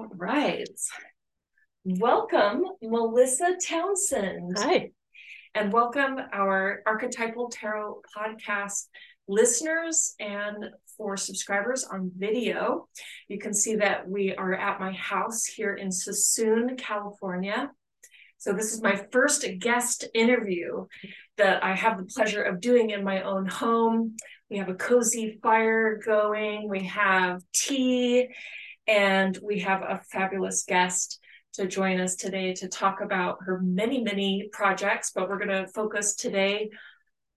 All 0.00 0.08
right. 0.16 0.66
Welcome, 1.84 2.62
Melissa 2.80 3.58
Townsend. 3.62 4.56
Hi. 4.56 4.92
And 5.54 5.70
welcome 5.70 6.18
our 6.32 6.82
Archetypal 6.86 7.50
Tarot 7.50 8.00
podcast 8.16 8.86
listeners 9.28 10.14
and 10.18 10.70
for 10.96 11.18
subscribers 11.18 11.84
on 11.84 12.12
video. 12.16 12.88
You 13.28 13.38
can 13.38 13.52
see 13.52 13.76
that 13.76 14.08
we 14.08 14.34
are 14.34 14.54
at 14.54 14.80
my 14.80 14.92
house 14.92 15.44
here 15.44 15.74
in 15.74 15.88
Suisun, 15.88 16.78
California. 16.78 17.70
So, 18.38 18.54
this 18.54 18.72
is 18.72 18.80
my 18.80 19.04
first 19.12 19.44
guest 19.58 20.06
interview 20.14 20.86
that 21.36 21.62
I 21.62 21.74
have 21.74 21.98
the 21.98 22.04
pleasure 22.06 22.42
of 22.42 22.62
doing 22.62 22.88
in 22.88 23.04
my 23.04 23.20
own 23.20 23.44
home. 23.44 24.16
We 24.48 24.56
have 24.56 24.70
a 24.70 24.74
cozy 24.74 25.38
fire 25.42 26.00
going, 26.02 26.70
we 26.70 26.84
have 26.84 27.42
tea, 27.52 28.28
and 28.90 29.38
we 29.40 29.60
have 29.60 29.82
a 29.82 30.00
fabulous 30.10 30.64
guest 30.66 31.20
to 31.52 31.66
join 31.66 32.00
us 32.00 32.16
today 32.16 32.52
to 32.54 32.68
talk 32.68 33.00
about 33.00 33.38
her 33.42 33.60
many, 33.60 34.02
many 34.02 34.48
projects, 34.52 35.12
but 35.14 35.28
we're 35.28 35.38
going 35.38 35.48
to 35.48 35.72
focus 35.72 36.16
today 36.16 36.68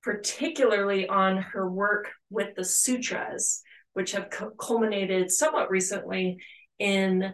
particularly 0.01 1.07
on 1.07 1.37
her 1.37 1.69
work 1.69 2.11
with 2.29 2.53
the 2.55 2.65
sutras, 2.65 3.61
which 3.93 4.11
have 4.11 4.29
culminated 4.59 5.31
somewhat 5.31 5.71
recently 5.71 6.37
in 6.77 7.33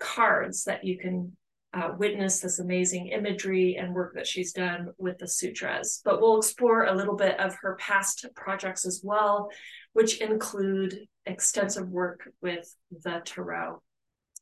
cards 0.00 0.64
that 0.64 0.84
you 0.84 0.98
can 0.98 1.36
uh, 1.74 1.90
witness 1.96 2.40
this 2.40 2.58
amazing 2.58 3.08
imagery 3.08 3.76
and 3.78 3.94
work 3.94 4.14
that 4.14 4.26
she's 4.26 4.52
done 4.52 4.88
with 4.98 5.18
the 5.18 5.28
sutras. 5.28 6.00
But 6.04 6.20
we'll 6.20 6.38
explore 6.38 6.86
a 6.86 6.94
little 6.94 7.14
bit 7.14 7.38
of 7.38 7.54
her 7.62 7.76
past 7.78 8.26
projects 8.34 8.84
as 8.84 9.00
well, 9.04 9.50
which 9.92 10.20
include 10.20 11.06
extensive 11.28 11.88
work 11.88 12.28
with 12.42 12.74
the 12.90 13.22
tarot. 13.24 13.82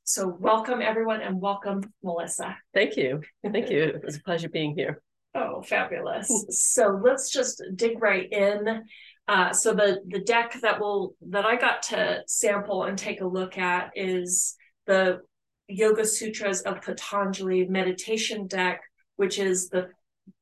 So, 0.04 0.28
welcome 0.28 0.80
everyone 0.80 1.20
and 1.20 1.40
welcome, 1.40 1.82
Melissa. 2.02 2.56
Thank 2.72 2.96
you. 2.96 3.22
Thank 3.42 3.70
you. 3.70 3.82
It 3.96 4.04
was 4.04 4.16
a 4.16 4.22
pleasure 4.22 4.48
being 4.48 4.74
here. 4.76 5.02
Oh, 5.34 5.62
fabulous. 5.62 6.30
so, 6.50 7.00
let's 7.02 7.30
just 7.30 7.62
dig 7.74 8.00
right 8.00 8.30
in. 8.30 8.84
Uh, 9.28 9.52
so 9.52 9.74
the 9.74 9.98
the 10.06 10.20
deck 10.20 10.56
that 10.62 10.78
will 10.78 11.16
that 11.30 11.44
I 11.44 11.56
got 11.56 11.82
to 11.84 12.22
sample 12.28 12.84
and 12.84 12.96
take 12.96 13.20
a 13.20 13.26
look 13.26 13.58
at 13.58 13.90
is 13.96 14.54
the 14.86 15.20
Yoga 15.68 16.04
Sutras 16.04 16.62
of 16.62 16.80
Patanjali 16.80 17.66
meditation 17.66 18.46
deck, 18.46 18.82
which 19.16 19.38
is 19.38 19.68
the 19.68 19.88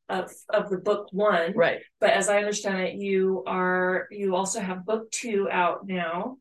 of 0.08 0.30
of 0.50 0.70
the 0.70 0.78
book 0.78 1.08
one. 1.12 1.52
Right. 1.54 1.80
But 2.00 2.10
as 2.10 2.28
I 2.28 2.38
understand 2.38 2.80
it, 2.80 2.94
you 2.94 3.42
are 3.46 4.06
you 4.10 4.36
also 4.36 4.60
have 4.60 4.84
book 4.86 5.10
two 5.10 5.48
out 5.50 5.86
now. 5.86 6.36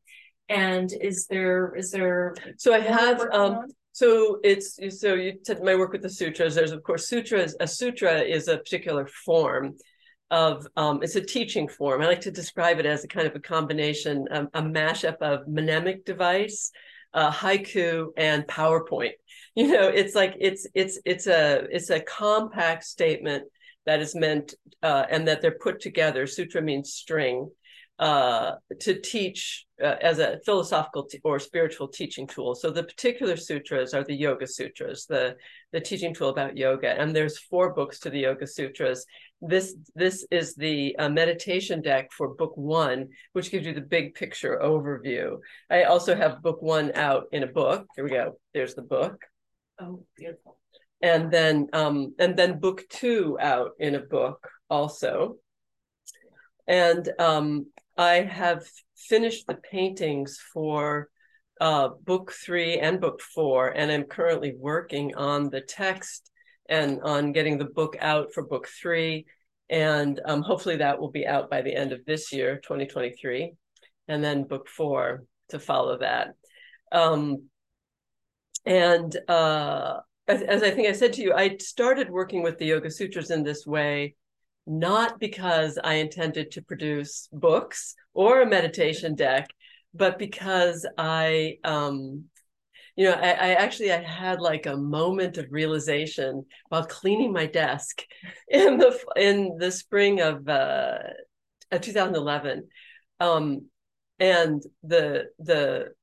And 0.50 0.92
is 1.02 1.28
there 1.28 1.74
is 1.76 1.92
there 1.92 2.36
so 2.58 2.74
I 2.74 2.80
have 2.80 3.22
um 3.32 3.66
so 3.94 4.40
it's 4.44 4.80
so 5.00 5.14
you 5.14 5.40
said 5.44 5.64
my 5.64 5.76
work 5.76 5.94
with 5.94 6.02
the 6.02 6.10
sutras. 6.10 6.56
There's 6.56 6.72
of 6.72 6.84
course 6.84 7.08
sutras. 7.08 7.56
A 7.60 7.68
sutra 7.68 8.20
is 8.20 8.48
a 8.48 8.58
particular 8.58 9.08
form 9.08 9.76
of 10.32 10.68
um, 10.76 11.04
it's 11.04 11.16
a 11.16 11.22
teaching 11.22 11.68
form. 11.68 12.02
I 12.02 12.08
like 12.08 12.22
to 12.22 12.32
describe 12.32 12.80
it 12.80 12.88
as 12.88 13.04
a 13.04 13.08
kind 13.08 13.28
of 13.28 13.36
a 13.36 13.40
combination, 13.40 14.26
um, 14.32 14.50
a 14.56 14.64
mashup 14.64 15.18
of 15.22 15.48
mnemonic 15.48 16.06
device, 16.06 16.72
uh, 17.14 17.32
haiku, 17.32 18.08
and 18.18 18.44
PowerPoint. 18.48 19.14
You 19.56 19.68
know, 19.68 19.88
it's 19.88 20.16
like 20.16 20.34
it's 20.40 20.66
it's 20.74 20.98
it's 21.06 21.28
a 21.28 21.68
it's 21.70 21.92
a 21.92 22.00
compact 22.00 22.86
statement 22.86 23.44
that 23.86 24.00
is 24.00 24.16
meant 24.16 24.56
uh, 24.82 25.06
and 25.12 25.28
that 25.28 25.42
they're 25.42 25.60
put 25.62 25.80
together. 25.80 26.26
Sutra 26.26 26.60
means 26.60 26.92
string 26.92 27.52
uh, 28.00 28.54
to 28.80 29.00
teach 29.00 29.66
uh, 29.82 29.96
as 30.02 30.20
a 30.20 30.40
philosophical 30.46 31.04
t- 31.06 31.20
or 31.24 31.40
spiritual 31.40 31.88
teaching 31.88 32.26
tool. 32.26 32.56
So 32.56 32.72
the 32.72 32.84
particular 32.84 33.38
sutras 33.38 33.94
are 33.94 34.04
the 34.04 34.16
Yoga 34.16 34.48
Sutras, 34.48 35.06
the 35.06 35.36
the 35.72 35.80
teaching 35.80 36.14
tool 36.14 36.30
about 36.30 36.58
yoga. 36.58 36.90
And 37.00 37.16
there's 37.16 37.40
four 37.40 37.74
books 37.74 38.00
to 38.00 38.10
the 38.10 38.20
Yoga 38.20 38.48
Sutras. 38.48 39.06
This 39.42 39.76
this 39.96 40.26
is 40.32 40.56
the 40.56 40.96
uh, 40.98 41.10
meditation 41.10 41.82
deck 41.82 42.12
for 42.12 42.34
book 42.34 42.56
one, 42.56 43.10
which 43.34 43.52
gives 43.52 43.66
you 43.66 43.74
the 43.74 43.82
big 43.82 44.16
picture 44.16 44.60
overview. 44.64 45.38
I 45.70 45.84
also 45.84 46.16
have 46.16 46.42
book 46.42 46.62
one 46.62 46.92
out 46.96 47.26
in 47.32 47.44
a 47.44 47.48
book. 47.48 47.86
Here 47.96 48.04
we 48.04 48.12
go. 48.12 48.38
There's 48.54 48.76
the 48.76 48.82
book. 48.82 49.22
Oh, 49.80 50.04
beautiful. 50.18 50.58
And 51.02 51.32
then 51.32 51.68
um, 51.74 52.16
and 52.18 52.36
then 52.36 52.60
book 52.60 52.84
two 52.90 53.38
out 53.40 53.72
in 53.80 53.96
a 53.96 54.00
book 54.00 54.50
also. 54.70 55.36
And 56.68 57.10
um, 57.20 57.68
I 57.98 58.22
have 58.22 58.66
finished 58.96 59.48
the 59.48 59.56
paintings 59.56 60.40
for 60.54 61.10
uh, 61.62 61.90
book 62.04 62.32
three 62.32 62.80
and 62.80 63.00
book 63.00 63.22
four, 63.22 63.70
and 63.70 63.92
I'm 63.92 64.04
currently 64.04 64.56
working 64.58 65.16
on 65.16 65.50
the 65.50 65.62
text 65.62 66.32
and 66.68 67.02
on 67.04 67.34
getting 67.34 67.58
the 67.58 67.66
book 67.66 67.96
out 68.00 68.34
for 68.34 68.46
book 68.46 68.68
three. 68.68 69.26
And 69.70 70.20
um, 70.26 70.42
hopefully 70.42 70.78
that 70.78 71.00
will 71.00 71.12
be 71.12 71.28
out 71.28 71.50
by 71.50 71.62
the 71.62 71.76
end 71.76 71.92
of 71.92 72.06
this 72.06 72.34
year, 72.34 72.60
2023, 72.64 73.54
and 74.08 74.24
then 74.24 74.44
book 74.44 74.68
four 74.68 75.26
to 75.50 75.60
follow 75.60 75.98
that. 76.00 76.36
Um, 76.92 77.44
and 78.66 79.16
uh, 79.28 80.00
as, 80.28 80.42
as 80.42 80.64
I 80.64 80.72
think 80.72 80.88
I 80.88 80.94
said 80.94 81.14
to 81.14 81.22
you, 81.22 81.34
I 81.34 81.58
started 81.58 82.10
working 82.10 82.44
with 82.44 82.58
the 82.58 82.66
Yoga 82.66 82.90
Sutras 82.90 83.32
in 83.32 83.44
this 83.44 83.66
way 83.66 84.16
not 84.66 85.20
because 85.20 85.78
I 85.84 85.96
intended 85.96 86.52
to 86.52 86.62
produce 86.62 87.28
books 87.32 87.96
or 88.14 88.42
a 88.42 88.46
meditation 88.46 89.16
deck, 89.16 89.50
but 89.94 90.18
because 90.18 90.88
I, 90.98 91.58
um, 91.64 92.26
you 92.96 93.06
know, 93.06 93.14
I, 93.14 93.30
I, 93.32 93.50
actually 93.54 93.92
I 93.92 94.02
had 94.02 94.40
like 94.40 94.66
a 94.66 94.78
moment 94.78 95.38
of 95.38 95.52
realization 95.52 96.46
while 96.70 96.86
cleaning 96.86 97.34
my 97.34 97.46
desk 97.46 98.04
in 98.48 98.78
the 98.78 98.98
in 99.16 99.58
the 99.58 99.72
spring 99.72 100.22
of 100.22 100.48
uh, 100.48 101.00
2011, 101.72 102.68
um, 103.20 103.68
and 104.20 104.64
the 104.84 105.26
the 105.40 105.94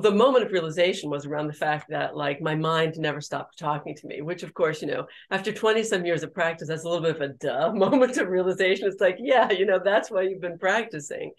the 0.00 0.10
moment 0.10 0.44
of 0.44 0.52
realization 0.52 1.10
was 1.10 1.26
around 1.26 1.46
the 1.46 1.52
fact 1.52 1.86
that 1.88 2.16
like 2.16 2.40
my 2.40 2.54
mind 2.54 2.94
never 2.98 3.20
stopped 3.20 3.58
talking 3.58 3.94
to 3.94 4.06
me 4.06 4.20
which 4.20 4.42
of 4.42 4.52
course 4.52 4.82
you 4.82 4.88
know 4.88 5.06
after 5.30 5.52
20 5.52 5.82
some 5.82 6.04
years 6.04 6.22
of 6.22 6.34
practice 6.34 6.68
that's 6.68 6.84
a 6.84 6.88
little 6.88 7.02
bit 7.02 7.16
of 7.16 7.22
a 7.22 7.34
duh 7.34 7.72
moment 7.74 8.16
of 8.16 8.28
realization. 8.28 8.88
It's 8.88 9.00
like 9.00 9.16
yeah 9.18 9.50
you 9.50 9.66
know 9.66 9.80
that's 9.82 10.10
why 10.10 10.22
you've 10.22 10.40
been 10.40 10.58
practicing. 10.58 11.32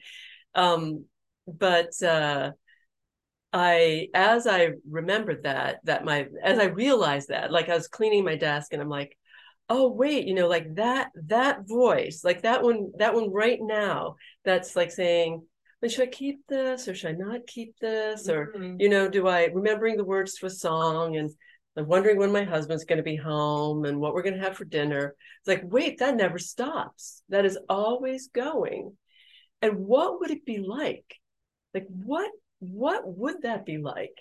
Um 0.56 1.06
but 1.47 1.91
uh 2.03 2.51
i 3.53 4.09
as 4.13 4.46
i 4.46 4.72
remembered 4.90 5.44
that 5.44 5.79
that 5.85 6.03
my 6.03 6.28
as 6.44 6.59
i 6.59 6.66
realized 6.66 7.29
that 7.29 7.51
like 7.51 7.69
i 7.69 7.75
was 7.75 7.88
cleaning 7.88 8.25
my 8.25 8.35
desk 8.35 8.73
and 8.73 8.81
i'm 8.81 8.90
like 8.90 9.17
oh 9.69 9.88
wait 9.88 10.28
you 10.28 10.34
know 10.34 10.47
like 10.47 10.75
that 10.75 11.09
that 11.28 11.66
voice 11.66 12.22
like 12.25 12.41
that 12.41 12.62
one 12.62 12.91
that 12.97 13.13
one 13.13 13.31
right 13.31 13.59
now 13.62 14.16
that's 14.44 14.75
like 14.75 14.91
saying 14.91 15.41
should 15.88 16.08
I 16.08 16.12
keep 16.12 16.46
this 16.48 16.88
or 16.88 16.96
should 16.96 17.12
I 17.12 17.14
not 17.14 17.48
keep 17.48 17.78
this? 17.80 18.30
Or, 18.30 18.54
mm-hmm. 18.56 18.80
you 18.80 18.90
know, 18.90 19.08
do 19.08 19.28
I 19.28 19.46
remembering 19.46 19.98
the 19.98 20.04
words 20.04 20.36
to 20.36 20.48
a 20.48 20.50
song 20.50 21.18
and 21.18 21.30
I'm 21.78 21.88
wondering 21.88 22.18
when 22.18 22.32
my 22.32 22.44
husband's 22.44 22.86
going 22.86 22.98
to 22.98 23.04
be 23.04 23.16
home 23.16 23.86
and 23.86 24.00
what 24.00 24.14
we're 24.16 24.24
going 24.24 24.34
to 24.34 24.42
have 24.42 24.58
for 24.58 24.66
dinner. 24.66 25.16
It's 25.40 25.48
like, 25.48 25.62
wait, 25.64 26.00
that 26.00 26.16
never 26.16 26.40
stops. 26.40 27.22
That 27.30 27.46
is 27.46 27.60
always 27.70 28.30
going. 28.30 28.98
And 29.62 29.86
what 29.86 30.20
would 30.20 30.32
it 30.32 30.44
be 30.44 30.58
like? 30.58 31.06
Like, 31.74 31.86
what 31.88 32.32
what 32.59 33.04
would 33.06 33.44
that 33.44 33.66
be 33.66 33.78
like? 33.78 34.18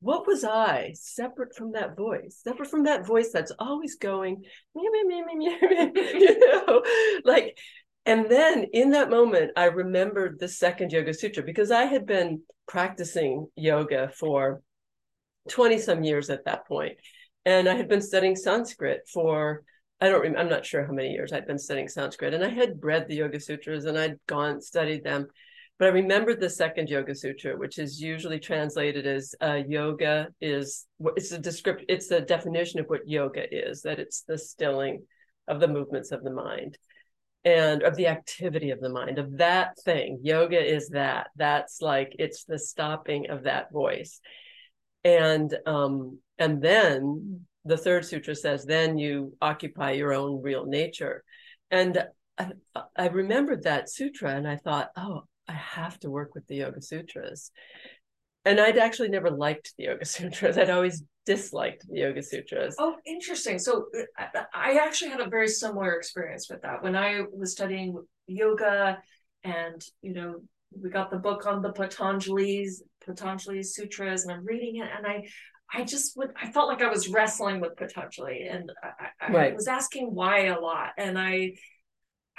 What 0.00 0.26
was 0.26 0.44
I 0.44 0.94
separate 0.94 1.54
from 1.54 1.72
that 1.72 1.94
voice, 1.94 2.40
separate 2.42 2.70
from 2.70 2.84
that 2.84 3.06
voice 3.06 3.30
that's 3.30 3.52
always 3.58 3.96
going, 3.96 4.44
you 4.74 6.38
know, 6.40 6.82
like 7.26 7.58
and 8.10 8.28
then 8.28 8.66
in 8.72 8.90
that 8.90 9.08
moment, 9.08 9.52
I 9.54 9.66
remembered 9.66 10.40
the 10.40 10.48
second 10.48 10.90
Yoga 10.90 11.14
Sutra 11.14 11.44
because 11.44 11.70
I 11.70 11.84
had 11.84 12.06
been 12.06 12.42
practicing 12.66 13.46
yoga 13.54 14.10
for 14.18 14.62
20 15.48 15.78
some 15.78 16.02
years 16.02 16.28
at 16.28 16.44
that 16.44 16.66
point. 16.66 16.98
And 17.44 17.68
I 17.68 17.76
had 17.76 17.88
been 17.88 18.02
studying 18.02 18.34
Sanskrit 18.34 19.02
for, 19.12 19.62
I 20.00 20.08
don't 20.08 20.22
remember, 20.22 20.40
I'm 20.40 20.48
not 20.48 20.66
sure 20.66 20.84
how 20.84 20.92
many 20.92 21.10
years 21.10 21.32
I'd 21.32 21.46
been 21.46 21.56
studying 21.56 21.86
Sanskrit. 21.86 22.34
And 22.34 22.42
I 22.42 22.48
had 22.48 22.80
read 22.82 23.06
the 23.06 23.14
Yoga 23.14 23.38
Sutras 23.38 23.84
and 23.84 23.96
I'd 23.96 24.18
gone, 24.26 24.60
studied 24.60 25.04
them. 25.04 25.28
But 25.78 25.86
I 25.86 25.92
remembered 25.92 26.40
the 26.40 26.50
second 26.50 26.88
Yoga 26.88 27.14
Sutra, 27.14 27.56
which 27.56 27.78
is 27.78 28.00
usually 28.00 28.40
translated 28.40 29.06
as 29.06 29.36
uh, 29.40 29.60
yoga 29.68 30.30
is, 30.40 30.88
it's 31.14 31.30
a 31.30 31.38
description, 31.38 31.86
it's 31.88 32.08
the 32.08 32.22
definition 32.22 32.80
of 32.80 32.86
what 32.86 33.06
yoga 33.06 33.44
is, 33.54 33.82
that 33.82 34.00
it's 34.00 34.22
the 34.22 34.36
stilling 34.36 35.04
of 35.46 35.60
the 35.60 35.68
movements 35.68 36.10
of 36.10 36.24
the 36.24 36.32
mind 36.32 36.76
and 37.44 37.82
of 37.82 37.96
the 37.96 38.06
activity 38.06 38.70
of 38.70 38.80
the 38.80 38.90
mind 38.90 39.18
of 39.18 39.38
that 39.38 39.78
thing. 39.84 40.20
Yoga 40.22 40.60
is 40.60 40.90
that. 40.90 41.28
That's 41.36 41.80
like 41.80 42.14
it's 42.18 42.44
the 42.44 42.58
stopping 42.58 43.30
of 43.30 43.44
that 43.44 43.72
voice. 43.72 44.20
And 45.04 45.56
um 45.66 46.18
and 46.38 46.62
then 46.62 47.46
the 47.64 47.76
third 47.76 48.04
sutra 48.04 48.34
says 48.34 48.64
then 48.64 48.98
you 48.98 49.36
occupy 49.40 49.92
your 49.92 50.12
own 50.12 50.42
real 50.42 50.66
nature. 50.66 51.24
And 51.70 52.04
i, 52.40 52.50
I 52.96 53.08
remembered 53.08 53.64
that 53.64 53.90
sutra 53.90 54.34
and 54.34 54.48
i 54.48 54.56
thought 54.56 54.90
oh 54.96 55.22
i 55.48 55.52
have 55.52 55.98
to 56.00 56.10
work 56.10 56.34
with 56.34 56.46
the 56.46 56.56
yoga 56.56 56.80
sutras 56.80 57.50
and 58.44 58.60
I'd 58.60 58.78
actually 58.78 59.08
never 59.08 59.30
liked 59.30 59.74
the 59.76 59.84
Yoga 59.84 60.04
Sutras. 60.04 60.56
I'd 60.58 60.70
always 60.70 61.02
disliked 61.26 61.86
the 61.88 62.00
Yoga 62.00 62.22
Sutras. 62.22 62.76
Oh, 62.78 62.96
interesting. 63.06 63.58
So 63.58 63.86
uh, 64.18 64.42
I 64.54 64.78
actually 64.82 65.10
had 65.10 65.20
a 65.20 65.28
very 65.28 65.48
similar 65.48 65.94
experience 65.94 66.48
with 66.50 66.62
that 66.62 66.82
when 66.82 66.96
I 66.96 67.22
was 67.32 67.52
studying 67.52 67.96
yoga, 68.26 68.98
and 69.44 69.82
you 70.02 70.14
know, 70.14 70.36
we 70.80 70.90
got 70.90 71.10
the 71.10 71.18
book 71.18 71.46
on 71.46 71.62
the 71.62 71.72
Patanjali's 71.72 72.82
Patanjali 73.04 73.62
Sutras, 73.62 74.24
and 74.24 74.32
I'm 74.32 74.44
reading 74.44 74.76
it, 74.76 74.88
and 74.96 75.06
I. 75.06 75.28
I 75.72 75.84
just 75.84 76.16
would. 76.16 76.30
I 76.34 76.50
felt 76.50 76.66
like 76.66 76.82
I 76.82 76.88
was 76.88 77.08
wrestling 77.08 77.60
with 77.60 77.76
Patanjali, 77.76 78.48
and 78.50 78.72
I, 78.82 79.28
I 79.28 79.32
right. 79.32 79.54
was 79.54 79.68
asking 79.68 80.12
why 80.12 80.46
a 80.46 80.58
lot. 80.58 80.88
And 80.98 81.16
I, 81.16 81.52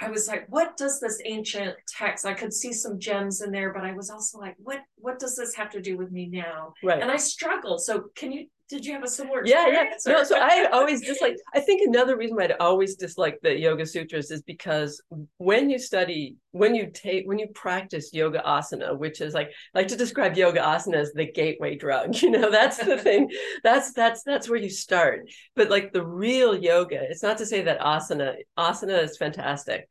I 0.02 0.10
was 0.10 0.28
like, 0.28 0.46
what 0.48 0.76
does 0.76 1.00
this 1.00 1.20
ancient 1.24 1.74
text? 1.86 2.26
I 2.26 2.34
could 2.34 2.52
see 2.52 2.72
some 2.72 2.98
gems 2.98 3.40
in 3.40 3.52
there, 3.52 3.72
but 3.72 3.84
I 3.84 3.92
was 3.92 4.10
also 4.10 4.38
like, 4.38 4.56
what 4.58 4.80
what 4.96 5.18
does 5.18 5.36
this 5.36 5.54
have 5.54 5.70
to 5.70 5.80
do 5.80 5.96
with 5.96 6.10
me 6.10 6.26
now? 6.26 6.74
Right. 6.82 7.00
And 7.00 7.10
I 7.10 7.16
struggled. 7.16 7.82
So 7.82 8.10
can 8.14 8.32
you 8.32 8.46
did 8.72 8.86
you 8.86 8.92
have 8.94 9.04
a 9.04 9.08
similar 9.08 9.42
yeah 9.44 9.66
yeah. 9.68 9.84
no 10.06 10.24
so 10.24 10.36
i 10.38 10.66
always 10.72 11.00
dislike 11.06 11.36
i 11.54 11.60
think 11.60 11.82
another 11.86 12.16
reason 12.16 12.36
why 12.36 12.44
i'd 12.44 12.56
always 12.58 12.96
dislike 12.96 13.38
the 13.42 13.54
yoga 13.56 13.84
sutras 13.84 14.30
is 14.30 14.42
because 14.42 15.02
when 15.36 15.68
you 15.68 15.78
study 15.78 16.36
when 16.52 16.74
you 16.74 16.90
take 16.92 17.26
when 17.26 17.38
you 17.38 17.48
practice 17.54 18.10
yoga 18.12 18.42
asana 18.46 18.98
which 18.98 19.20
is 19.20 19.34
like 19.34 19.50
like 19.74 19.88
to 19.88 19.96
describe 19.96 20.36
yoga 20.36 20.60
asana 20.60 20.96
as 20.96 21.12
the 21.12 21.30
gateway 21.30 21.76
drug 21.76 22.14
you 22.22 22.30
know 22.30 22.50
that's 22.50 22.78
the 22.78 22.96
thing. 23.02 23.30
That's 23.62 23.92
that's 23.92 24.22
that's 24.22 24.48
where 24.48 24.58
you 24.58 24.70
start. 24.70 25.28
But 25.56 25.70
like 25.70 25.92
the 25.92 26.04
real 26.04 26.56
yoga 26.56 27.00
it's 27.10 27.22
not 27.22 27.38
to 27.38 27.46
say 27.46 27.62
that 27.62 27.80
asana 27.80 28.36
asana 28.58 29.02
is 29.02 29.16
fantastic 29.16 29.88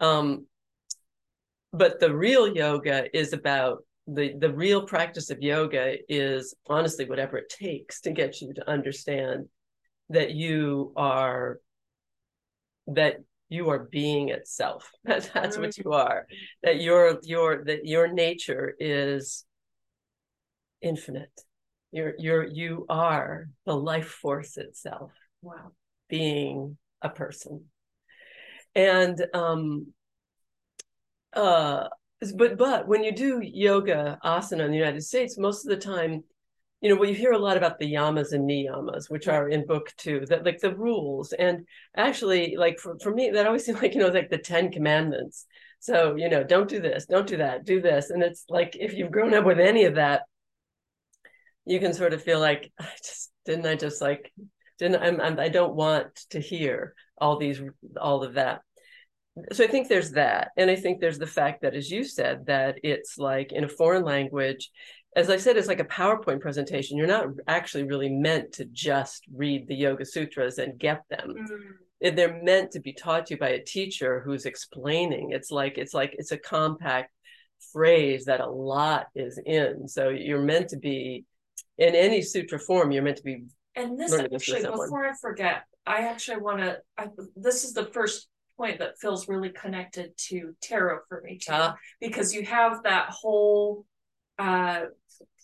um 0.00 0.46
but 1.72 2.00
the 2.00 2.14
real 2.14 2.48
yoga 2.48 3.16
is 3.16 3.32
about 3.32 3.84
the 4.12 4.34
the 4.38 4.52
real 4.52 4.82
practice 4.82 5.30
of 5.30 5.40
yoga 5.40 5.96
is 6.08 6.54
honestly 6.66 7.04
whatever 7.04 7.38
it 7.38 7.48
takes 7.48 8.00
to 8.02 8.10
get 8.10 8.40
you 8.40 8.52
to 8.54 8.68
understand 8.68 9.46
that 10.08 10.32
you 10.32 10.92
are 10.96 11.60
that 12.88 13.16
you 13.48 13.68
are 13.70 13.78
being 13.78 14.28
itself. 14.30 14.90
That, 15.04 15.30
that's 15.34 15.58
what 15.58 15.76
you 15.78 15.92
are. 15.92 16.26
That 16.62 16.80
your 16.80 17.18
your 17.22 17.64
that 17.64 17.86
your 17.86 18.12
nature 18.12 18.74
is 18.78 19.44
infinite. 20.80 21.40
You're 21.92 22.14
you're 22.18 22.44
you 22.44 22.86
are 22.88 23.48
the 23.66 23.76
life 23.76 24.08
force 24.08 24.56
itself. 24.56 25.12
Wow. 25.42 25.72
Being 26.08 26.76
a 27.02 27.10
person. 27.10 27.66
And 28.74 29.20
um 29.34 29.88
uh 31.32 31.88
but 32.36 32.58
but 32.58 32.86
when 32.86 33.02
you 33.04 33.12
do 33.12 33.40
yoga 33.42 34.18
asana 34.24 34.64
in 34.64 34.70
the 34.70 34.76
United 34.76 35.02
States, 35.02 35.38
most 35.38 35.64
of 35.64 35.70
the 35.70 35.76
time, 35.76 36.22
you 36.80 36.88
know, 36.88 36.96
well, 36.96 37.08
you 37.08 37.14
hear 37.14 37.32
a 37.32 37.38
lot 37.38 37.56
about 37.56 37.78
the 37.78 37.92
yamas 37.92 38.32
and 38.32 38.48
niyamas, 38.48 39.10
which 39.10 39.28
are 39.28 39.48
in 39.48 39.66
book 39.66 39.92
two, 39.96 40.24
that 40.26 40.44
like 40.44 40.60
the 40.60 40.74
rules. 40.74 41.32
And 41.32 41.66
actually, 41.96 42.56
like 42.56 42.78
for, 42.78 42.98
for 43.02 43.14
me, 43.14 43.30
that 43.30 43.46
always 43.46 43.64
seemed 43.66 43.82
like, 43.82 43.94
you 43.94 44.00
know, 44.00 44.08
like 44.08 44.30
the 44.30 44.38
Ten 44.38 44.70
Commandments. 44.70 45.46
So, 45.80 46.14
you 46.16 46.28
know, 46.28 46.44
don't 46.44 46.68
do 46.68 46.80
this, 46.80 47.06
don't 47.06 47.26
do 47.26 47.38
that, 47.38 47.64
do 47.64 47.80
this. 47.80 48.10
And 48.10 48.22
it's 48.22 48.44
like 48.48 48.76
if 48.78 48.94
you've 48.94 49.10
grown 49.10 49.32
up 49.34 49.44
with 49.46 49.58
any 49.58 49.84
of 49.84 49.94
that, 49.94 50.22
you 51.64 51.80
can 51.80 51.94
sort 51.94 52.12
of 52.12 52.22
feel 52.22 52.40
like, 52.40 52.72
I 52.78 52.88
just 53.02 53.30
didn't 53.44 53.66
I 53.66 53.74
just 53.74 54.00
like 54.00 54.32
didn't 54.78 55.02
I'm, 55.02 55.20
I'm 55.20 55.38
I 55.38 55.48
don't 55.48 55.74
want 55.74 56.14
to 56.30 56.40
hear 56.40 56.94
all 57.18 57.38
these 57.38 57.60
all 58.00 58.22
of 58.22 58.34
that 58.34 58.62
so 59.52 59.64
I 59.64 59.66
think 59.66 59.88
there's 59.88 60.12
that. 60.12 60.48
And 60.56 60.70
I 60.70 60.76
think 60.76 61.00
there's 61.00 61.18
the 61.18 61.26
fact 61.26 61.62
that, 61.62 61.74
as 61.74 61.90
you 61.90 62.04
said, 62.04 62.46
that 62.46 62.78
it's 62.82 63.18
like 63.18 63.52
in 63.52 63.64
a 63.64 63.68
foreign 63.68 64.04
language, 64.04 64.70
as 65.16 65.30
I 65.30 65.38
said, 65.38 65.56
it's 65.56 65.68
like 65.68 65.80
a 65.80 65.84
PowerPoint 65.84 66.40
presentation. 66.40 66.96
You're 66.96 67.06
not 67.06 67.26
actually 67.48 67.84
really 67.84 68.08
meant 68.08 68.52
to 68.52 68.64
just 68.66 69.24
read 69.34 69.66
the 69.66 69.74
Yoga 69.74 70.04
Sutras 70.04 70.58
and 70.58 70.78
get 70.78 71.02
them. 71.10 71.34
Mm. 72.02 72.16
They're 72.16 72.42
meant 72.42 72.70
to 72.72 72.80
be 72.80 72.92
taught 72.92 73.26
to 73.26 73.34
you 73.34 73.40
by 73.40 73.50
a 73.50 73.64
teacher 73.64 74.22
who's 74.24 74.46
explaining. 74.46 75.32
It's 75.32 75.50
like 75.50 75.78
it's 75.78 75.92
like 75.92 76.14
it's 76.16 76.32
a 76.32 76.38
compact 76.38 77.12
phrase 77.72 78.24
that 78.24 78.40
a 78.40 78.48
lot 78.48 79.06
is 79.14 79.38
in. 79.44 79.86
So 79.86 80.08
you're 80.08 80.42
meant 80.42 80.68
to 80.70 80.78
be 80.78 81.24
in 81.76 81.94
any 81.94 82.22
sutra 82.22 82.58
form. 82.58 82.90
You're 82.90 83.02
meant 83.02 83.18
to 83.18 83.22
be. 83.22 83.44
And 83.76 83.98
this 83.98 84.14
actually, 84.14 84.62
before 84.62 85.06
I 85.06 85.12
forget, 85.20 85.64
I 85.86 86.08
actually 86.08 86.38
want 86.38 86.60
to. 86.60 86.78
This 87.36 87.64
is 87.64 87.72
the 87.72 87.86
first 87.86 88.28
point 88.60 88.78
that 88.78 88.98
feels 88.98 89.28
really 89.28 89.50
connected 89.50 90.12
to 90.28 90.54
tarot 90.60 90.98
for 91.08 91.22
me 91.22 91.38
too, 91.38 91.52
uh, 91.52 91.72
because 92.00 92.34
you 92.34 92.44
have 92.44 92.82
that 92.82 93.08
whole 93.08 93.86
uh, 94.38 94.82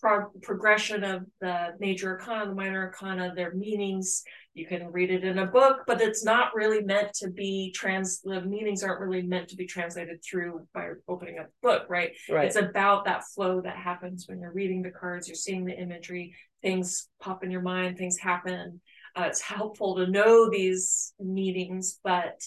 pro- 0.00 0.30
progression 0.42 1.02
of 1.02 1.22
the 1.40 1.74
major 1.80 2.10
arcana, 2.10 2.46
the 2.46 2.54
minor 2.54 2.82
arcana, 2.86 3.32
their 3.34 3.54
meanings. 3.54 4.22
You 4.54 4.66
can 4.66 4.90
read 4.92 5.10
it 5.10 5.24
in 5.24 5.38
a 5.38 5.46
book, 5.46 5.80
but 5.86 6.00
it's 6.00 6.24
not 6.24 6.54
really 6.54 6.82
meant 6.82 7.12
to 7.14 7.30
be 7.30 7.72
trans. 7.74 8.20
The 8.22 8.40
meanings 8.40 8.82
aren't 8.82 9.00
really 9.00 9.22
meant 9.22 9.48
to 9.48 9.56
be 9.56 9.66
translated 9.66 10.22
through 10.22 10.66
by 10.74 10.90
opening 11.08 11.38
up 11.38 11.46
the 11.46 11.68
book, 11.68 11.86
right? 11.88 12.12
Right. 12.30 12.46
It's 12.46 12.56
about 12.56 13.04
that 13.06 13.24
flow 13.34 13.60
that 13.62 13.76
happens 13.76 14.26
when 14.26 14.40
you're 14.40 14.52
reading 14.52 14.82
the 14.82 14.90
cards. 14.90 15.28
You're 15.28 15.36
seeing 15.36 15.64
the 15.64 15.78
imagery. 15.78 16.34
Things 16.62 17.08
pop 17.20 17.44
in 17.44 17.50
your 17.50 17.62
mind. 17.62 17.96
Things 17.96 18.18
happen. 18.18 18.80
Uh, 19.14 19.24
it's 19.24 19.40
helpful 19.40 19.96
to 19.96 20.06
know 20.06 20.50
these 20.50 21.14
meanings, 21.18 21.98
but 22.04 22.38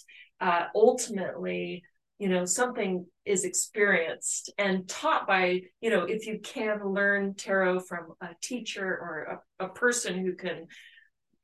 uh, 0.42 0.66
ultimately 0.76 1.84
you 2.20 2.28
know 2.28 2.46
something 2.46 3.06
is 3.26 3.46
experienced 3.46 4.52
and 4.58 4.88
taught 4.88 5.26
by 5.26 5.62
you 5.82 5.90
know 5.90 6.04
if 6.04 6.28
you 6.28 6.40
can 6.44 6.84
learn 6.84 7.34
tarot 7.34 7.80
from 7.80 8.14
a 8.22 8.30
teacher 8.42 8.86
or 8.86 9.42
a, 9.60 9.66
a 9.66 9.70
person 9.70 10.20
who 10.20 10.36
can 10.36 10.68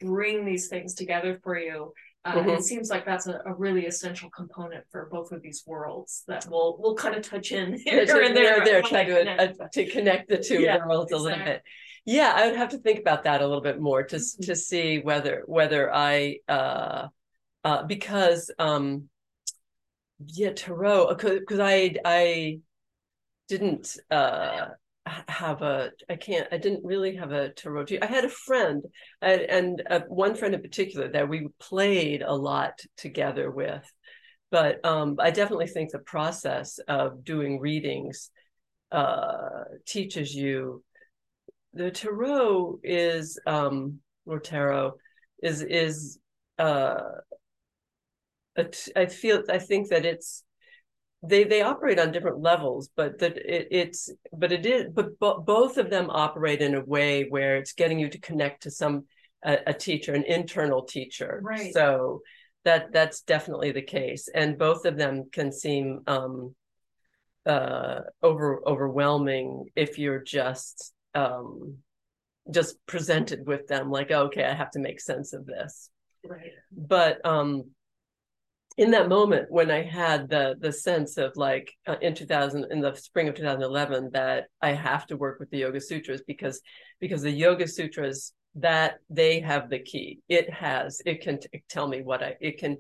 bring 0.02 0.46
these 0.46 0.68
things 0.68 0.94
together 0.94 1.40
for 1.42 1.58
you 1.58 1.94
uh, 2.26 2.34
mm-hmm. 2.34 2.50
it 2.50 2.64
seems 2.64 2.90
like 2.90 3.06
that's 3.06 3.28
a, 3.28 3.40
a, 3.46 3.54
really 3.54 3.86
essential 3.86 4.30
component 4.32 4.84
for 4.92 5.08
both 5.12 5.32
of 5.32 5.42
these 5.42 5.64
worlds 5.66 6.24
that 6.28 6.46
we'll 6.50 6.76
we'll 6.80 6.96
kind 6.96 7.16
of 7.16 7.22
touch 7.22 7.52
in 7.52 7.74
here, 7.86 8.06
here 8.06 8.22
and 8.22 8.36
there, 8.36 8.66
there 8.66 8.82
trying 8.82 9.08
to, 9.08 9.20
connect. 9.20 9.62
Uh, 9.62 9.68
to 9.72 9.86
connect 9.90 10.30
the 10.30 10.38
two 10.38 10.62
yeah, 10.62 10.86
worlds 10.86 11.12
a 11.12 11.18
little 11.18 11.44
bit 11.44 11.62
yeah 12.04 12.34
i 12.36 12.48
would 12.48 12.58
have 12.58 12.70
to 12.70 12.78
think 12.80 13.00
about 13.00 13.24
that 13.24 13.42
a 13.42 13.48
little 13.48 13.62
bit 13.62 13.80
more 13.80 14.04
to 14.04 14.18
mm-hmm. 14.18 14.44
to 14.44 14.56
see 14.56 15.00
whether 15.00 15.44
whether 15.46 15.94
i 15.94 16.38
uh 16.50 17.08
uh, 17.66 17.84
because 17.84 18.52
um, 18.60 19.10
yeah, 20.28 20.54
tarot 20.54 21.16
because 21.16 21.60
I 21.60 21.96
I 22.06 22.60
didn't 23.50 23.98
uh, 24.12 24.68
have 25.28 25.64
a 25.64 25.92
I 26.08 26.16
can't 26.16 26.48
I 26.52 26.58
didn't 26.58 26.86
really 26.86 27.16
have 27.16 27.32
a 27.32 27.50
tarot. 27.50 27.88
I 28.02 28.06
had 28.06 28.24
a 28.24 28.30
friend 28.30 28.86
and, 29.22 29.42
and 29.42 29.84
uh, 29.90 30.02
one 30.08 30.36
friend 30.36 30.54
in 30.54 30.62
particular 30.62 31.10
that 31.12 31.28
we 31.28 31.48
played 31.60 32.22
a 32.22 32.34
lot 32.34 32.80
together 32.98 33.50
with, 33.50 33.84
but 34.52 34.86
um, 34.86 35.16
I 35.20 35.32
definitely 35.32 35.68
think 35.68 35.92
the 35.92 36.00
process 36.00 36.78
of 36.88 37.24
doing 37.24 37.60
readings 37.60 38.30
uh, 38.92 39.64
teaches 39.88 40.36
you. 40.36 40.84
The 41.74 41.90
tarot 41.90 42.80
is 42.84 43.40
um, 43.48 44.02
or 44.28 44.40
tarot 44.40 44.94
is 45.42 45.64
is 45.64 46.20
uh 46.58 47.02
I 48.96 49.06
feel 49.06 49.44
I 49.50 49.60
think 49.60 49.90
that 49.90 50.06
it's 50.06 50.44
they 51.24 51.44
they 51.44 51.62
operate 51.62 52.00
on 52.00 52.12
different 52.12 52.42
levels, 52.42 52.90
but 52.96 53.20
that 53.20 53.38
it, 53.38 53.68
it's 53.72 54.10
but 54.34 54.52
it 54.52 54.66
is 54.66 54.86
but 54.94 55.18
bo- 55.20 55.42
both 55.42 55.78
of 55.78 55.90
them 55.90 56.10
operate 56.10 56.62
in 56.62 56.76
a 56.76 56.86
way 56.86 57.24
where 57.24 57.58
it's 57.58 57.74
getting 57.74 58.00
you 58.00 58.10
to 58.10 58.20
connect 58.20 58.64
to 58.64 58.72
some 58.72 59.06
a, 59.44 59.58
a 59.68 59.74
teacher, 59.74 60.14
an 60.14 60.24
internal 60.24 60.84
teacher. 60.84 61.40
Right. 61.44 61.74
So 61.74 62.22
that 62.64 62.92
that's 62.92 63.22
definitely 63.22 63.72
the 63.72 63.82
case, 63.82 64.28
and 64.34 64.58
both 64.58 64.86
of 64.86 64.98
them 64.98 65.26
can 65.32 65.52
seem 65.52 66.02
um, 66.08 66.56
uh, 67.46 68.02
over 68.24 68.62
overwhelming 68.68 69.66
if 69.76 70.00
you're 70.00 70.24
just 70.24 70.94
um, 71.14 71.78
just 72.52 72.84
presented 72.88 73.46
with 73.46 73.68
them 73.68 73.92
like 73.92 74.12
okay, 74.12 74.44
I 74.44 74.54
have 74.54 74.72
to 74.72 74.80
make 74.80 75.00
sense 75.00 75.34
of 75.34 75.46
this. 75.46 75.90
Right. 76.28 76.52
But 76.72 77.24
um, 77.26 77.66
in 78.78 78.92
that 78.92 79.08
moment 79.08 79.48
when 79.50 79.72
I 79.72 79.84
had 79.84 80.30
the 80.30 80.56
the 80.60 80.72
sense 80.72 81.18
of 81.18 81.32
like 81.36 81.72
uh, 81.88 81.96
in 82.02 82.14
2000 82.14 82.66
in 82.72 82.82
the 82.82 82.94
spring 82.96 83.28
of 83.28 83.36
2011 83.36 84.10
that 84.14 84.46
I 84.62 84.74
have 84.74 85.08
to 85.08 85.18
work 85.18 85.40
with 85.40 85.50
the 85.50 85.60
Yoga 85.60 85.80
Sutras 85.80 86.22
because 86.28 86.62
because 87.00 87.22
the 87.22 87.32
Yoga 87.32 87.68
Sutras 87.68 88.34
that 88.56 88.96
they 89.10 89.40
have 89.42 89.70
the 89.70 89.80
key. 89.80 90.20
It 90.28 90.50
has 90.50 91.02
it 91.06 91.22
can 91.22 91.40
t- 91.40 91.64
tell 91.70 91.88
me 91.88 92.02
what 92.02 92.24
I 92.24 92.36
it 92.42 92.60
can 92.60 92.78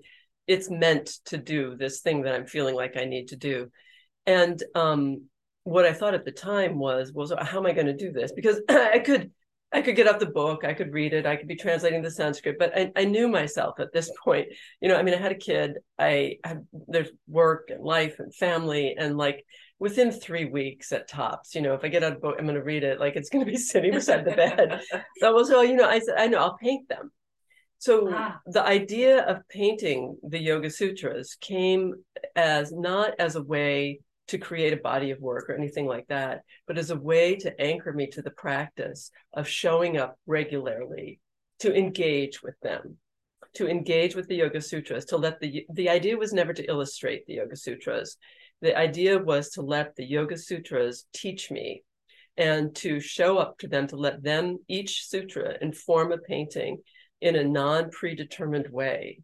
it's 0.48 0.70
meant 0.70 1.08
to 1.26 1.38
do 1.38 1.76
this 1.76 2.02
thing 2.02 2.22
that 2.24 2.36
I'm 2.36 2.46
feeling 2.46 2.76
like 2.76 2.98
I 2.98 3.06
need 3.06 3.30
to 3.30 3.36
do. 3.38 3.70
And 4.26 4.62
um 4.76 5.26
what 5.64 5.86
I 5.86 5.94
thought 5.94 6.14
at 6.14 6.26
the 6.26 6.32
time 6.32 6.78
was 6.78 7.12
was 7.14 7.34
how 7.42 7.60
am 7.60 7.66
I 7.66 7.74
going 7.74 7.88
to 7.88 7.96
do 7.96 8.12
this 8.12 8.32
because 8.34 8.62
I 8.70 9.00
could 9.00 9.32
I 9.76 9.82
could 9.82 9.98
get 9.98 10.08
up 10.08 10.20
the 10.20 10.26
book, 10.26 10.64
I 10.64 10.74
could 10.74 10.94
read 10.94 11.12
it, 11.12 11.26
I 11.26 11.36
could 11.36 11.50
be 11.50 11.58
translating 11.58 12.02
the 12.02 12.10
Sanskrit, 12.10 12.58
but 12.58 12.72
I, 12.78 12.92
I 12.96 13.04
knew 13.04 13.28
myself 13.28 13.80
at 13.82 13.92
this 13.92 14.10
point. 14.24 14.48
You 14.80 14.88
know, 14.88 14.96
I 14.96 15.04
mean, 15.04 15.14
I 15.14 15.18
had 15.18 15.34
a 15.34 15.36
kid, 15.36 15.74
I 16.00 16.38
had 16.46 16.66
there's 16.88 17.10
work 17.28 17.70
and 17.70 17.84
life 17.84 18.20
and 18.20 18.34
family, 18.34 18.96
and 18.98 19.18
like 19.18 19.46
within 19.78 20.12
three 20.12 20.46
weeks 20.46 20.94
at 20.94 21.10
tops. 21.10 21.54
You 21.54 21.62
know, 21.62 21.74
if 21.74 21.84
I 21.84 21.90
get 21.90 22.04
out 22.04 22.14
a 22.14 22.20
book, 22.20 22.36
I'm 22.40 22.46
going 22.46 22.56
to 22.56 22.64
read 22.64 22.86
it. 22.86 23.02
Like 23.02 23.18
it's 23.18 23.30
going 23.30 23.46
to 23.46 23.52
be 23.52 23.58
sitting 23.72 23.92
beside 23.92 24.24
the 24.24 24.32
bed. 24.32 24.82
so, 25.20 25.44
so 25.44 25.62
you 25.62 25.76
know, 25.76 25.90
I 25.90 26.00
said, 26.00 26.16
I 26.18 26.28
know 26.28 26.40
I'll 26.40 26.58
paint 26.58 26.88
them. 26.88 27.12
So 27.78 28.10
ah. 28.14 28.40
the 28.46 28.64
idea 28.64 29.24
of 29.24 29.48
painting 29.50 30.18
the 30.24 30.40
Yoga 30.40 30.70
Sutras 30.70 31.36
came 31.42 31.96
as 32.36 32.72
not 32.72 33.12
as 33.20 33.36
a 33.36 33.44
way 33.44 34.00
to 34.28 34.38
create 34.38 34.74
a 34.74 34.78
body 34.78 35.12
of 35.12 35.20
work 35.20 35.50
or 35.50 35.56
anything 35.56 35.86
like 35.86 36.08
that, 36.08 36.42
but 36.68 36.78
as 36.78 36.90
a 36.90 36.96
way 36.96 37.36
to 37.36 37.62
anchor 37.62 37.94
me 37.94 38.08
to 38.08 38.22
the 38.22 38.32
practice 38.32 39.12
of 39.34 39.48
showing 39.48 39.98
up 39.98 40.18
regularly 40.26 41.20
to 41.60 41.76
engage 41.76 42.42
with 42.42 42.60
them, 42.62 42.98
to 43.54 43.68
engage 43.68 44.16
with 44.16 44.28
the 44.28 44.36
Yoga 44.36 44.62
Sutras, 44.62 45.06
to 45.06 45.18
let 45.18 45.40
the 45.40 45.66
the 45.74 45.90
idea 45.90 46.18
was 46.18 46.34
never 46.34 46.54
to 46.54 46.66
illustrate 46.66 47.26
the 47.26 47.36
Yoga 47.36 47.56
Sutras. 47.56 48.18
The 48.62 48.78
idea 48.78 49.20
was 49.20 49.50
to 49.52 49.62
let 49.62 49.96
the 49.96 50.06
Yoga 50.06 50.38
Sutras 50.38 51.06
teach 51.14 51.52
me 51.52 51.84
and 52.38 52.76
to 52.76 53.00
show 53.00 53.38
up 53.38 53.58
to 53.60 53.68
them, 53.68 53.88
to 53.88 53.96
let 53.96 54.24
them, 54.24 54.58
each 54.68 55.06
sutra, 55.08 55.58
inform 55.62 56.12
a 56.12 56.18
painting 56.18 56.80
in 57.22 57.36
a 57.36 57.44
non 57.44 57.90
predetermined 57.92 58.68
way 58.70 59.20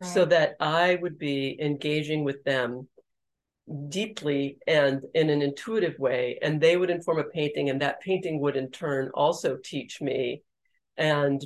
right. 0.00 0.12
so 0.12 0.24
that 0.24 0.54
I 0.60 0.96
would 0.96 1.18
be 1.18 1.56
engaging 1.60 2.24
with 2.24 2.42
them 2.44 2.88
deeply 3.88 4.58
and 4.66 5.02
in 5.14 5.30
an 5.30 5.42
intuitive 5.42 5.98
way. 5.98 6.38
And 6.42 6.60
they 6.60 6.76
would 6.76 6.90
inform 6.90 7.18
a 7.18 7.24
painting, 7.24 7.70
and 7.70 7.80
that 7.80 8.00
painting 8.00 8.40
would 8.40 8.56
in 8.56 8.70
turn 8.70 9.10
also 9.14 9.56
teach 9.62 10.00
me. 10.00 10.42
And 10.96 11.44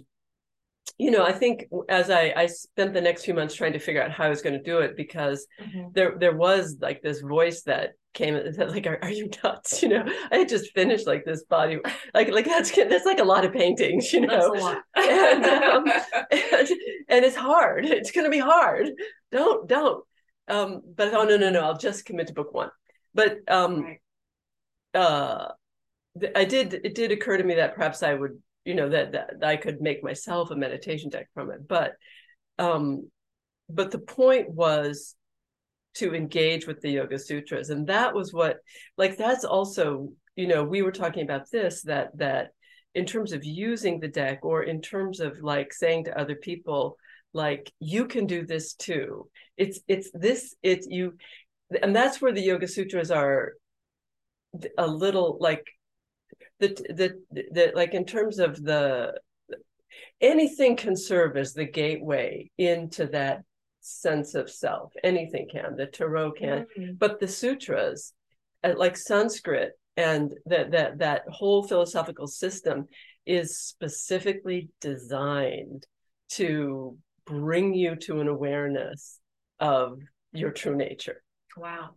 you 0.98 1.10
know, 1.10 1.24
I 1.24 1.32
think 1.32 1.66
as 1.88 2.10
I, 2.10 2.34
I 2.36 2.46
spent 2.46 2.92
the 2.92 3.00
next 3.00 3.24
few 3.24 3.32
months 3.32 3.54
trying 3.54 3.72
to 3.72 3.78
figure 3.78 4.02
out 4.02 4.10
how 4.10 4.24
I 4.24 4.28
was 4.28 4.42
going 4.42 4.52
to 4.52 4.62
do 4.62 4.80
it 4.80 4.98
because 4.98 5.46
mm-hmm. 5.58 5.88
there 5.94 6.16
there 6.18 6.36
was 6.36 6.76
like 6.80 7.00
this 7.00 7.20
voice 7.20 7.62
that 7.62 7.92
came 8.12 8.34
and 8.36 8.54
said 8.54 8.70
like, 8.70 8.86
are, 8.86 8.98
are 9.02 9.10
you 9.10 9.30
nuts? 9.42 9.82
You 9.82 9.88
know, 9.88 10.04
I 10.30 10.36
had 10.36 10.48
just 10.50 10.74
finished 10.74 11.06
like 11.06 11.24
this 11.24 11.44
body, 11.44 11.78
like 12.12 12.30
like 12.30 12.44
that's 12.44 12.70
that's 12.70 13.06
like 13.06 13.18
a 13.18 13.24
lot 13.24 13.46
of 13.46 13.52
paintings, 13.54 14.12
you 14.12 14.20
know, 14.20 14.76
and, 14.94 15.44
um, 15.46 15.84
and, 16.30 16.68
and 17.08 17.24
it's 17.24 17.36
hard. 17.36 17.86
It's 17.86 18.10
going 18.10 18.24
to 18.24 18.30
be 18.30 18.38
hard. 18.38 18.90
Don't 19.32 19.66
don't. 19.66 20.04
Um, 20.48 20.82
but 20.96 21.14
oh 21.14 21.24
no 21.24 21.36
no 21.36 21.50
no, 21.50 21.60
I'll 21.60 21.78
just 21.78 22.04
commit 22.04 22.28
to 22.28 22.34
book 22.34 22.52
one. 22.52 22.70
But 23.14 23.38
um, 23.48 23.82
right. 23.82 23.98
uh, 24.94 25.48
I 26.34 26.44
did. 26.44 26.74
It 26.74 26.94
did 26.94 27.12
occur 27.12 27.36
to 27.36 27.44
me 27.44 27.54
that 27.54 27.74
perhaps 27.74 28.02
I 28.02 28.14
would 28.14 28.40
you 28.64 28.74
know 28.74 28.88
that, 28.88 29.12
that 29.12 29.30
I 29.42 29.56
could 29.56 29.80
make 29.80 30.02
myself 30.02 30.50
a 30.50 30.56
meditation 30.56 31.10
deck 31.10 31.28
from 31.34 31.50
it. 31.50 31.66
But 31.66 31.92
um, 32.58 33.10
but 33.68 33.90
the 33.90 33.98
point 33.98 34.50
was 34.50 35.14
to 35.94 36.14
engage 36.14 36.66
with 36.66 36.80
the 36.80 36.90
Yoga 36.90 37.18
Sutras, 37.18 37.70
and 37.70 37.86
that 37.86 38.14
was 38.14 38.32
what 38.32 38.58
like 38.96 39.16
that's 39.16 39.44
also 39.44 40.10
you 40.36 40.46
know 40.46 40.64
we 40.64 40.82
were 40.82 40.92
talking 40.92 41.22
about 41.22 41.50
this 41.50 41.82
that 41.82 42.16
that 42.18 42.50
in 42.94 43.06
terms 43.06 43.32
of 43.32 43.44
using 43.44 44.00
the 44.00 44.08
deck 44.08 44.40
or 44.42 44.62
in 44.62 44.80
terms 44.80 45.20
of 45.20 45.40
like 45.42 45.72
saying 45.72 46.04
to 46.04 46.18
other 46.18 46.34
people 46.34 46.96
like 47.32 47.72
you 47.78 48.06
can 48.06 48.26
do 48.26 48.44
this 48.44 48.74
too 48.74 49.28
it's 49.60 49.80
it's 49.86 50.10
this 50.12 50.56
it's 50.62 50.86
you. 50.88 51.14
And 51.82 51.94
that's 51.94 52.20
where 52.20 52.32
the 52.32 52.40
yoga 52.40 52.66
sutras 52.66 53.10
are 53.10 53.52
a 54.76 54.86
little 54.86 55.36
like 55.38 55.64
the 56.58 56.68
the 56.88 57.44
the 57.52 57.72
like 57.74 57.94
in 57.94 58.04
terms 58.04 58.38
of 58.38 58.60
the 58.62 59.12
anything 60.20 60.76
can 60.76 60.96
serve 60.96 61.36
as 61.36 61.52
the 61.52 61.64
gateway 61.64 62.50
into 62.58 63.06
that 63.06 63.42
sense 63.80 64.34
of 64.34 64.50
self. 64.50 64.92
Anything 65.04 65.48
can. 65.52 65.76
The 65.76 65.86
tarot 65.86 66.32
can. 66.32 66.66
Mm-hmm. 66.78 66.92
but 66.98 67.20
the 67.20 67.28
sutras 67.28 68.12
uh, 68.64 68.74
like 68.76 68.96
sanskrit 68.96 69.72
and 69.96 70.32
that 70.46 70.70
that 70.72 70.98
that 70.98 71.22
whole 71.28 71.62
philosophical 71.62 72.26
system 72.26 72.88
is 73.26 73.58
specifically 73.58 74.70
designed 74.80 75.86
to 76.30 76.96
bring 77.26 77.74
you 77.74 77.94
to 77.94 78.20
an 78.20 78.28
awareness 78.28 79.19
of 79.60 80.00
your 80.32 80.50
true 80.50 80.76
nature. 80.76 81.22
Wow. 81.56 81.90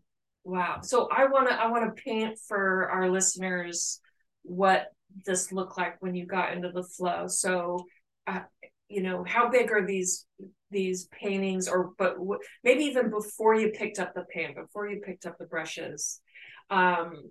Wow. 0.44 0.82
So 0.82 1.08
i 1.10 1.26
want 1.26 1.48
to 1.48 1.56
i 1.56 1.68
want 1.68 1.96
to 1.96 2.04
paint 2.04 2.38
for 2.48 2.90
our 2.90 3.10
listeners 3.10 4.02
what 4.42 4.88
this 5.26 5.52
looked 5.52 5.78
like 5.78 6.02
when 6.02 6.16
you 6.16 6.26
got 6.26 6.54
into 6.54 6.72
the 6.72 6.84
flow. 6.84 7.28
So, 7.28 7.86
uh, 8.28 8.42
you 8.90 9.02
know, 9.02 9.24
how 9.26 9.50
big 9.50 9.72
are 9.72 9.86
these 9.86 10.26
these 10.70 11.08
paintings, 11.08 11.68
or 11.68 11.92
but 11.98 12.16
w- 12.16 12.40
maybe 12.64 12.84
even 12.86 13.10
before 13.10 13.56
you 13.56 13.70
picked 13.70 14.00
up 14.00 14.14
the 14.14 14.26
paint, 14.34 14.56
before 14.56 14.90
you 14.90 15.02
picked 15.02 15.26
up 15.26 15.38
the 15.38 15.46
brushes, 15.46 16.20
um, 16.70 17.24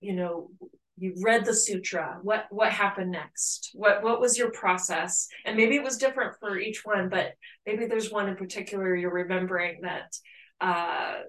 you 0.00 0.14
know, 0.14 0.50
you 0.96 1.14
read 1.22 1.44
the 1.44 1.54
sutra. 1.54 2.18
What 2.22 2.46
what 2.50 2.72
happened 2.72 3.12
next? 3.12 3.70
What 3.74 4.02
what 4.02 4.20
was 4.20 4.38
your 4.38 4.50
process? 4.50 5.28
And 5.44 5.56
maybe 5.56 5.76
it 5.76 5.82
was 5.82 5.96
different 5.96 6.34
for 6.38 6.58
each 6.58 6.82
one, 6.84 7.08
but 7.08 7.32
maybe 7.66 7.86
there's 7.86 8.12
one 8.12 8.28
in 8.28 8.36
particular 8.36 8.94
you're 8.94 9.12
remembering 9.12 9.80
that 9.82 10.14
uh, 10.60 11.20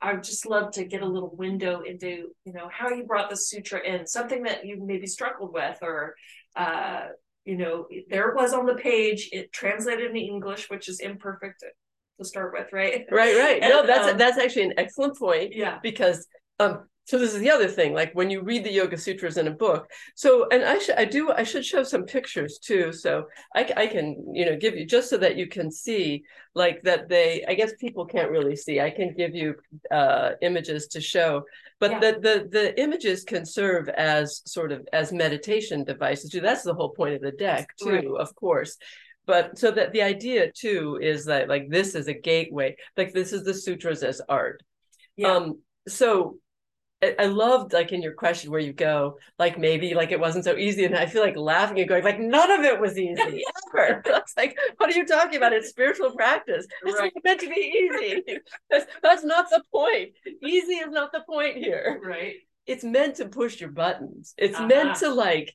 I 0.00 0.12
would 0.12 0.24
just 0.24 0.46
love 0.46 0.72
to 0.72 0.84
get 0.84 1.02
a 1.02 1.06
little 1.06 1.34
window 1.36 1.82
into, 1.82 2.28
you 2.44 2.52
know, 2.52 2.68
how 2.72 2.90
you 2.90 3.04
brought 3.04 3.30
the 3.30 3.36
sutra 3.36 3.80
in, 3.80 4.06
something 4.06 4.44
that 4.44 4.64
you 4.64 4.82
maybe 4.84 5.06
struggled 5.06 5.52
with, 5.52 5.78
or, 5.82 6.14
uh, 6.56 7.08
you 7.44 7.56
know, 7.56 7.86
there 8.08 8.30
it 8.30 8.36
was 8.36 8.52
on 8.52 8.66
the 8.66 8.74
page. 8.74 9.28
It 9.32 9.52
translated 9.52 10.06
into 10.06 10.20
English, 10.20 10.70
which 10.70 10.88
is 10.88 11.00
imperfect 11.00 11.62
to 12.18 12.24
start 12.24 12.52
with, 12.52 12.72
right? 12.72 13.04
Right, 13.10 13.36
right. 13.36 13.62
And, 13.62 13.70
no, 13.70 13.86
that's 13.86 14.08
um, 14.12 14.18
that's 14.18 14.38
actually 14.38 14.64
an 14.64 14.74
excellent 14.78 15.18
point. 15.18 15.54
Yeah, 15.54 15.78
because 15.82 16.26
um, 16.58 16.88
so 17.04 17.18
this 17.18 17.34
is 17.34 17.40
the 17.40 17.50
other 17.50 17.68
thing 17.68 17.92
like 17.92 18.12
when 18.14 18.30
you 18.30 18.42
read 18.42 18.64
the 18.64 18.72
yoga 18.72 18.96
sutras 18.96 19.36
in 19.36 19.48
a 19.48 19.50
book 19.50 19.90
so 20.14 20.48
and 20.50 20.64
i 20.64 20.78
should 20.78 20.96
i 20.96 21.04
do 21.04 21.30
i 21.32 21.42
should 21.42 21.64
show 21.64 21.82
some 21.82 22.04
pictures 22.04 22.58
too 22.58 22.92
so 22.92 23.26
I, 23.54 23.72
I 23.76 23.86
can 23.86 24.24
you 24.32 24.46
know 24.46 24.56
give 24.56 24.76
you 24.76 24.86
just 24.86 25.10
so 25.10 25.16
that 25.18 25.36
you 25.36 25.46
can 25.46 25.70
see 25.70 26.24
like 26.54 26.82
that 26.82 27.08
they 27.08 27.44
i 27.46 27.54
guess 27.54 27.72
people 27.78 28.06
can't 28.06 28.30
really 28.30 28.56
see 28.56 28.80
i 28.80 28.90
can 28.90 29.14
give 29.14 29.34
you 29.34 29.54
uh 29.90 30.30
images 30.42 30.88
to 30.88 31.00
show 31.00 31.44
but 31.78 31.90
yeah. 31.92 32.00
the 32.00 32.12
the 32.20 32.48
the 32.50 32.80
images 32.80 33.24
can 33.24 33.44
serve 33.44 33.88
as 33.90 34.42
sort 34.46 34.72
of 34.72 34.86
as 34.92 35.12
meditation 35.12 35.84
devices 35.84 36.30
too 36.30 36.40
that's 36.40 36.62
the 36.62 36.74
whole 36.74 36.90
point 36.90 37.14
of 37.14 37.20
the 37.20 37.32
deck 37.32 37.68
too 37.80 37.90
right. 37.90 38.06
of 38.18 38.34
course 38.34 38.76
but 39.26 39.58
so 39.58 39.70
that 39.70 39.92
the 39.92 40.02
idea 40.02 40.50
too 40.52 40.98
is 41.02 41.24
that 41.24 41.48
like 41.48 41.68
this 41.68 41.94
is 41.94 42.08
a 42.08 42.14
gateway 42.14 42.76
like 42.96 43.12
this 43.12 43.32
is 43.32 43.44
the 43.44 43.54
sutras 43.54 44.02
as 44.02 44.20
art 44.28 44.62
yeah. 45.16 45.28
um 45.28 45.58
so 45.86 46.38
I 47.18 47.26
loved 47.26 47.72
like 47.72 47.92
in 47.92 48.02
your 48.02 48.12
question 48.12 48.50
where 48.50 48.60
you 48.60 48.72
go 48.72 49.18
like 49.38 49.58
maybe 49.58 49.94
like 49.94 50.12
it 50.12 50.20
wasn't 50.20 50.44
so 50.44 50.56
easy 50.56 50.84
and 50.84 50.96
I 50.96 51.06
feel 51.06 51.22
like 51.22 51.36
laughing 51.36 51.78
and 51.78 51.88
going 51.88 52.04
like 52.04 52.20
none 52.20 52.50
of 52.50 52.60
it 52.60 52.80
was 52.80 52.98
easy 52.98 53.44
ever. 53.74 54.02
It's 54.24 54.36
like 54.36 54.56
what 54.78 54.90
are 54.90 54.96
you 54.96 55.06
talking 55.06 55.36
about? 55.36 55.52
It's 55.52 55.68
spiritual 55.68 56.12
practice. 56.12 56.66
It's 56.84 56.98
right. 56.98 57.12
meant 57.24 57.40
to 57.40 57.48
be 57.48 57.90
easy. 57.94 58.22
That's, 58.70 58.86
that's 59.02 59.24
not 59.24 59.50
the 59.50 59.62
point. 59.72 60.12
Easy 60.42 60.74
is 60.74 60.90
not 60.90 61.12
the 61.12 61.22
point 61.28 61.56
here. 61.56 62.00
Right. 62.02 62.36
It's 62.66 62.82
meant 62.82 63.16
to 63.16 63.26
push 63.26 63.60
your 63.60 63.70
buttons. 63.70 64.34
It's 64.38 64.56
uh-huh. 64.56 64.66
meant 64.66 64.96
to 64.96 65.10
like 65.10 65.54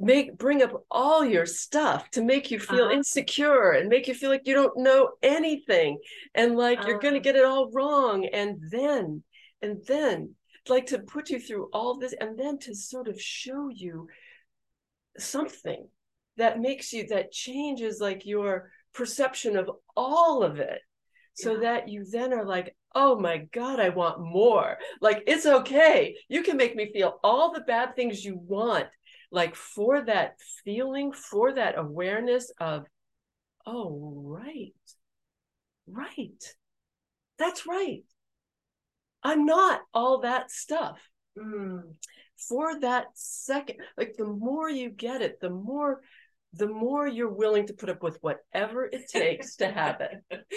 make 0.00 0.36
bring 0.36 0.62
up 0.62 0.84
all 0.90 1.24
your 1.24 1.46
stuff 1.46 2.10
to 2.10 2.22
make 2.22 2.50
you 2.50 2.58
feel 2.58 2.86
uh-huh. 2.86 2.94
insecure 2.94 3.70
and 3.70 3.88
make 3.88 4.08
you 4.08 4.14
feel 4.14 4.30
like 4.30 4.46
you 4.46 4.54
don't 4.54 4.76
know 4.76 5.10
anything 5.22 5.98
and 6.34 6.56
like 6.56 6.80
uh-huh. 6.80 6.88
you're 6.88 6.98
going 6.98 7.14
to 7.14 7.20
get 7.20 7.36
it 7.36 7.44
all 7.44 7.70
wrong 7.70 8.26
and 8.26 8.60
then 8.70 9.22
and 9.62 9.80
then 9.86 10.34
like 10.68 10.86
to 10.86 10.98
put 10.98 11.30
you 11.30 11.40
through 11.40 11.68
all 11.72 11.98
this 11.98 12.14
and 12.20 12.38
then 12.38 12.58
to 12.60 12.74
sort 12.74 13.08
of 13.08 13.20
show 13.20 13.68
you 13.68 14.08
something 15.18 15.88
that 16.36 16.60
makes 16.60 16.92
you 16.92 17.06
that 17.08 17.32
changes 17.32 18.00
like 18.00 18.24
your 18.24 18.70
perception 18.94 19.56
of 19.56 19.70
all 19.96 20.42
of 20.42 20.58
it. 20.58 20.80
So 21.34 21.54
yeah. 21.54 21.60
that 21.60 21.88
you 21.88 22.04
then 22.04 22.32
are 22.32 22.44
like 22.44 22.76
oh 22.94 23.18
my 23.18 23.38
god 23.52 23.80
i 23.80 23.88
want 23.88 24.20
more. 24.20 24.78
Like 25.00 25.24
it's 25.26 25.46
okay. 25.46 26.16
You 26.28 26.42
can 26.42 26.56
make 26.56 26.76
me 26.76 26.92
feel 26.92 27.18
all 27.24 27.52
the 27.52 27.62
bad 27.62 27.96
things 27.96 28.24
you 28.24 28.36
want. 28.36 28.86
Like 29.30 29.56
for 29.56 30.02
that 30.02 30.38
feeling 30.64 31.12
for 31.12 31.54
that 31.54 31.78
awareness 31.78 32.52
of 32.60 32.84
oh 33.66 34.12
right. 34.26 34.74
Right. 35.86 36.54
That's 37.38 37.66
right 37.66 38.04
I'm 39.22 39.46
not 39.46 39.82
all 39.94 40.20
that 40.20 40.50
stuff. 40.50 40.98
Mm. 41.38 41.82
For 42.48 42.80
that 42.80 43.06
second, 43.14 43.78
like 43.96 44.14
the 44.18 44.26
more 44.26 44.68
you 44.68 44.90
get 44.90 45.22
it, 45.22 45.40
the 45.40 45.50
more 45.50 46.00
the 46.54 46.68
more 46.68 47.06
you're 47.06 47.32
willing 47.32 47.66
to 47.66 47.72
put 47.72 47.88
up 47.88 48.02
with 48.02 48.18
whatever 48.20 48.84
it 48.84 49.08
takes 49.08 49.56
to 49.56 49.70
have 49.70 50.00
it. 50.00 50.44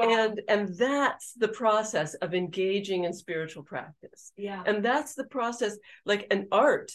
And 0.00 0.42
and 0.48 0.76
that's 0.76 1.32
the 1.32 1.48
process 1.48 2.14
of 2.14 2.34
engaging 2.34 3.04
in 3.04 3.12
spiritual 3.12 3.62
practice. 3.64 4.32
Yeah. 4.36 4.62
And 4.64 4.84
that's 4.84 5.14
the 5.14 5.24
process 5.24 5.76
like 6.04 6.26
an 6.30 6.46
art. 6.52 6.92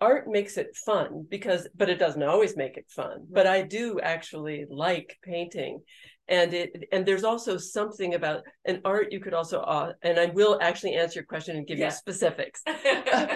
Art 0.00 0.28
makes 0.28 0.56
it 0.56 0.76
fun 0.84 1.24
because 1.30 1.68
but 1.74 1.88
it 1.88 1.98
doesn't 1.98 2.22
always 2.22 2.56
make 2.56 2.76
it 2.76 2.90
fun. 2.90 3.20
Right. 3.20 3.32
But 3.32 3.46
I 3.46 3.62
do 3.62 4.00
actually 4.00 4.66
like 4.68 5.16
painting 5.22 5.82
and 6.32 6.54
it 6.54 6.88
and 6.92 7.04
there's 7.04 7.24
also 7.24 7.58
something 7.58 8.14
about 8.14 8.42
an 8.64 8.80
art 8.86 9.12
you 9.12 9.20
could 9.20 9.34
also 9.34 9.60
uh, 9.60 9.92
and 10.02 10.18
i 10.18 10.26
will 10.26 10.58
actually 10.62 10.94
answer 10.94 11.20
your 11.20 11.26
question 11.26 11.56
and 11.56 11.66
give 11.66 11.78
yeah. 11.78 11.86
you 11.86 11.90
specifics. 11.92 12.62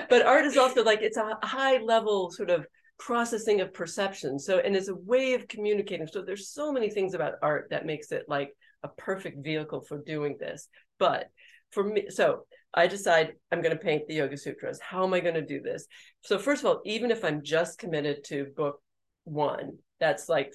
But 0.09 0.25
art 0.25 0.47
is 0.47 0.57
also 0.57 0.83
like 0.83 1.03
it's 1.03 1.17
a 1.17 1.37
high 1.43 1.79
level 1.79 2.31
sort 2.31 2.49
of 2.51 2.67
processing 2.99 3.61
of 3.61 3.75
perception. 3.75 4.39
So 4.39 4.59
and 4.59 4.75
it's 4.75 4.89
a 4.89 4.95
way 4.95 5.35
of 5.35 5.49
communicating. 5.49 6.07
So 6.07 6.23
there's 6.23 6.49
so 6.49 6.73
many 6.73 6.89
things 6.91 7.13
about 7.13 7.35
art 7.43 7.67
that 7.71 7.85
makes 7.85 8.13
it 8.13 8.25
like 8.29 8.51
a 8.83 8.89
perfect 8.89 9.45
vehicle 9.45 9.83
for 9.83 9.99
doing 9.99 10.37
this. 10.41 10.69
But 10.99 11.27
for 11.73 11.83
me 11.85 12.07
so 12.09 12.47
i 12.75 12.87
decide 12.87 13.33
i'm 13.51 13.61
going 13.61 13.77
to 13.77 13.85
paint 13.89 14.07
the 14.07 14.15
yoga 14.15 14.37
sutras. 14.37 14.81
How 14.81 15.05
am 15.05 15.13
i 15.13 15.21
going 15.21 15.35
to 15.35 15.53
do 15.55 15.61
this? 15.61 15.87
So 16.23 16.39
first 16.39 16.63
of 16.63 16.67
all 16.67 16.81
even 16.85 17.11
if 17.11 17.25
i'm 17.25 17.43
just 17.43 17.79
committed 17.79 18.25
to 18.25 18.47
book 18.57 18.81
one 19.25 19.79
that's 19.99 20.29
like 20.29 20.53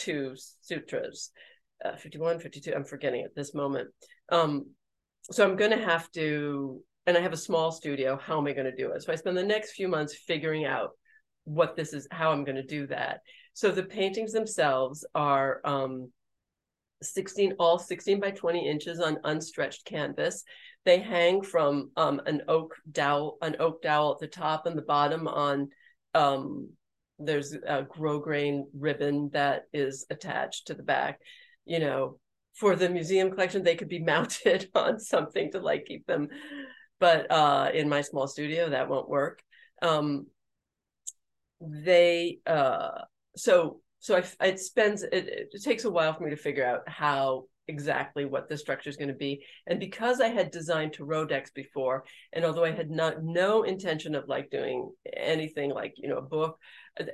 52 0.00 0.36
sutras 0.60 1.30
uh, 1.84 1.96
51 1.96 2.40
52 2.40 2.74
i'm 2.74 2.84
forgetting 2.84 3.22
at 3.22 3.34
this 3.34 3.54
moment. 3.54 3.88
Um 4.30 4.66
so 5.30 5.44
i'm 5.44 5.56
going 5.56 5.70
to 5.70 5.84
have 5.84 6.10
to 6.12 6.82
and 7.06 7.16
i 7.16 7.20
have 7.20 7.32
a 7.32 7.38
small 7.38 7.72
studio 7.72 8.18
how 8.20 8.38
am 8.38 8.46
i 8.46 8.52
going 8.52 8.70
to 8.70 8.76
do 8.76 8.90
it? 8.92 9.02
So 9.02 9.12
i 9.12 9.16
spend 9.16 9.36
the 9.36 9.42
next 9.42 9.72
few 9.72 9.88
months 9.88 10.14
figuring 10.26 10.64
out 10.64 10.90
what 11.44 11.76
this 11.76 11.92
is 11.92 12.06
how 12.10 12.32
i'm 12.32 12.44
going 12.44 12.56
to 12.56 12.62
do 12.66 12.86
that. 12.88 13.20
So 13.54 13.70
the 13.70 13.82
paintings 13.82 14.32
themselves 14.32 15.06
are 15.14 15.60
um 15.64 16.10
16 17.02 17.54
all 17.58 17.78
16 17.78 18.20
by 18.20 18.30
20 18.30 18.68
inches 18.68 19.00
on 19.00 19.18
unstretched 19.24 19.86
canvas. 19.86 20.44
They 20.84 20.98
hang 20.98 21.42
from 21.42 21.90
um, 21.96 22.20
an 22.26 22.42
oak 22.48 22.74
dowel 22.90 23.38
an 23.42 23.56
oak 23.58 23.82
dowel 23.82 24.12
at 24.12 24.18
the 24.18 24.26
top 24.26 24.66
and 24.66 24.76
the 24.76 24.82
bottom 24.82 25.26
on 25.28 25.68
um, 26.14 26.70
there's 27.20 27.52
a 27.52 27.82
grosgrain 27.84 28.64
ribbon 28.78 29.30
that 29.32 29.64
is 29.72 30.06
attached 30.10 30.66
to 30.66 30.74
the 30.74 30.82
back. 30.82 31.20
You 31.64 31.78
know 31.80 32.18
for 32.54 32.74
the 32.76 32.88
museum 32.88 33.30
collection 33.30 33.62
they 33.62 33.76
could 33.76 33.88
be 33.88 34.02
mounted 34.14 34.68
on 34.74 34.98
something 34.98 35.52
to 35.52 35.60
like 35.60 35.86
keep 35.86 36.06
them. 36.06 36.28
But 36.98 37.30
uh 37.30 37.70
in 37.72 37.88
my 37.88 38.02
small 38.02 38.26
studio 38.26 38.70
that 38.70 38.88
won't 38.88 39.08
work. 39.08 39.42
Um 39.82 40.26
they 41.60 42.38
uh 42.46 43.02
so 43.36 43.80
so 43.98 44.16
I, 44.16 44.46
it 44.46 44.58
spends 44.58 45.02
it, 45.02 45.12
it 45.12 45.62
takes 45.62 45.84
a 45.84 45.90
while 45.90 46.14
for 46.14 46.24
me 46.24 46.30
to 46.30 46.36
figure 46.36 46.64
out 46.64 46.88
how 46.88 47.44
exactly 47.70 48.24
what 48.26 48.48
the 48.48 48.58
structure 48.58 48.90
is 48.90 48.96
going 48.96 49.08
to 49.08 49.14
be. 49.14 49.44
And 49.66 49.80
because 49.80 50.20
I 50.20 50.28
had 50.28 50.50
designed 50.50 50.92
tarot 50.92 51.26
decks 51.26 51.50
before, 51.50 52.04
and 52.32 52.44
although 52.44 52.64
I 52.64 52.72
had 52.72 52.90
not 52.90 53.22
no 53.22 53.62
intention 53.62 54.14
of 54.14 54.28
like 54.28 54.50
doing 54.50 54.90
anything 55.16 55.70
like 55.70 55.94
you 55.96 56.08
know 56.08 56.18
a 56.18 56.22
book, 56.22 56.58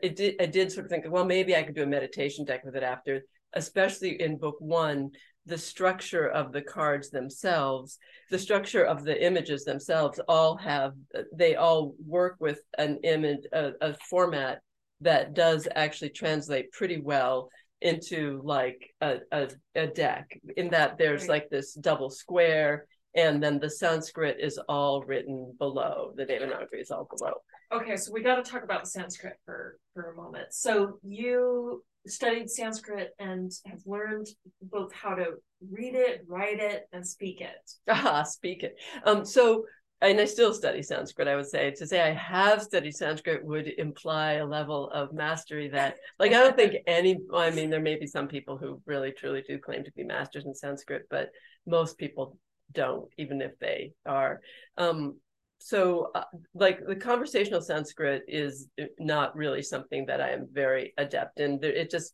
it 0.03 0.17
did 0.17 0.37
I 0.41 0.47
did 0.47 0.73
sort 0.73 0.87
of 0.87 0.91
think, 0.91 1.05
well, 1.09 1.25
maybe 1.25 1.55
I 1.55 1.63
could 1.63 1.77
do 1.77 1.85
a 1.85 1.87
meditation 1.87 2.45
deck 2.45 2.65
with 2.65 2.75
it 2.75 2.83
after, 2.83 3.23
especially 3.53 4.21
in 4.21 4.39
book 4.39 4.57
one. 4.59 5.11
The 5.49 5.59
structure 5.59 6.27
of 6.27 6.51
the 6.51 6.63
cards 6.63 7.11
themselves, 7.11 7.99
the 8.33 8.39
structure 8.39 8.83
of 8.83 9.05
the 9.05 9.25
images 9.25 9.63
themselves, 9.63 10.19
all 10.27 10.57
have 10.57 10.95
they 11.33 11.55
all 11.55 11.95
work 12.05 12.35
with 12.41 12.61
an 12.79 12.99
image, 13.05 13.45
a, 13.53 13.71
a 13.81 13.95
format 14.11 14.59
that 15.03 15.35
does 15.35 15.69
actually 15.75 16.11
translate 16.11 16.73
pretty 16.73 17.01
well 17.01 17.49
into 17.83 18.40
like 18.45 18.90
a, 19.00 19.18
a, 19.33 19.49
a 19.75 19.87
deck 19.87 20.38
in 20.56 20.71
that 20.71 20.97
there's 20.99 21.23
right. 21.23 21.30
like 21.30 21.50
this 21.50 21.75
double 21.75 22.11
square 22.11 22.87
and 23.16 23.42
then 23.42 23.59
the 23.59 23.71
Sanskrit 23.71 24.37
is 24.40 24.59
all 24.68 25.02
written 25.02 25.54
below. 25.59 26.12
The 26.16 26.26
Devanagari 26.26 26.80
is 26.80 26.90
all 26.90 27.09
below. 27.16 27.33
Okay, 27.73 27.97
so 27.97 28.12
we 28.12 28.23
got 28.23 28.45
to 28.45 28.49
talk 28.49 28.62
about 28.62 28.85
the 28.85 28.90
Sanskrit 28.90 29.35
for 29.45 29.78
for 29.95 30.12
a 30.12 30.16
moment. 30.16 30.52
So 30.52 30.99
you 31.02 31.83
studied 32.06 32.49
Sanskrit 32.49 33.11
and 33.18 33.50
have 33.64 33.80
learned 33.87 34.28
both 34.62 34.92
how 34.92 35.14
to 35.14 35.33
read 35.71 35.95
it, 35.95 36.25
write 36.28 36.61
it, 36.61 36.88
and 36.92 37.04
speak 37.04 37.40
it. 37.40 37.71
Ah, 37.88 38.23
speak 38.23 38.62
it. 38.62 38.76
Um, 39.04 39.25
so 39.25 39.64
and 40.03 40.21
I 40.21 40.26
still 40.26 40.53
study 40.53 40.83
Sanskrit, 40.83 41.27
I 41.27 41.37
would 41.37 41.49
say. 41.49 41.70
To 41.70 41.87
say 41.87 42.03
I 42.03 42.12
have 42.12 42.62
studied 42.62 42.94
Sanskrit 42.94 43.44
would 43.44 43.68
imply 43.79 44.35
a 44.35 44.47
level 44.47 44.90
of 44.90 45.12
mastery 45.12 45.68
that, 45.68 45.97
like, 46.18 46.33
I 46.33 46.40
don't 46.40 46.57
think 46.57 46.77
any, 46.87 47.18
I 47.35 47.51
mean, 47.51 47.70
there 47.70 47.81
may 47.81 47.99
be 47.99 48.07
some 48.07 48.29
people 48.29 48.59
who 48.59 48.83
really 48.87 49.12
truly 49.12 49.42
do 49.47 49.59
claim 49.59 49.85
to 49.85 49.92
be 49.92 50.05
masters 50.05 50.44
in 50.44 50.55
Sanskrit, 50.55 51.07
but 51.09 51.31
most 51.66 51.97
people 51.97 52.38
don't, 52.73 53.09
even 53.16 53.40
if 53.40 53.59
they 53.59 53.92
are. 54.05 54.40
Um, 54.77 55.18
so, 55.59 56.11
uh, 56.14 56.25
like, 56.55 56.81
the 56.87 56.97
conversational 56.97 57.62
Sanskrit 57.62 58.25
is 58.29 58.68
not 58.99 59.35
really 59.35 59.62
something 59.62 60.05
that 60.07 60.20
I 60.20 60.31
am 60.31 60.47
very 60.53 60.92
adept 60.99 61.40
in. 61.40 61.59
It 61.62 61.90
just, 61.90 62.12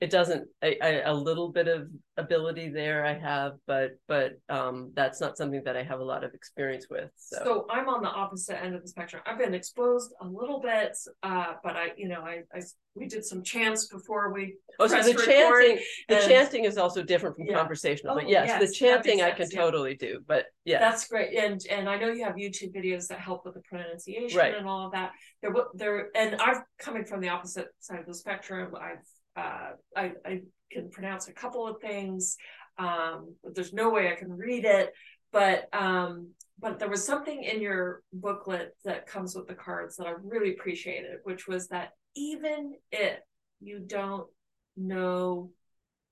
it 0.00 0.10
doesn't 0.10 0.46
a, 0.62 1.02
a, 1.04 1.12
little 1.12 1.50
bit 1.50 1.66
of 1.66 1.88
ability 2.16 2.68
there 2.68 3.04
i 3.04 3.12
have 3.12 3.52
but 3.66 3.92
but 4.06 4.32
um 4.48 4.92
that's 4.94 5.20
not 5.20 5.36
something 5.36 5.62
that 5.64 5.76
i 5.76 5.82
have 5.82 6.00
a 6.00 6.04
lot 6.04 6.24
of 6.24 6.34
experience 6.34 6.86
with 6.90 7.10
so, 7.16 7.38
so 7.44 7.66
i'm 7.70 7.88
on 7.88 8.02
the 8.02 8.08
opposite 8.08 8.62
end 8.62 8.74
of 8.74 8.82
the 8.82 8.88
spectrum 8.88 9.22
i've 9.26 9.38
been 9.38 9.54
exposed 9.54 10.12
a 10.20 10.26
little 10.26 10.60
bit 10.60 10.96
uh 11.22 11.54
but 11.62 11.76
i 11.76 11.88
you 11.96 12.08
know 12.08 12.20
i, 12.20 12.40
I 12.54 12.60
we 12.94 13.06
did 13.06 13.24
some 13.24 13.42
chants 13.42 13.86
before 13.86 14.32
we 14.32 14.56
oh 14.80 14.86
so 14.86 15.02
the 15.02 15.14
chanting 15.14 15.78
the 16.08 16.16
chanting 16.26 16.64
is 16.64 16.76
also 16.76 17.02
different 17.02 17.36
from 17.36 17.46
yeah. 17.46 17.56
conversational 17.56 18.14
oh, 18.14 18.20
but 18.20 18.28
yes, 18.28 18.48
yes 18.48 18.68
the 18.68 18.74
chanting 18.74 19.22
i 19.22 19.30
can 19.30 19.48
yeah. 19.50 19.60
totally 19.60 19.94
do 19.94 20.20
but 20.26 20.46
yeah 20.64 20.78
that's 20.80 21.06
great 21.08 21.36
and 21.36 21.60
and 21.70 21.88
i 21.88 21.96
know 21.96 22.08
you 22.08 22.24
have 22.24 22.34
youtube 22.34 22.74
videos 22.74 23.06
that 23.06 23.20
help 23.20 23.44
with 23.44 23.54
the 23.54 23.62
pronunciation 23.62 24.38
right. 24.38 24.56
and 24.56 24.66
all 24.66 24.86
of 24.86 24.92
that 24.92 25.12
there 25.42 25.52
there 25.74 26.08
and 26.16 26.40
i've 26.40 26.62
coming 26.78 27.04
from 27.04 27.20
the 27.20 27.28
opposite 27.28 27.68
side 27.78 28.00
of 28.00 28.06
the 28.06 28.14
spectrum 28.14 28.72
i've 28.80 29.04
uh, 29.38 29.70
I, 29.96 30.12
I 30.24 30.40
can 30.70 30.90
pronounce 30.90 31.28
a 31.28 31.32
couple 31.32 31.66
of 31.66 31.80
things. 31.80 32.36
Um, 32.78 33.34
there's 33.54 33.72
no 33.72 33.90
way 33.90 34.10
I 34.10 34.16
can 34.16 34.32
read 34.32 34.64
it, 34.64 34.92
but 35.32 35.68
um, 35.72 36.30
but 36.60 36.78
there 36.78 36.90
was 36.90 37.04
something 37.04 37.42
in 37.44 37.60
your 37.60 38.02
booklet 38.12 38.74
that 38.84 39.06
comes 39.06 39.36
with 39.36 39.46
the 39.46 39.54
cards 39.54 39.96
that 39.96 40.06
I 40.06 40.14
really 40.22 40.52
appreciated, 40.54 41.18
which 41.22 41.46
was 41.46 41.68
that 41.68 41.90
even 42.16 42.74
if 42.90 43.20
you 43.60 43.78
don't 43.78 44.26
know 44.76 45.50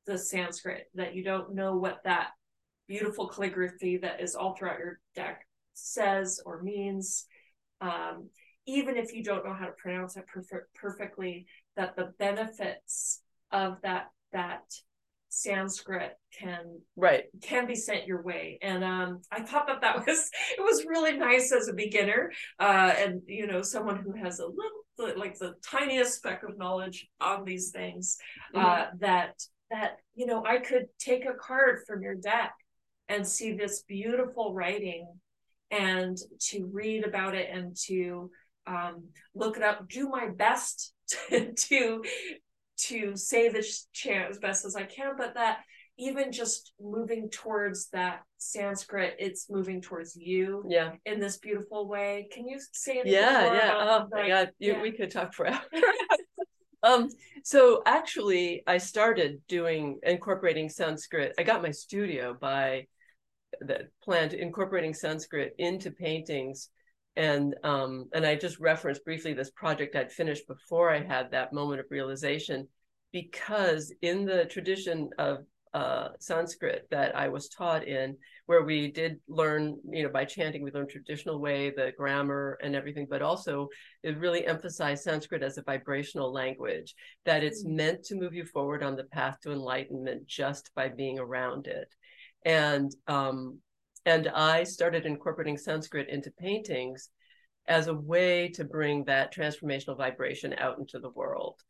the 0.07 0.19
Sanskrit, 0.19 0.85
that 0.95 1.15
you 1.15 1.25
don't 1.25 1.55
know 1.55 1.77
what 1.77 1.99
that 2.05 2.29
beautiful 2.87 3.27
calligraphy 3.27 3.97
that 3.99 4.21
is 4.21 4.37
all 4.37 4.55
throughout 4.55 4.79
your 4.79 5.01
deck 5.17 5.47
says 5.75 6.41
or 6.47 6.63
means, 6.63 7.27
um, 7.81 8.29
even 8.67 8.97
if 8.97 9.13
you 9.13 9.23
don't 9.23 9.45
know 9.45 9.55
how 9.55 9.67
to 9.67 9.73
pronounce 9.73 10.17
it 10.17 10.25
perf- 10.33 10.71
perfectly, 10.75 11.47
that 11.77 11.97
the 11.97 12.13
benefits 12.19 13.23
of 13.53 13.77
that 13.83 14.11
that 14.33 14.65
Sanskrit 15.29 16.13
can 16.39 16.81
right 16.97 17.25
can 17.43 17.67
be 17.67 17.75
sent 17.75 18.07
your 18.07 18.23
way. 18.23 18.59
And 18.63 18.83
um, 18.83 19.21
I 19.31 19.43
thought 19.43 19.67
that 19.67 19.83
that 19.83 20.07
was 20.07 20.31
it 20.59 20.63
was 20.63 20.87
really 20.87 21.17
nice 21.17 21.53
as 21.53 21.69
a 21.69 21.75
beginner, 21.75 22.33
uh, 22.59 22.93
and 22.97 23.23
you 23.27 23.47
know 23.47 23.63
someone 23.63 23.97
who 23.97 24.13
has 24.13 24.41
a 24.41 24.47
little 24.47 25.19
like 25.19 25.39
the 25.39 25.55
tiniest 25.63 26.17
speck 26.17 26.43
of 26.43 26.57
knowledge 26.57 27.07
on 27.21 27.45
these 27.45 27.71
things 27.71 28.17
uh, 28.55 28.59
mm-hmm. 28.59 28.99
that 29.01 29.35
that 29.71 29.99
you 30.15 30.27
know 30.27 30.45
I 30.45 30.59
could 30.59 30.87
take 30.99 31.27
a 31.27 31.35
card 31.35 31.81
from 31.87 32.03
your 32.03 32.15
deck 32.15 32.55
and 33.09 33.27
see 33.27 33.53
this 33.53 33.83
beautiful 33.83 34.55
writing 34.55 35.07
and 35.71 36.17
to 36.41 36.69
read 36.73 37.05
about 37.05 37.35
it 37.35 37.49
and 37.53 37.77
to 37.87 38.31
um, 38.67 39.09
look 39.35 39.57
it 39.57 39.63
up, 39.63 39.89
do 39.89 40.09
my 40.09 40.29
best 40.29 40.93
to, 41.09 41.53
to 41.57 42.03
to 42.79 43.17
say 43.17 43.49
this 43.49 43.89
chant 43.93 44.31
as 44.31 44.39
best 44.39 44.65
as 44.65 44.77
I 44.77 44.85
can, 44.85 45.15
but 45.17 45.35
that 45.35 45.61
even 45.99 46.31
just 46.31 46.73
moving 46.81 47.31
towards 47.31 47.89
that 47.89 48.23
Sanskrit, 48.39 49.17
it's 49.19 49.49
moving 49.49 49.81
towards 49.81 50.15
you. 50.15 50.65
Yeah. 50.69 50.93
In 51.07 51.21
this 51.21 51.39
beautiful 51.39 51.89
way. 51.89 52.29
Can 52.31 52.47
you 52.47 52.61
say 52.73 53.01
anything 53.01 53.15
Yeah, 53.15 53.53
yeah. 53.53 53.75
Oh 53.79 54.09
my 54.11 54.29
god, 54.29 54.51
you, 54.59 54.73
yeah. 54.73 54.83
we 54.83 54.93
could 54.93 55.11
talk 55.11 55.33
forever. 55.33 55.63
um, 56.83 57.09
so 57.45 57.83
actually 57.87 58.63
I 58.67 58.79
started 58.79 59.41
doing 59.49 59.99
incorporating 60.03 60.69
Sanskrit. 60.69 61.33
I 61.39 61.43
got 61.45 61.63
my 61.63 61.71
studio 61.71 62.37
by 62.39 62.87
the 63.61 63.89
plan 64.03 64.29
to 64.31 64.41
incorporating 64.41 64.93
Sanskrit 64.93 65.55
into 65.59 65.91
paintings 65.91 66.69
and 67.17 67.55
um, 67.65 68.09
and 68.15 68.27
I 68.27 68.35
just 68.37 68.61
referenced 68.61 69.05
briefly 69.05 69.33
this 69.33 69.51
project 69.51 69.97
I'd 69.97 70.13
finished 70.13 70.47
before 70.47 70.91
I 70.91 71.03
had 71.03 71.31
that 71.31 71.53
moment 71.53 71.81
of 71.81 71.87
realization, 71.91 72.69
because 73.13 73.93
in 74.03 74.25
the 74.25 74.45
tradition 74.45 75.11
of 75.19 75.39
uh, 75.75 76.09
Sanskrit 76.19 76.87
that 76.91 77.15
I 77.15 77.29
was 77.29 77.49
taught 77.49 77.87
in, 77.87 78.17
where 78.47 78.63
we 78.63 78.91
did 78.91 79.19
learn, 79.29 79.77
you 79.91 80.05
know, 80.05 80.09
by 80.09 80.25
chanting, 80.25 80.63
we 80.63 80.71
learned 80.71 80.89
traditional 80.89 81.39
way, 81.39 81.71
the 81.71 81.93
grammar 81.99 82.59
and 82.63 82.75
everything, 82.75 83.07
but 83.11 83.21
also 83.21 83.69
it 84.03 84.17
really 84.19 84.47
emphasized 84.47 85.03
Sanskrit 85.03 85.43
as 85.43 85.59
a 85.59 85.63
vibrational 85.63 86.33
language, 86.33 86.95
that 87.27 87.45
it's 87.45 87.63
mm-hmm. 87.63 87.77
meant 87.77 88.05
to 88.05 88.15
move 88.15 88.33
you 88.33 88.47
forward 88.47 88.83
on 88.83 88.97
the 88.97 89.05
path 89.05 89.39
to 89.43 89.53
enlightenment 89.53 90.27
just 90.27 90.71
by 90.75 90.89
being 90.89 91.19
around 91.19 91.67
it. 91.67 91.89
And 92.47 92.95
um, 93.07 93.59
and 94.07 94.29
I 94.29 94.65
started 94.65 95.07
incorporating 95.07 95.59
Sanskrit 95.59 96.09
into 96.09 96.31
paintings 96.33 97.11
as 97.69 97.89
a 97.89 97.95
way 97.95 98.49
to 98.51 98.65
bring 98.65 99.05
that 99.05 99.35
transformational 99.35 99.99
vibration 99.99 100.55
out 100.59 100.79
into 100.79 100.99
the 101.01 101.11
world. 101.11 101.61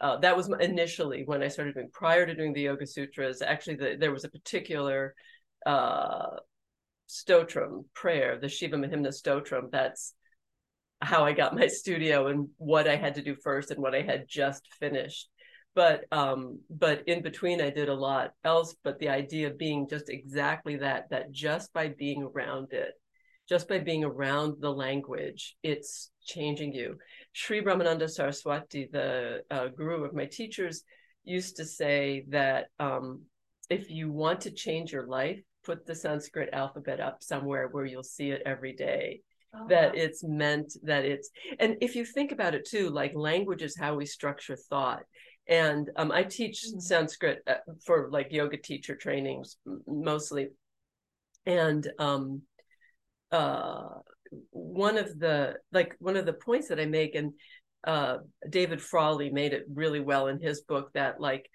uh, 0.00 0.18
that 0.18 0.36
was 0.36 0.50
initially 0.60 1.24
when 1.24 1.42
I 1.42 1.48
started 1.48 1.74
doing 1.74 1.90
prior 1.92 2.26
to 2.26 2.34
doing 2.34 2.52
the 2.52 2.62
Yoga 2.62 2.86
Sutras. 2.86 3.42
Actually, 3.42 3.76
the, 3.76 3.96
there 3.98 4.12
was 4.12 4.24
a 4.24 4.28
particular 4.30 5.14
uh, 5.66 6.36
stotram 7.08 7.84
prayer, 7.94 8.38
the 8.38 8.48
Shiva 8.48 8.76
Mahimna 8.76 9.08
stotram. 9.08 9.70
That's 9.70 10.14
how 11.00 11.24
I 11.24 11.32
got 11.32 11.54
my 11.56 11.66
studio 11.80 12.28
and 12.28 12.48
what 12.58 12.88
I 12.88 12.96
had 12.96 13.14
to 13.16 13.22
do 13.22 13.36
first 13.36 13.70
and 13.70 13.80
what 13.80 13.94
I 13.94 14.02
had 14.02 14.26
just 14.28 14.68
finished. 14.78 15.28
But 15.76 16.06
um, 16.10 16.58
but 16.68 17.06
in 17.06 17.22
between, 17.22 17.60
I 17.60 17.70
did 17.70 17.88
a 17.88 17.94
lot 17.94 18.32
else. 18.44 18.74
But 18.82 18.98
the 18.98 19.10
idea 19.10 19.50
being 19.50 19.86
just 19.88 20.08
exactly 20.08 20.76
that 20.78 21.10
that 21.10 21.30
just 21.30 21.72
by 21.72 21.88
being 21.88 22.22
around 22.22 22.72
it, 22.72 22.94
just 23.48 23.68
by 23.68 23.78
being 23.78 24.02
around 24.02 24.56
the 24.60 24.72
language, 24.72 25.54
it's 25.62 26.10
changing 26.24 26.72
you. 26.72 26.96
Sri 27.32 27.62
Brahmananda 27.62 28.08
Saraswati, 28.08 28.88
the 28.90 29.42
uh, 29.50 29.68
guru 29.68 30.04
of 30.04 30.14
my 30.14 30.24
teachers, 30.24 30.82
used 31.24 31.56
to 31.56 31.64
say 31.64 32.24
that 32.30 32.68
um, 32.80 33.20
if 33.68 33.90
you 33.90 34.10
want 34.10 34.40
to 34.42 34.50
change 34.50 34.92
your 34.92 35.06
life, 35.06 35.40
put 35.62 35.84
the 35.84 35.94
Sanskrit 35.94 36.48
alphabet 36.52 37.00
up 37.00 37.22
somewhere 37.22 37.68
where 37.70 37.84
you'll 37.84 38.02
see 38.02 38.30
it 38.30 38.42
every 38.46 38.72
day. 38.72 39.20
Oh, 39.54 39.66
that 39.68 39.94
wow. 39.94 40.00
it's 40.02 40.24
meant 40.24 40.72
that 40.84 41.04
it's, 41.04 41.30
and 41.58 41.76
if 41.80 41.96
you 41.96 42.04
think 42.04 42.32
about 42.32 42.54
it 42.54 42.66
too, 42.66 42.90
like 42.90 43.12
language 43.14 43.62
is 43.62 43.76
how 43.76 43.94
we 43.94 44.06
structure 44.06 44.56
thought. 44.56 45.02
And 45.48 45.90
um, 45.96 46.10
I 46.10 46.24
teach 46.24 46.64
mm-hmm. 46.66 46.80
Sanskrit 46.80 47.42
uh, 47.46 47.54
for 47.84 48.08
like 48.10 48.32
yoga 48.32 48.56
teacher 48.56 48.96
trainings 48.96 49.56
mostly. 49.86 50.48
And 51.44 51.86
um, 51.98 52.42
uh, 53.30 53.88
one 54.50 54.98
of 54.98 55.18
the 55.18 55.54
like 55.72 55.94
one 55.98 56.16
of 56.16 56.26
the 56.26 56.32
points 56.32 56.68
that 56.68 56.80
I 56.80 56.86
make, 56.86 57.14
and 57.14 57.32
uh, 57.84 58.18
David 58.48 58.82
Frawley 58.82 59.30
made 59.30 59.52
it 59.52 59.64
really 59.72 60.00
well 60.00 60.26
in 60.26 60.40
his 60.40 60.62
book 60.62 60.90
that 60.94 61.20
like 61.20 61.48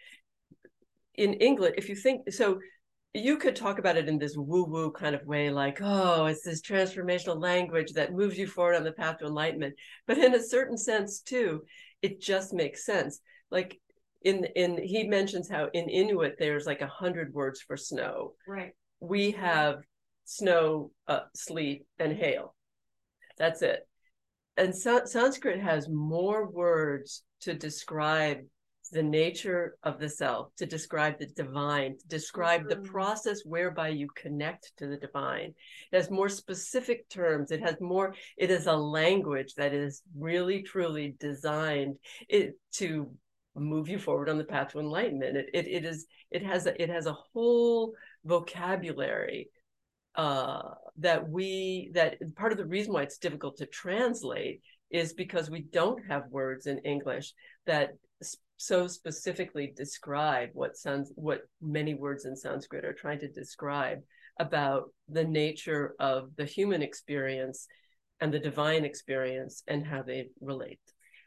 in 1.15 1.33
English, 1.35 1.73
if 1.77 1.89
you 1.89 1.95
think 1.95 2.31
so, 2.31 2.59
you 3.13 3.37
could 3.37 3.55
talk 3.55 3.79
about 3.79 3.97
it 3.97 4.07
in 4.07 4.17
this 4.17 4.37
woo 4.37 4.63
woo 4.63 4.91
kind 4.91 5.15
of 5.15 5.25
way, 5.25 5.49
like, 5.49 5.79
oh, 5.81 6.25
it's 6.25 6.43
this 6.43 6.61
transformational 6.61 7.41
language 7.41 7.91
that 7.93 8.13
moves 8.13 8.37
you 8.37 8.47
forward 8.47 8.75
on 8.75 8.83
the 8.83 8.93
path 8.93 9.17
to 9.17 9.25
enlightenment. 9.25 9.75
But 10.07 10.17
in 10.17 10.33
a 10.33 10.41
certain 10.41 10.77
sense, 10.77 11.19
too, 11.19 11.63
it 12.01 12.21
just 12.21 12.53
makes 12.53 12.85
sense. 12.85 13.19
Like 13.51 13.79
in 14.23 14.45
in 14.55 14.81
he 14.81 15.03
mentions 15.07 15.49
how 15.49 15.69
in 15.73 15.89
Inuit 15.89 16.35
there's 16.39 16.65
like 16.65 16.81
a 16.81 16.87
hundred 16.87 17.33
words 17.33 17.61
for 17.61 17.77
snow. 17.77 18.33
Right. 18.47 18.73
We 18.99 19.31
have 19.31 19.81
snow, 20.25 20.91
uh, 21.07 21.21
sleet, 21.35 21.85
and 21.99 22.13
hail. 22.13 22.55
That's 23.37 23.61
it. 23.61 23.87
And 24.57 24.75
Sa- 24.75 25.05
Sanskrit 25.05 25.59
has 25.59 25.89
more 25.89 26.47
words 26.47 27.23
to 27.41 27.53
describe 27.53 28.39
the 28.91 29.01
nature 29.01 29.77
of 29.83 29.99
the 29.99 30.09
self, 30.09 30.53
to 30.57 30.65
describe 30.65 31.17
the 31.17 31.27
divine, 31.27 31.97
to 31.97 32.07
describe 32.07 32.61
mm-hmm. 32.61 32.81
the 32.81 32.89
process 32.89 33.41
whereby 33.45 33.87
you 33.87 34.07
connect 34.15 34.73
to 34.77 34.87
the 34.87 34.97
divine. 34.97 35.53
It 35.91 35.95
has 35.95 36.11
more 36.11 36.29
specific 36.29 37.07
terms. 37.09 37.51
It 37.51 37.61
has 37.61 37.75
more, 37.79 38.13
it 38.37 38.51
is 38.51 38.67
a 38.67 38.75
language 38.75 39.53
that 39.55 39.73
is 39.73 40.03
really, 40.15 40.61
truly 40.61 41.15
designed 41.19 41.95
it, 42.27 42.59
to 42.73 43.11
move 43.55 43.89
you 43.89 43.99
forward 43.99 44.29
on 44.29 44.37
the 44.37 44.43
path 44.43 44.71
to 44.71 44.79
enlightenment. 44.79 45.37
It, 45.37 45.49
it, 45.53 45.67
it 45.67 45.85
is, 45.85 46.05
it 46.29 46.43
has, 46.43 46.65
a, 46.65 46.81
it 46.81 46.89
has 46.89 47.05
a 47.05 47.17
whole 47.33 47.93
vocabulary 48.23 49.49
uh, 50.15 50.61
that 50.97 51.29
we, 51.29 51.91
that 51.93 52.17
part 52.35 52.51
of 52.51 52.57
the 52.57 52.65
reason 52.65 52.93
why 52.93 53.03
it's 53.03 53.17
difficult 53.17 53.57
to 53.57 53.65
translate 53.65 54.61
is 54.89 55.13
because 55.13 55.49
we 55.49 55.61
don't 55.61 56.03
have 56.07 56.23
words 56.29 56.67
in 56.67 56.77
English 56.79 57.33
that 57.65 57.91
so 58.61 58.87
specifically 58.87 59.73
describe 59.75 60.49
what 60.53 60.77
sounds 60.77 61.11
what 61.15 61.41
many 61.61 61.95
words 61.95 62.25
in 62.25 62.35
Sanskrit 62.35 62.85
are 62.85 62.93
trying 62.93 63.19
to 63.19 63.27
describe 63.27 63.99
about 64.39 64.93
the 65.09 65.23
nature 65.23 65.95
of 65.99 66.29
the 66.35 66.45
human 66.45 66.83
experience 66.83 67.67
and 68.19 68.31
the 68.31 68.39
divine 68.39 68.85
experience 68.85 69.63
and 69.67 69.85
how 69.85 70.03
they 70.03 70.27
relate. 70.41 70.79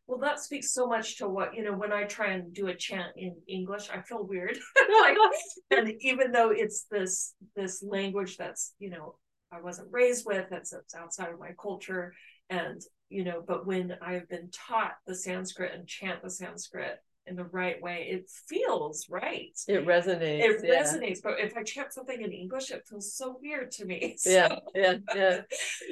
Well, 0.06 0.18
that 0.18 0.38
speaks 0.38 0.72
so 0.72 0.86
much 0.86 1.16
to 1.18 1.28
what, 1.28 1.54
you 1.54 1.64
know, 1.64 1.72
when 1.72 1.92
I 1.92 2.04
try 2.04 2.32
and 2.32 2.52
do 2.52 2.66
a 2.66 2.74
chant 2.74 3.12
in 3.16 3.36
English, 3.48 3.88
I 3.90 4.02
feel 4.02 4.26
weird. 4.26 4.58
like, 5.00 5.16
and 5.70 5.92
even 6.00 6.30
though 6.30 6.50
it's 6.50 6.84
this 6.90 7.34
this 7.56 7.82
language 7.82 8.36
that's, 8.36 8.74
you 8.78 8.90
know, 8.90 9.16
I 9.50 9.60
wasn't 9.60 9.88
raised 9.90 10.26
with, 10.26 10.46
that's, 10.50 10.70
that's 10.70 10.94
outside 10.94 11.30
of 11.30 11.38
my 11.38 11.52
culture. 11.60 12.12
And, 12.50 12.82
you 13.08 13.24
know, 13.24 13.42
but 13.46 13.66
when 13.66 13.96
I've 14.02 14.28
been 14.28 14.50
taught 14.50 14.92
the 15.06 15.14
Sanskrit 15.14 15.72
and 15.72 15.86
chant 15.86 16.22
the 16.22 16.30
Sanskrit, 16.30 16.98
in 17.26 17.36
the 17.36 17.44
right 17.44 17.80
way, 17.80 18.08
it 18.10 18.30
feels 18.48 19.06
right. 19.08 19.58
It 19.66 19.86
resonates. 19.86 20.40
It 20.40 20.60
yeah. 20.64 20.82
resonates. 20.82 21.18
But 21.22 21.40
if 21.40 21.56
I 21.56 21.62
chant 21.62 21.92
something 21.92 22.20
in 22.20 22.32
English, 22.32 22.70
it 22.70 22.86
feels 22.86 23.14
so 23.14 23.38
weird 23.40 23.70
to 23.72 23.84
me. 23.84 24.16
So. 24.24 24.30
Yeah, 24.30 24.56
yeah, 24.74 24.94
yeah. 25.14 25.40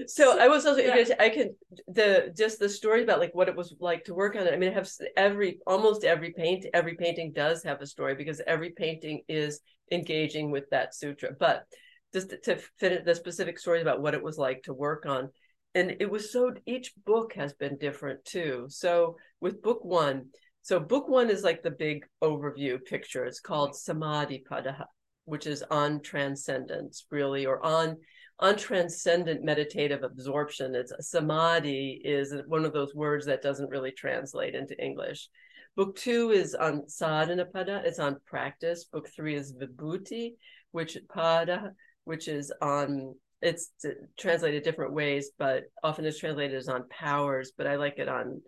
So 0.07 0.39
I 0.39 0.49
was 0.49 0.65
also 0.65 0.81
yeah. 0.81 1.05
I 1.19 1.29
can 1.29 1.55
the 1.89 2.33
just 2.37 2.59
the 2.59 2.69
story 2.69 3.03
about 3.03 3.19
like 3.19 3.35
what 3.35 3.49
it 3.49 3.57
was 3.57 3.75
like 3.79 4.05
to 4.05 4.15
work 4.15 4.37
on 4.37 4.47
it. 4.47 4.55
I 4.55 4.57
mean, 4.57 4.71
I 4.71 4.75
have 4.75 4.89
every 5.17 5.59
almost 5.67 6.05
every 6.05 6.33
paint 6.33 6.67
every 6.73 6.95
painting 6.95 7.33
does 7.33 7.63
have 7.65 7.81
a 7.83 7.87
story 7.87 8.15
because 8.15 8.41
every 8.47 8.71
painting 8.71 9.23
is 9.29 9.61
engaging 9.91 10.51
with 10.51 10.71
that 10.71 10.95
sutra. 10.95 11.31
But 11.39 11.67
just 12.13 12.31
to, 12.31 12.39
to 12.39 12.57
fit 12.79 13.05
the 13.05 13.15
specific 13.15 13.59
stories 13.59 13.83
about 13.83 14.01
what 14.01 14.15
it 14.15 14.23
was 14.23 14.39
like 14.39 14.63
to 14.63 14.73
work 14.75 15.05
on 15.07 15.31
and 15.75 15.97
it 16.01 16.11
was 16.11 16.33
so 16.33 16.53
each 16.67 16.93
book 17.05 17.33
has 17.35 17.53
been 17.55 17.79
different 17.79 18.25
too 18.25 18.67
so 18.69 19.17
with 19.41 19.63
book 19.63 19.85
one 19.85 20.27
so 20.63 20.81
book 20.81 21.09
one 21.09 21.31
is 21.31 21.43
like 21.43 21.63
the 21.63 21.71
big 21.71 22.05
overview 22.23 22.83
picture. 22.85 23.25
It's 23.25 23.41
called 23.41 23.77
Samadhi 23.77 24.45
Pada, 24.49 24.85
which 25.25 25.47
is 25.47 25.63
on 25.71 26.01
transcendence, 26.01 27.07
really, 27.11 27.47
or 27.47 27.65
on 27.65 27.97
on 28.39 28.57
transcendent 28.57 29.45
meditative 29.45 30.03
absorption. 30.03 30.75
It's 30.75 30.93
samadhi 31.01 32.01
is 32.05 32.35
one 32.47 32.65
of 32.65 32.73
those 32.73 32.95
words 32.95 33.27
that 33.27 33.43
doesn't 33.43 33.71
really 33.71 33.93
translate 33.93 34.55
into 34.55 34.81
English. 34.83 35.29
Book 35.77 35.97
two 35.97 36.31
is 36.31 36.55
on 36.55 36.89
sadhana 36.89 37.47
pada, 37.47 37.85
it's 37.85 37.99
on 37.99 38.19
practice. 38.27 38.85
Book 38.85 39.09
three 39.15 39.35
is 39.35 39.55
vibhuti, 39.55 40.35
which 40.73 40.99
pada, 41.09 41.71
which 42.05 42.29
is 42.29 42.53
on 42.61 43.15
it's 43.41 43.73
translated 44.17 44.63
different 44.63 44.93
ways, 44.93 45.33
but 45.37 45.65
often 45.83 46.05
it's 46.05 46.19
translated 46.19 46.57
as 46.57 46.69
on 46.69 46.89
powers, 46.89 47.53
but 47.57 47.67
I 47.67 47.77
like 47.77 47.99
it 47.99 48.09
on 48.09 48.41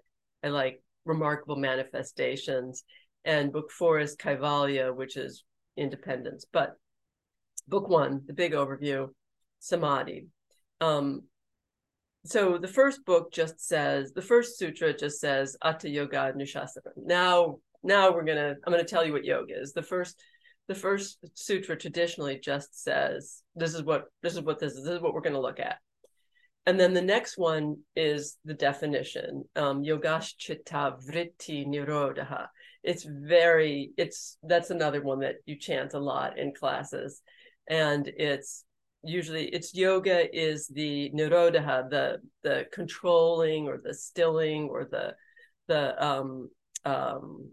I 0.44 0.48
like 0.48 0.83
remarkable 1.04 1.56
manifestations. 1.56 2.84
And 3.24 3.52
book 3.52 3.70
four 3.70 3.98
is 3.98 4.16
Kaivalya, 4.16 4.94
which 4.94 5.16
is 5.16 5.44
independence. 5.76 6.44
But 6.52 6.76
book 7.68 7.88
one, 7.88 8.22
the 8.26 8.34
big 8.34 8.52
overview, 8.52 9.08
Samadhi. 9.60 10.26
Um, 10.80 11.22
so 12.26 12.58
the 12.58 12.68
first 12.68 13.04
book 13.04 13.32
just 13.32 13.60
says 13.60 14.12
the 14.12 14.22
first 14.22 14.58
sutra 14.58 14.96
just 14.96 15.20
says 15.20 15.56
Atta 15.62 15.88
Yoga 15.88 16.32
Nushasana. 16.34 16.92
Now, 16.96 17.58
now 17.82 18.12
we're 18.12 18.24
gonna 18.24 18.54
I'm 18.66 18.72
gonna 18.72 18.84
tell 18.84 19.04
you 19.04 19.12
what 19.12 19.24
yoga 19.24 19.60
is. 19.60 19.72
The 19.72 19.82
first 19.82 20.22
the 20.66 20.74
first 20.74 21.18
sutra 21.34 21.76
traditionally 21.76 22.40
just 22.42 22.82
says 22.82 23.42
this 23.54 23.74
is 23.74 23.82
what 23.82 24.04
this 24.22 24.34
is 24.34 24.40
what 24.40 24.58
this 24.58 24.72
is 24.72 24.84
this 24.84 24.94
is 24.94 25.00
what 25.00 25.12
we're 25.12 25.20
gonna 25.20 25.40
look 25.40 25.60
at. 25.60 25.78
And 26.66 26.81
then 26.81 26.94
the 26.94 27.03
next 27.03 27.37
one 27.37 27.77
is 27.94 28.38
the 28.44 28.55
definition, 28.55 29.44
um, 29.55 29.83
Yogaschita 29.83 30.98
Vritti 31.07 31.66
Nirodha. 31.66 32.46
It's 32.83 33.05
very, 33.05 33.90
it's, 33.98 34.38
that's 34.42 34.70
another 34.70 35.03
one 35.03 35.20
that 35.20 35.37
you 35.44 35.57
chant 35.59 35.92
a 35.94 35.98
lot 35.98 36.38
in 36.38 36.55
classes. 36.55 37.20
And 37.68 38.09
it's 38.09 38.64
usually, 39.03 39.46
it's 39.46 39.74
yoga 39.74 40.35
is 40.35 40.66
the 40.68 41.11
Nirodha, 41.14 41.90
the, 41.90 42.18
the 42.42 42.66
controlling 42.72 43.66
or 43.66 43.79
the 43.83 43.92
stilling 43.92 44.68
or 44.68 44.87
the, 44.90 45.14
the, 45.68 46.03
um, 46.03 46.48
um, 46.87 47.50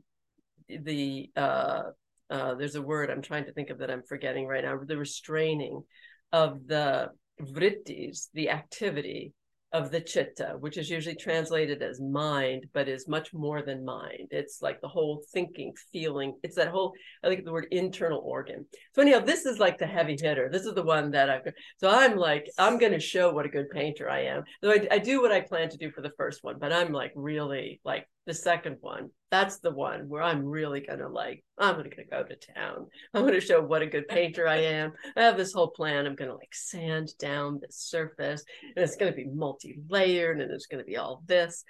the, 0.69 1.29
uh, 1.35 1.83
uh, 2.29 2.55
there's 2.55 2.75
a 2.75 2.81
word 2.81 3.09
I'm 3.09 3.21
trying 3.21 3.45
to 3.45 3.53
think 3.53 3.71
of 3.71 3.79
that 3.79 3.91
I'm 3.91 4.03
forgetting 4.03 4.47
right 4.47 4.63
now, 4.63 4.79
the 4.81 4.97
restraining 4.97 5.83
of 6.31 6.65
the 6.65 7.09
vrittis, 7.41 8.29
the 8.33 8.49
activity 8.49 9.33
of 9.73 9.89
the 9.89 10.01
chitta, 10.01 10.55
which 10.59 10.77
is 10.77 10.89
usually 10.89 11.15
translated 11.15 11.81
as 11.81 12.01
mind, 12.01 12.65
but 12.73 12.89
is 12.89 13.07
much 13.07 13.33
more 13.33 13.61
than 13.61 13.85
mind. 13.85 14.27
It's 14.29 14.61
like 14.61 14.81
the 14.81 14.87
whole 14.87 15.23
thinking, 15.31 15.73
feeling. 15.93 16.35
It's 16.43 16.57
that 16.57 16.67
whole, 16.67 16.93
I 17.23 17.29
think 17.29 17.45
the 17.45 17.53
word 17.53 17.67
internal 17.71 18.19
organ. 18.19 18.65
So 18.93 19.01
anyhow, 19.01 19.19
this 19.19 19.45
is 19.45 19.59
like 19.59 19.77
the 19.77 19.87
heavy 19.87 20.17
hitter. 20.21 20.49
This 20.51 20.65
is 20.65 20.73
the 20.73 20.83
one 20.83 21.11
that 21.11 21.29
I've, 21.29 21.53
so 21.77 21.89
I'm 21.89 22.17
like, 22.17 22.49
I'm 22.57 22.79
going 22.79 22.91
to 22.91 22.99
show 22.99 23.31
what 23.31 23.45
a 23.45 23.49
good 23.49 23.69
painter 23.69 24.09
I 24.09 24.23
am. 24.23 24.43
So 24.61 24.71
I, 24.71 24.87
I 24.91 24.97
do 24.97 25.21
what 25.21 25.31
I 25.31 25.39
plan 25.39 25.69
to 25.69 25.77
do 25.77 25.89
for 25.91 26.01
the 26.01 26.11
first 26.17 26.43
one, 26.43 26.57
but 26.59 26.73
I'm 26.73 26.91
like 26.91 27.13
really 27.15 27.79
like 27.85 28.07
the 28.25 28.33
second 28.33 28.77
one. 28.81 29.09
That's 29.31 29.59
the 29.59 29.71
one 29.71 30.09
where 30.09 30.21
i'm 30.21 30.45
really 30.45 30.81
gonna 30.81 31.07
like 31.07 31.43
i'm 31.57 31.75
gonna 31.75 31.89
go 32.09 32.23
to 32.23 32.53
town. 32.53 32.87
I'm 33.13 33.25
gonna 33.25 33.41
show 33.41 33.61
what 33.61 33.81
a 33.81 33.87
good 33.87 34.07
painter 34.07 34.47
i 34.47 34.57
am. 34.57 34.93
I 35.15 35.23
have 35.23 35.37
this 35.37 35.53
whole 35.53 35.69
plan. 35.69 36.05
I'm 36.05 36.15
gonna 36.15 36.35
like 36.35 36.53
sand 36.53 37.13
down 37.19 37.59
the 37.61 37.71
surface 37.71 38.43
and 38.75 38.83
it's 38.83 38.95
gonna 38.95 39.13
be 39.13 39.27
multi-layered 39.27 40.39
and 40.39 40.51
it's 40.51 40.67
gonna 40.67 40.83
be 40.83 40.97
all 40.97 41.23
this. 41.25 41.63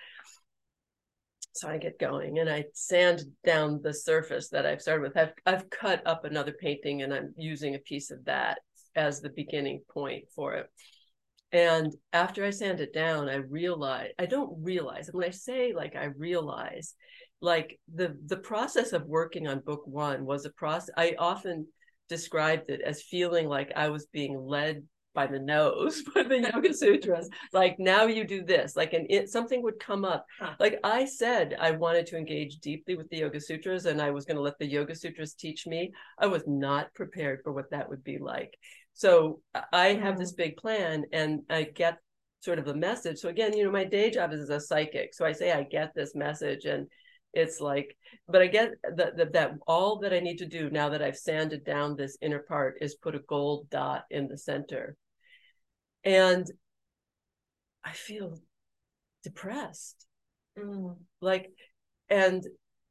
So 1.54 1.70
I 1.70 1.78
get 1.78 2.00
going 2.00 2.40
and 2.40 2.50
I 2.50 2.66
sand 2.74 3.24
down 3.46 3.82
the 3.84 3.94
surface 3.94 4.50
that 4.50 4.66
I've 4.66 4.82
started 4.82 5.04
with. 5.04 5.18
I've, 5.18 5.34
I've 5.46 5.70
cut 5.70 6.02
up 6.06 6.24
another 6.24 6.54
painting 6.54 7.02
and 7.02 7.14
I'm 7.14 7.34
using 7.38 7.76
a 7.76 7.80
piece 7.80 8.10
of 8.10 8.24
that 8.26 8.60
as 8.96 9.22
the 9.22 9.30
beginning 9.30 9.82
point 9.94 10.26
for 10.34 10.54
it. 10.54 10.68
And 11.52 11.94
after 12.14 12.46
I 12.46 12.50
sand 12.50 12.80
it 12.80 12.94
down, 12.94 13.30
I 13.30 13.36
realize 13.36 14.12
I 14.18 14.26
don't 14.26 14.64
realize. 14.64 15.08
And 15.08 15.18
when 15.18 15.28
I 15.28 15.32
say 15.32 15.74
like 15.74 15.96
I 15.96 16.06
realize, 16.18 16.96
like 17.42 17.80
the 17.94 18.18
the 18.28 18.38
process 18.38 18.94
of 18.94 19.06
working 19.06 19.48
on 19.48 19.60
book 19.60 19.82
one 19.86 20.26
was 20.26 20.46
a 20.46 20.52
process. 20.52 20.94
I 20.98 21.16
often 21.20 21.68
described 22.08 22.70
it 22.70 22.82
as 22.82 23.04
feeling 23.04 23.48
like 23.48 23.72
I 23.76 23.90
was 23.90 24.06
being 24.08 24.38
led 24.40 24.84
by 25.14 25.28
the 25.28 25.40
nose 25.40 26.04
by 26.16 26.24
the 26.24 26.40
yoga 26.40 26.74
sutras 26.74 27.30
like 27.54 27.76
now 27.80 28.06
you 28.06 28.26
do 28.26 28.44
this 28.44 28.76
like 28.76 28.94
and 28.94 29.06
it 29.10 29.30
something 29.30 29.62
would 29.62 29.80
come 29.80 30.06
up 30.06 30.26
huh. 30.40 30.54
like 30.60 30.80
i 30.84 31.06
said 31.06 31.56
i 31.60 31.72
wanted 31.72 32.06
to 32.06 32.18
engage 32.18 32.60
deeply 32.60 32.96
with 32.96 33.10
the 33.10 33.18
yoga 33.18 33.40
sutras 33.40 33.86
and 33.86 34.02
i 34.02 34.10
was 34.10 34.26
going 34.26 34.38
to 34.38 34.42
let 34.42 34.58
the 34.60 34.66
yoga 34.66 34.96
sutras 34.96 35.34
teach 35.34 35.68
me 35.68 35.92
i 36.18 36.26
was 36.26 36.44
not 36.48 36.94
prepared 36.94 37.42
for 37.44 37.52
what 37.52 37.70
that 37.72 37.90
would 37.90 38.04
be 38.04 38.18
like 38.18 38.58
so 38.94 39.40
i 39.74 39.90
have 39.90 40.18
this 40.18 40.34
big 40.34 40.58
plan 40.58 41.04
and 41.12 41.42
i 41.50 41.64
get 41.64 41.98
sort 42.42 42.58
of 42.60 42.68
a 42.68 42.74
message. 42.74 43.20
So 43.20 43.30
again 43.30 43.56
you 43.56 43.64
know 43.64 43.72
my 43.72 43.86
day 43.86 44.10
job 44.10 44.34
is 44.34 44.42
as 44.42 44.50
a 44.50 44.60
psychic. 44.60 45.14
So 45.14 45.26
i 45.26 45.32
say 45.32 45.52
i 45.52 45.64
get 45.64 45.94
this 45.96 46.16
message 46.16 46.66
and 46.66 46.88
it's 47.34 47.62
like 47.62 47.96
but 48.28 48.42
i 48.42 48.48
get 48.48 48.72
that, 48.98 49.16
that 49.16 49.32
that 49.32 49.52
all 49.66 50.00
that 50.00 50.12
i 50.12 50.20
need 50.20 50.38
to 50.38 50.46
do 50.46 50.70
now 50.70 50.90
that 50.90 51.02
i've 51.02 51.16
sanded 51.16 51.64
down 51.64 51.96
this 51.96 52.18
inner 52.22 52.40
part 52.40 52.78
is 52.82 52.96
put 52.96 53.16
a 53.16 53.20
gold 53.20 53.70
dot 53.70 54.04
in 54.10 54.28
the 54.28 54.38
center. 54.38 54.96
And 56.04 56.46
i 57.84 57.92
feel 57.92 58.40
depressed. 59.24 60.08
Mm. 60.60 60.98
like 61.22 61.50
and 62.10 62.46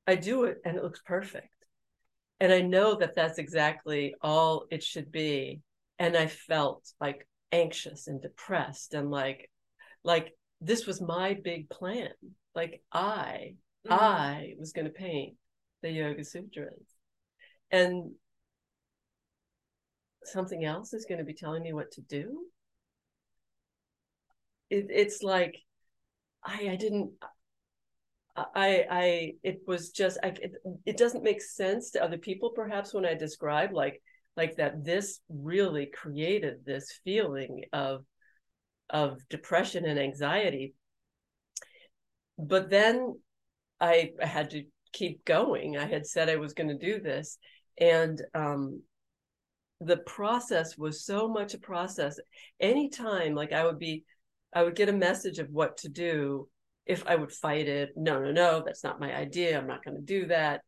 i 0.06 0.14
do 0.14 0.44
it 0.44 0.58
and 0.64 0.76
it 0.76 0.82
looks 0.82 1.02
perfect. 1.04 1.48
And 2.38 2.52
i 2.52 2.60
know 2.62 2.94
that 2.94 3.14
that's 3.14 3.38
exactly 3.38 4.14
all 4.22 4.64
it 4.70 4.82
should 4.82 5.10
be 5.12 5.60
and 6.00 6.16
i 6.16 6.26
felt 6.26 6.92
like 7.00 7.28
anxious 7.52 8.08
and 8.08 8.20
depressed 8.20 8.94
and 8.94 9.10
like 9.10 9.48
like 10.02 10.34
this 10.60 10.86
was 10.86 11.00
my 11.00 11.38
big 11.42 11.68
plan. 11.70 12.10
Like 12.54 12.82
i 12.92 13.54
mm. 13.86 13.92
i 13.92 14.54
was 14.58 14.72
going 14.72 14.86
to 14.86 14.92
paint 14.92 15.36
the 15.82 15.90
yoga 15.90 16.24
sutras. 16.24 16.86
And 17.70 18.12
something 20.24 20.64
else 20.64 20.92
is 20.92 21.06
going 21.06 21.18
to 21.18 21.24
be 21.24 21.34
telling 21.34 21.62
me 21.62 21.72
what 21.72 21.92
to 21.92 22.00
do? 22.02 22.46
It, 24.68 24.86
it's 24.90 25.22
like 25.22 25.56
I 26.44 26.70
I 26.70 26.76
didn't 26.76 27.12
I 28.36 28.84
I 28.90 29.32
it 29.42 29.62
was 29.66 29.90
just 29.90 30.18
I 30.22 30.28
it, 30.28 30.52
it 30.84 30.96
doesn't 30.96 31.24
make 31.24 31.42
sense 31.42 31.90
to 31.92 32.02
other 32.02 32.18
people 32.18 32.50
perhaps 32.50 32.92
when 32.92 33.06
I 33.06 33.14
describe 33.14 33.72
like 33.72 34.02
like 34.36 34.56
that 34.56 34.84
this 34.84 35.20
really 35.28 35.86
created 35.86 36.64
this 36.64 37.00
feeling 37.04 37.64
of 37.72 38.04
of 38.88 39.18
depression 39.28 39.84
and 39.84 39.98
anxiety 39.98 40.74
but 42.38 42.70
then 42.70 43.14
I, 43.80 44.10
had 44.20 44.50
to 44.50 44.64
keep 44.92 45.24
going 45.24 45.76
I 45.78 45.86
had 45.86 46.06
said 46.06 46.28
I 46.28 46.36
was 46.36 46.54
going 46.54 46.68
to 46.68 46.86
do 46.86 47.00
this 47.00 47.38
and 47.78 48.20
um 48.34 48.82
the 49.80 49.98
process 49.98 50.76
was 50.76 51.04
so 51.04 51.28
much 51.28 51.54
a 51.54 51.58
process 51.58 52.18
anytime 52.58 53.34
like 53.34 53.52
I 53.52 53.64
would 53.64 53.78
be 53.78 54.04
I 54.52 54.62
would 54.62 54.74
get 54.74 54.88
a 54.88 54.92
message 54.92 55.38
of 55.38 55.48
what 55.50 55.78
to 55.78 55.88
do 55.88 56.48
if 56.86 57.06
I 57.06 57.14
would 57.14 57.32
fight 57.32 57.68
it. 57.68 57.90
No, 57.96 58.20
no, 58.20 58.32
no, 58.32 58.62
that's 58.64 58.82
not 58.82 59.00
my 59.00 59.14
idea. 59.14 59.56
I'm 59.56 59.66
not 59.66 59.84
going 59.84 59.96
to 59.96 60.02
do 60.02 60.26
that. 60.26 60.62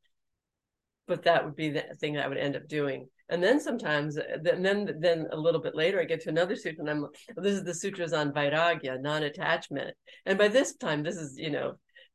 But 1.09 1.25
that 1.25 1.45
would 1.45 1.57
be 1.57 1.71
the 1.71 1.83
thing 2.01 2.15
that 2.15 2.25
I 2.25 2.29
would 2.29 2.39
end 2.39 2.55
up 2.55 2.69
doing. 2.69 3.09
And 3.29 3.43
then 3.43 3.61
sometimes, 3.61 4.17
and 4.17 4.45
then 4.45 4.97
then 5.01 5.27
a 5.33 5.37
little 5.37 5.61
bit 5.61 5.75
later, 5.75 6.01
I 6.01 6.05
get 6.05 6.23
to 6.23 6.29
another 6.29 6.57
sutra, 6.57 6.81
and 6.81 6.91
I'm 6.91 7.07
this 7.37 7.55
is 7.55 7.65
the 7.65 7.75
sutras 7.75 8.13
on 8.13 8.33
vairagya, 8.33 9.01
non-attachment. 9.01 9.95
And 10.27 10.37
by 10.39 10.49
this 10.49 10.75
time, 10.77 11.03
this 11.03 11.17
is 11.17 11.39
you 11.39 11.51
know, 11.51 11.75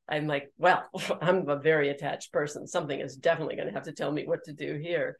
I'm 0.09 0.27
like, 0.27 0.51
well, 0.57 0.87
I'm 1.21 1.47
a 1.49 1.59
very 1.59 1.89
attached 1.89 2.31
person. 2.31 2.67
Something 2.67 2.99
is 2.99 3.15
definitely 3.15 3.55
going 3.55 3.67
to 3.67 3.73
have 3.73 3.83
to 3.83 3.93
tell 3.93 4.11
me 4.11 4.25
what 4.25 4.43
to 4.45 4.53
do 4.53 4.77
here. 4.81 5.17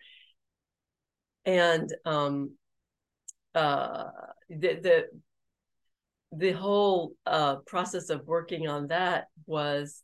And 1.46 1.94
um, 2.06 2.52
uh, 3.56 4.06
the 4.50 4.76
the 4.76 5.06
the 6.34 6.52
whole 6.52 7.14
uh, 7.26 7.56
process 7.66 8.10
of 8.10 8.28
working 8.28 8.68
on 8.68 8.88
that 8.88 9.28
was 9.46 10.04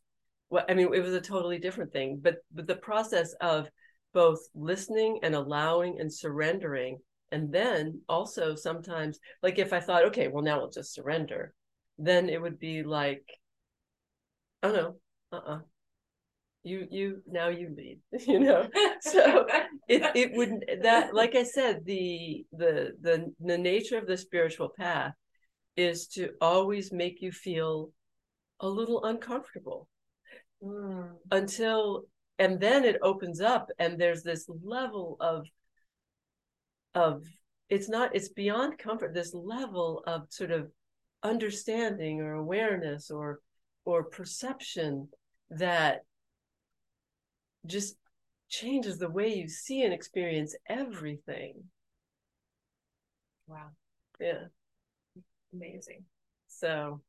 well 0.49 0.65
I 0.67 0.73
mean, 0.73 0.93
it 0.93 1.03
was 1.03 1.13
a 1.13 1.21
totally 1.21 1.59
different 1.59 1.91
thing. 1.91 2.19
But 2.21 2.37
but 2.53 2.67
the 2.67 2.75
process 2.75 3.33
of 3.41 3.69
both 4.13 4.39
listening 4.55 5.19
and 5.23 5.35
allowing 5.35 5.99
and 5.99 6.11
surrendering, 6.11 6.99
and 7.31 7.51
then 7.51 8.01
also 8.07 8.55
sometimes, 8.55 9.19
like 9.41 9.59
if 9.59 9.73
I 9.73 9.79
thought, 9.79 10.05
okay, 10.05 10.27
well 10.27 10.43
now 10.43 10.59
I'll 10.59 10.69
just 10.69 10.93
surrender, 10.93 11.53
then 11.97 12.29
it 12.29 12.41
would 12.41 12.59
be 12.59 12.83
like, 12.83 13.25
oh 14.61 14.71
no, 14.71 14.95
uh-uh. 15.37 15.59
You 16.65 16.87
you 16.89 17.21
now 17.27 17.49
you 17.49 17.75
lead, 17.75 17.99
you 18.27 18.39
know. 18.39 18.69
So 19.01 19.45
it 19.89 20.15
it 20.15 20.31
would 20.33 20.63
that 20.83 21.13
like 21.13 21.35
I 21.35 21.43
said, 21.43 21.83
the 21.85 22.45
the 22.53 22.91
the 23.01 23.33
the 23.41 23.57
nature 23.57 23.97
of 23.97 24.07
the 24.07 24.15
spiritual 24.15 24.69
path 24.77 25.13
is 25.75 26.07
to 26.07 26.29
always 26.39 26.93
make 26.93 27.21
you 27.21 27.31
feel 27.31 27.91
a 28.59 28.67
little 28.67 29.03
uncomfortable 29.03 29.89
mm. 30.63 31.09
until 31.31 32.03
and 32.39 32.59
then 32.59 32.83
it 32.83 32.97
opens 33.01 33.41
up 33.41 33.69
and 33.79 33.99
there's 33.99 34.23
this 34.23 34.47
level 34.63 35.17
of 35.19 35.45
of 36.95 37.23
it's 37.69 37.89
not 37.89 38.15
it's 38.15 38.29
beyond 38.29 38.77
comfort 38.77 39.13
this 39.13 39.33
level 39.33 40.03
of 40.05 40.27
sort 40.29 40.51
of 40.51 40.71
understanding 41.23 42.21
or 42.21 42.33
awareness 42.33 43.09
or 43.09 43.39
or 43.85 44.03
perception 44.03 45.07
that 45.49 46.01
just 47.65 47.95
changes 48.49 48.97
the 48.97 49.09
way 49.09 49.33
you 49.33 49.47
see 49.47 49.83
and 49.83 49.93
experience 49.93 50.55
everything. 50.69 51.55
Wow. 53.47 53.71
Yeah. 54.19 54.45
Amazing. 55.53 56.03
So, 56.47 57.01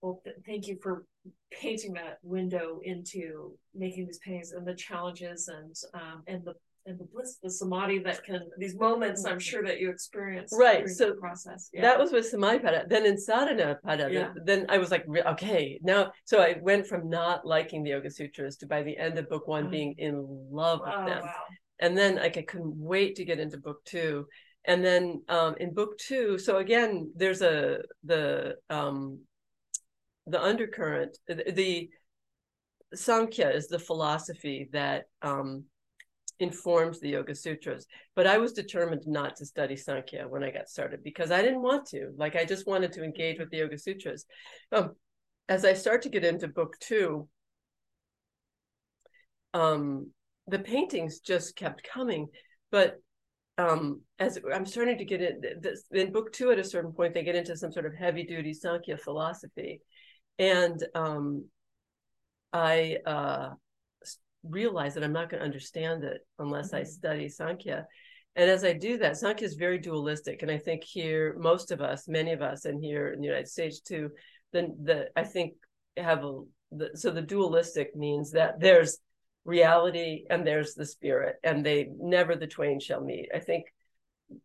well, 0.00 0.20
th- 0.24 0.36
thank 0.44 0.66
you 0.66 0.78
for 0.82 1.04
painting 1.50 1.92
that 1.94 2.18
window 2.22 2.80
into 2.82 3.56
making 3.74 4.06
these 4.06 4.18
paintings 4.18 4.52
and 4.52 4.66
the 4.66 4.74
challenges 4.74 5.48
and 5.48 5.74
um, 5.94 6.22
and 6.26 6.44
the 6.44 6.54
and 6.84 6.98
the 6.98 7.04
bliss, 7.04 7.38
the 7.40 7.50
samadhi 7.50 8.00
that 8.00 8.24
can 8.24 8.40
these 8.58 8.74
moments 8.74 9.24
I'm 9.24 9.38
sure 9.38 9.62
that 9.62 9.78
you 9.78 9.88
experience 9.90 10.52
right. 10.58 10.88
So 10.88 11.14
process 11.14 11.70
yeah. 11.72 11.82
that 11.82 11.98
was 11.98 12.10
with 12.10 12.26
samadhi 12.26 12.58
pada. 12.58 12.88
Then 12.88 13.06
in 13.06 13.16
sadhana 13.16 13.78
pada, 13.86 14.12
yeah. 14.12 14.32
then 14.44 14.66
I 14.68 14.78
was 14.78 14.90
like, 14.90 15.06
okay, 15.08 15.78
now. 15.82 16.12
So 16.24 16.40
I 16.40 16.56
went 16.60 16.86
from 16.86 17.08
not 17.08 17.46
liking 17.46 17.84
the 17.84 17.90
Yoga 17.90 18.10
Sutras 18.10 18.56
to 18.58 18.66
by 18.66 18.82
the 18.82 18.96
end 18.96 19.18
of 19.18 19.28
book 19.28 19.46
one 19.46 19.68
oh. 19.68 19.70
being 19.70 19.94
in 19.98 20.26
love 20.50 20.80
with 20.80 20.94
oh, 20.96 21.06
them. 21.06 21.22
Wow. 21.22 21.34
And 21.78 21.96
then 21.96 22.16
like 22.16 22.36
I 22.36 22.42
couldn't 22.42 22.74
wait 22.76 23.14
to 23.16 23.24
get 23.24 23.38
into 23.38 23.58
book 23.58 23.84
two 23.84 24.26
and 24.64 24.84
then 24.84 25.22
um, 25.28 25.54
in 25.58 25.74
book 25.74 25.98
two 25.98 26.38
so 26.38 26.58
again 26.58 27.10
there's 27.16 27.42
a 27.42 27.80
the 28.04 28.54
um, 28.70 29.18
the 30.26 30.40
undercurrent 30.40 31.18
the, 31.26 31.52
the 31.52 31.88
sankhya 32.94 33.50
is 33.50 33.68
the 33.68 33.78
philosophy 33.78 34.68
that 34.72 35.04
um, 35.22 35.64
informs 36.38 37.00
the 37.00 37.08
yoga 37.08 37.34
sutras. 37.34 37.86
But 38.14 38.26
i 38.26 38.38
was 38.38 38.52
determined 38.52 39.02
not 39.06 39.36
to 39.36 39.46
study 39.46 39.76
sankhya 39.76 40.26
when 40.28 40.42
i 40.42 40.50
got 40.50 40.68
started 40.68 41.02
because 41.02 41.30
i 41.30 41.42
didn't 41.42 41.62
want 41.62 41.86
to. 41.88 42.12
Like 42.16 42.36
i 42.36 42.44
just 42.44 42.66
wanted 42.66 42.92
to 42.92 43.04
engage 43.04 43.38
with 43.38 43.50
the 43.50 43.58
yoga 43.58 43.78
sutras. 43.78 44.26
Um, 44.70 44.92
as 45.48 45.64
i 45.64 45.72
start 45.72 46.02
to 46.02 46.08
get 46.08 46.24
into 46.24 46.48
book 46.48 46.76
two 46.80 47.28
um, 49.54 50.10
the 50.46 50.58
paintings 50.58 51.20
just 51.20 51.56
kept 51.56 51.82
coming. 51.84 52.28
But 52.70 53.00
um, 53.58 54.00
as 54.18 54.38
I'm 54.52 54.66
starting 54.66 54.98
to 54.98 55.04
get 55.04 55.20
in 55.20 55.40
this, 55.60 55.84
in 55.92 56.12
book 56.12 56.32
two, 56.32 56.50
at 56.50 56.58
a 56.58 56.64
certain 56.64 56.92
point, 56.92 57.14
they 57.14 57.22
get 57.22 57.36
into 57.36 57.56
some 57.56 57.72
sort 57.72 57.86
of 57.86 57.94
heavy 57.94 58.24
duty 58.24 58.54
Sankhya 58.54 58.96
philosophy. 58.96 59.80
And 60.42 60.84
um, 60.96 61.44
I 62.52 62.98
uh, 63.06 63.50
realize 64.42 64.94
that 64.94 65.04
I'm 65.04 65.12
not 65.12 65.30
going 65.30 65.38
to 65.38 65.46
understand 65.46 66.02
it 66.02 66.26
unless 66.40 66.68
mm-hmm. 66.68 66.76
I 66.76 66.82
study 66.82 67.28
Sankhya. 67.28 67.86
And 68.34 68.50
as 68.50 68.64
I 68.64 68.72
do 68.72 68.98
that, 68.98 69.16
Sankhya 69.16 69.46
is 69.46 69.54
very 69.54 69.78
dualistic. 69.78 70.42
And 70.42 70.50
I 70.50 70.58
think 70.58 70.82
here, 70.82 71.36
most 71.38 71.70
of 71.70 71.80
us, 71.80 72.08
many 72.08 72.32
of 72.32 72.42
us, 72.42 72.64
and 72.64 72.82
here 72.82 73.12
in 73.12 73.20
the 73.20 73.26
United 73.26 73.46
States 73.46 73.80
too, 73.80 74.10
then 74.52 74.76
the 74.82 75.10
I 75.14 75.22
think 75.22 75.52
have 75.96 76.24
a 76.24 76.40
the, 76.72 76.90
so 76.94 77.10
the 77.10 77.22
dualistic 77.22 77.94
means 77.94 78.32
that 78.32 78.58
there's 78.58 78.98
reality 79.44 80.24
and 80.28 80.44
there's 80.44 80.74
the 80.74 80.86
spirit 80.86 81.36
and 81.44 81.64
they 81.64 81.88
never 81.98 82.34
the 82.34 82.46
twain 82.46 82.78
shall 82.78 83.00
meet 83.02 83.28
i 83.34 83.40
think 83.40 83.64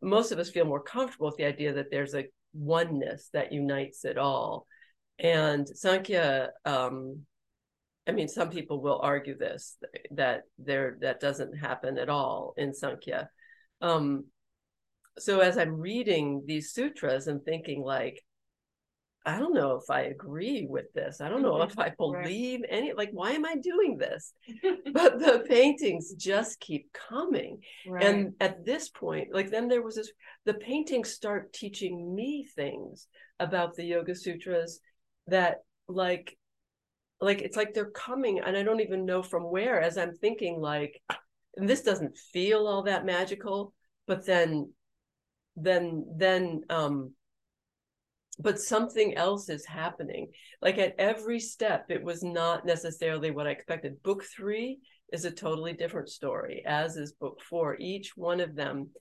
most 0.01 0.31
of 0.31 0.39
us 0.39 0.49
feel 0.49 0.65
more 0.65 0.81
comfortable 0.81 1.27
with 1.27 1.37
the 1.37 1.45
idea 1.45 1.71
that 1.71 1.91
there's 1.91 2.15
a 2.15 2.25
oneness 2.53 3.29
that 3.31 3.53
unites 3.53 4.05
it 4.05 4.17
all 4.17 4.65
and 5.19 5.67
sankhya 5.67 6.49
um, 6.65 7.25
I 8.07 8.13
mean, 8.13 8.29
some 8.29 8.49
people 8.49 8.81
will 8.81 8.99
argue 9.01 9.37
this 9.37 9.77
that 10.11 10.43
there 10.57 10.97
that 11.01 11.19
doesn't 11.19 11.57
happen 11.57 11.97
at 11.97 12.09
all 12.09 12.53
in 12.57 12.73
Sankhya. 12.73 13.29
Um, 13.81 14.25
so 15.19 15.39
as 15.41 15.57
I'm 15.57 15.79
reading 15.79 16.43
these 16.45 16.71
sutras 16.71 17.27
and 17.27 17.43
thinking 17.43 17.81
like, 17.81 18.23
I 19.25 19.39
don't 19.39 19.53
know 19.53 19.75
if 19.75 19.89
I 19.89 20.03
agree 20.03 20.65
with 20.69 20.85
this. 20.93 21.19
I 21.19 21.27
don't 21.27 21.41
know 21.41 21.61
if 21.63 21.77
I 21.77 21.89
believe 21.97 22.61
right. 22.61 22.69
any 22.69 22.93
like 22.93 23.09
why 23.11 23.31
am 23.31 23.45
I 23.45 23.55
doing 23.57 23.97
this? 23.97 24.31
but 24.93 25.19
the 25.19 25.43
paintings 25.49 26.13
just 26.13 26.61
keep 26.61 26.89
coming. 26.93 27.59
Right. 27.85 28.05
And 28.05 28.35
at 28.39 28.63
this 28.63 28.87
point, 28.87 29.33
like 29.33 29.51
then 29.51 29.67
there 29.67 29.81
was 29.81 29.95
this 29.95 30.11
the 30.45 30.53
paintings 30.53 31.11
start 31.11 31.51
teaching 31.51 32.15
me 32.15 32.47
things 32.55 33.07
about 33.37 33.75
the 33.75 33.83
Yoga 33.83 34.15
Sutras 34.15 34.79
that 35.27 35.63
like 35.87 36.37
like 37.19 37.41
it's 37.41 37.57
like 37.57 37.73
they're 37.73 37.89
coming 37.91 38.39
and 38.39 38.55
I 38.55 38.63
don't 38.63 38.81
even 38.81 39.05
know 39.05 39.23
from 39.23 39.43
where 39.43 39.81
as 39.81 39.97
I'm 39.97 40.15
thinking 40.15 40.59
like 40.59 41.01
this 41.55 41.81
doesn't 41.81 42.17
feel 42.17 42.67
all 42.67 42.83
that 42.83 43.05
magical, 43.05 43.73
but 44.05 44.25
then 44.25 44.71
then 45.55 46.05
then 46.15 46.61
um 46.69 47.13
but 48.39 48.59
something 48.59 49.15
else 49.15 49.49
is 49.49 49.65
happening. 49.65 50.29
Like 50.61 50.77
at 50.77 50.95
every 50.99 51.39
step, 51.39 51.85
it 51.89 52.03
was 52.03 52.21
not 52.23 52.65
necessarily 52.65 53.31
what 53.31 53.47
I 53.47 53.51
expected. 53.51 54.03
Book 54.03 54.23
three 54.23 54.77
is 55.11 55.25
a 55.25 55.31
totally 55.31 55.73
different 55.73 56.09
story, 56.09 56.63
as 56.65 56.97
is 56.97 57.13
book 57.13 57.41
four. 57.41 57.77
Each 57.79 58.15
one 58.15 58.39
of 58.39 58.55
them, 58.55 58.91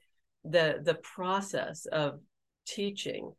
the 0.45 0.81
the 0.83 0.95
process 0.95 1.87
of 1.87 2.21
teaching. 2.67 3.33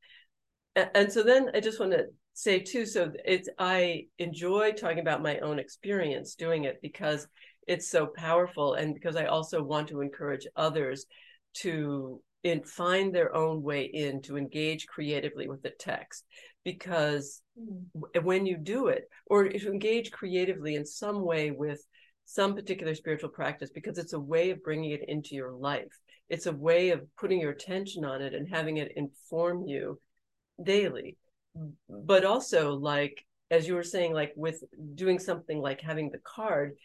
And, 0.76 0.90
and 0.94 1.12
so 1.12 1.24
then 1.24 1.50
I 1.56 1.62
just 1.62 1.80
want 1.80 1.94
to 1.94 2.06
say 2.38 2.60
too, 2.60 2.86
so 2.86 3.12
it's 3.26 3.50
I 3.58 4.06
enjoy 4.20 4.74
talking 4.74 5.00
about 5.00 5.24
my 5.24 5.40
own 5.40 5.58
experience 5.58 6.36
doing 6.36 6.66
it 6.66 6.78
because 6.84 7.28
it's 7.68 7.90
so 7.90 8.06
powerful 8.06 8.76
and 8.76 8.94
because 8.94 9.16
I 9.16 9.26
also 9.26 9.64
want 9.64 9.88
to 9.88 10.02
encourage 10.02 10.46
others 10.56 11.08
to 11.62 12.22
in, 12.44 12.62
find 12.62 13.14
their 13.14 13.36
own 13.36 13.64
way 13.64 13.86
in 13.86 14.22
to 14.22 14.38
engage 14.38 14.86
creatively 14.86 15.48
with 15.48 15.64
the 15.64 15.72
text. 15.80 16.26
Because 16.64 17.42
mm. 17.60 18.22
when 18.22 18.46
you 18.46 18.56
do 18.58 18.90
it 18.90 19.10
or 19.26 19.48
you 19.48 19.72
engage 19.72 20.12
creatively 20.12 20.76
in 20.76 20.86
some 20.86 21.26
way 21.26 21.50
with 21.50 21.84
some 22.26 22.54
particular 22.54 22.94
spiritual 22.94 23.30
practice 23.30 23.72
because 23.74 23.98
it's 23.98 24.14
a 24.14 24.20
way 24.20 24.52
of 24.52 24.62
bringing 24.62 24.92
it 24.92 25.10
into 25.10 25.34
your 25.34 25.54
life. 25.54 25.92
It's 26.30 26.46
a 26.46 26.52
way 26.52 26.92
of 26.92 27.02
putting 27.18 27.42
your 27.42 27.52
attention 27.52 28.06
on 28.06 28.22
it 28.22 28.36
and 28.36 28.48
having 28.48 28.78
it 28.78 28.94
inform 28.96 29.64
you 29.64 30.00
daily 30.64 31.18
Mm-hmm. 31.58 32.06
but 32.06 32.24
also 32.26 32.74
like 32.74 33.26
as 33.50 33.68
you 33.68 33.74
were 33.74 33.84
saying 33.84 34.14
like 34.14 34.34
with 34.36 34.64
doing 34.96 35.18
something 35.18 35.60
like 35.60 35.82
having 35.82 36.12
the 36.12 36.20
card 36.20 36.76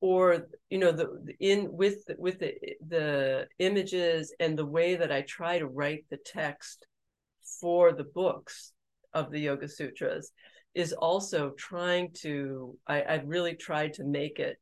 or 0.00 0.46
you 0.70 0.78
know 0.78 0.92
the 0.92 1.08
in 1.40 1.68
with 1.70 2.04
with 2.18 2.38
the 2.38 2.54
the 2.86 3.46
images 3.58 4.34
and 4.40 4.58
the 4.58 4.64
way 4.64 4.96
that 4.96 5.12
I 5.12 5.22
try 5.22 5.58
to 5.58 5.66
write 5.66 6.04
the 6.10 6.16
text 6.16 6.86
for 7.60 7.92
the 7.92 8.04
books 8.04 8.72
of 9.12 9.30
the 9.30 9.40
Yoga 9.40 9.68
Sutras 9.68 10.32
is 10.74 10.92
also 10.92 11.50
trying 11.58 12.12
to 12.22 12.76
I, 12.86 13.04
I've 13.04 13.26
really 13.26 13.54
tried 13.54 13.94
to 13.94 14.04
make 14.04 14.38
it 14.38 14.56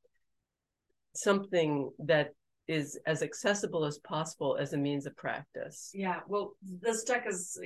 something 1.14 1.90
that 2.00 2.30
is 2.70 2.96
as 3.04 3.22
accessible 3.22 3.84
as 3.84 3.98
possible 3.98 4.56
as 4.56 4.72
a 4.72 4.78
means 4.78 5.04
of 5.04 5.16
practice. 5.16 5.90
Yeah, 5.92 6.20
well, 6.28 6.54
this 6.62 7.02
deck 7.02 7.26
is 7.28 7.58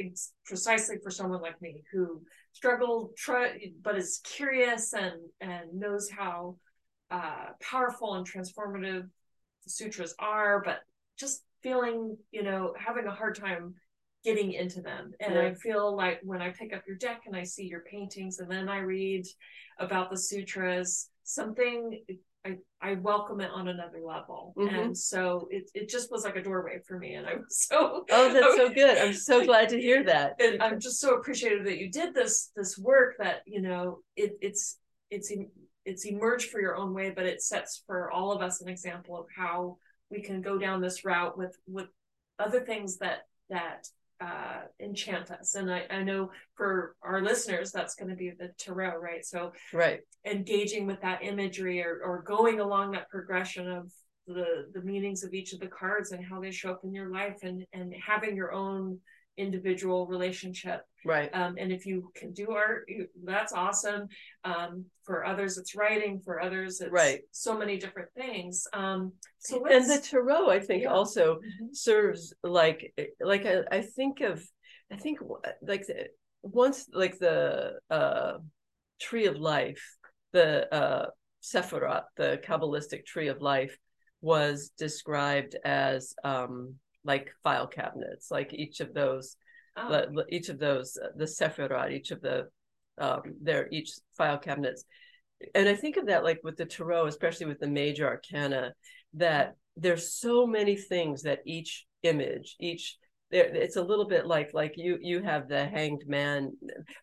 precisely 0.46 0.96
for 1.02 1.10
someone 1.10 1.42
like 1.42 1.60
me 1.60 1.82
who 1.92 2.22
struggled, 2.52 3.14
try, 3.16 3.58
but 3.82 3.96
is 3.96 4.20
curious 4.24 4.94
and 4.94 5.16
and 5.42 5.74
knows 5.74 6.08
how 6.08 6.56
uh, 7.10 7.48
powerful 7.60 8.14
and 8.14 8.26
transformative 8.26 9.02
the 9.64 9.70
sutras 9.70 10.14
are, 10.18 10.62
but 10.64 10.80
just 11.18 11.42
feeling, 11.62 12.16
you 12.32 12.42
know, 12.42 12.72
having 12.78 13.06
a 13.06 13.14
hard 13.14 13.34
time 13.34 13.74
getting 14.24 14.52
into 14.52 14.80
them. 14.80 15.12
And 15.20 15.34
yeah. 15.34 15.42
I 15.42 15.54
feel 15.54 15.94
like 15.94 16.20
when 16.22 16.40
I 16.40 16.50
pick 16.50 16.72
up 16.72 16.84
your 16.86 16.96
deck 16.96 17.22
and 17.26 17.36
I 17.36 17.44
see 17.44 17.66
your 17.66 17.80
paintings 17.80 18.38
and 18.38 18.50
then 18.50 18.70
I 18.70 18.78
read 18.78 19.26
about 19.78 20.10
the 20.10 20.16
sutras, 20.16 21.10
something 21.24 22.02
I, 22.44 22.56
I 22.80 22.94
welcome 22.94 23.40
it 23.40 23.50
on 23.50 23.68
another 23.68 24.00
level. 24.04 24.54
Mm-hmm. 24.58 24.74
And 24.74 24.98
so 24.98 25.48
it, 25.50 25.70
it 25.74 25.88
just 25.88 26.10
was 26.10 26.24
like 26.24 26.36
a 26.36 26.42
doorway 26.42 26.80
for 26.86 26.98
me. 26.98 27.14
And 27.14 27.26
I 27.26 27.36
was 27.36 27.66
so 27.66 28.04
Oh, 28.10 28.32
that's 28.32 28.56
so 28.56 28.68
good. 28.68 28.98
I'm 28.98 29.14
so 29.14 29.44
glad 29.44 29.70
to 29.70 29.80
hear 29.80 30.04
that. 30.04 30.34
And 30.40 30.62
I'm 30.62 30.78
just 30.78 31.00
so 31.00 31.14
appreciative 31.14 31.64
that 31.64 31.78
you 31.78 31.90
did 31.90 32.14
this 32.14 32.50
this 32.54 32.76
work 32.76 33.14
that, 33.18 33.42
you 33.46 33.62
know, 33.62 34.00
it 34.16 34.36
it's 34.40 34.78
it's 35.10 35.32
it's 35.84 36.04
emerged 36.04 36.50
for 36.50 36.60
your 36.60 36.76
own 36.76 36.92
way, 36.94 37.10
but 37.10 37.26
it 37.26 37.42
sets 37.42 37.82
for 37.86 38.10
all 38.10 38.32
of 38.32 38.42
us 38.42 38.60
an 38.60 38.68
example 38.68 39.18
of 39.18 39.26
how 39.34 39.78
we 40.10 40.22
can 40.22 40.42
go 40.42 40.58
down 40.58 40.80
this 40.80 41.04
route 41.04 41.36
with 41.38 41.56
with 41.66 41.88
other 42.38 42.60
things 42.60 42.98
that 42.98 43.20
that 43.48 43.86
uh, 44.24 44.62
enchant 44.80 45.30
us. 45.30 45.54
And 45.54 45.72
I, 45.72 45.84
I 45.90 46.02
know 46.02 46.30
for 46.54 46.94
our 47.02 47.22
listeners, 47.22 47.72
that's 47.72 47.94
going 47.94 48.10
to 48.10 48.16
be 48.16 48.30
the 48.30 48.50
tarot, 48.58 48.96
right? 48.96 49.24
So 49.24 49.52
right, 49.72 50.00
engaging 50.24 50.86
with 50.86 51.00
that 51.02 51.22
imagery 51.22 51.82
or 51.82 52.00
or 52.04 52.22
going 52.22 52.60
along 52.60 52.92
that 52.92 53.10
progression 53.10 53.68
of 53.70 53.90
the 54.26 54.70
the 54.72 54.82
meanings 54.82 55.22
of 55.24 55.34
each 55.34 55.52
of 55.52 55.60
the 55.60 55.66
cards 55.66 56.12
and 56.12 56.24
how 56.24 56.40
they 56.40 56.50
show 56.50 56.70
up 56.70 56.80
in 56.84 56.94
your 56.94 57.10
life 57.10 57.38
and 57.42 57.64
and 57.72 57.94
having 57.94 58.36
your 58.36 58.52
own 58.52 58.98
individual 59.36 60.06
relationship. 60.06 60.82
Right. 61.04 61.30
Um, 61.34 61.56
and 61.58 61.70
if 61.70 61.84
you 61.84 62.10
can 62.16 62.32
do 62.32 62.52
art, 62.52 62.84
you, 62.88 63.08
that's 63.24 63.52
awesome. 63.52 64.08
Um, 64.44 64.86
for 65.04 65.24
others, 65.24 65.58
it's 65.58 65.74
writing. 65.74 66.20
For 66.24 66.40
others, 66.40 66.80
it's 66.80 66.90
right. 66.90 67.20
so 67.30 67.56
many 67.56 67.76
different 67.76 68.08
things. 68.16 68.66
Um, 68.72 69.12
so 69.38 69.66
and 69.66 69.88
the 69.90 69.98
tarot, 69.98 70.48
I 70.48 70.60
think, 70.60 70.84
yeah. 70.84 70.92
also 70.92 71.36
mm-hmm. 71.36 71.66
serves 71.72 72.32
like 72.42 72.94
like 73.20 73.44
I, 73.44 73.62
I 73.70 73.80
think 73.82 74.20
of 74.20 74.42
I 74.90 74.96
think 74.96 75.18
like 75.62 75.86
the, 75.86 76.06
once 76.42 76.86
like 76.92 77.18
the 77.18 77.78
uh, 77.90 78.34
tree 79.00 79.26
of 79.26 79.36
life, 79.36 79.82
the 80.32 80.72
uh, 80.74 81.06
Sephirot, 81.42 82.04
the 82.16 82.40
Kabbalistic 82.46 83.04
tree 83.04 83.28
of 83.28 83.42
life, 83.42 83.76
was 84.20 84.70
described 84.78 85.56
as 85.64 86.14
um, 86.24 86.76
like 87.04 87.32
file 87.42 87.66
cabinets, 87.66 88.30
like 88.30 88.52
each 88.52 88.80
of 88.80 88.94
those, 88.94 89.36
oh. 89.76 90.24
each 90.30 90.48
of 90.48 90.58
those, 90.58 90.98
uh, 91.02 91.08
the 91.16 91.24
Sephirot, 91.24 91.92
each 91.92 92.10
of 92.10 92.20
the, 92.20 92.48
um, 92.98 93.22
their 93.40 93.68
each 93.70 93.92
file 94.16 94.38
cabinets. 94.38 94.84
And 95.54 95.68
I 95.68 95.74
think 95.74 95.96
of 95.96 96.06
that 96.06 96.24
like 96.24 96.40
with 96.42 96.56
the 96.56 96.64
Tarot, 96.64 97.06
especially 97.06 97.46
with 97.46 97.60
the 97.60 97.66
major 97.68 98.06
arcana, 98.06 98.72
that 99.14 99.54
there's 99.76 100.12
so 100.14 100.46
many 100.46 100.76
things 100.76 101.22
that 101.22 101.40
each 101.44 101.86
image, 102.02 102.56
each 102.60 102.98
there 103.30 103.46
it's 103.46 103.76
a 103.76 103.82
little 103.82 104.06
bit 104.06 104.26
like 104.26 104.54
like 104.54 104.74
you 104.76 104.98
you 105.00 105.20
have 105.20 105.48
the 105.48 105.66
hanged 105.66 106.04
man 106.06 106.52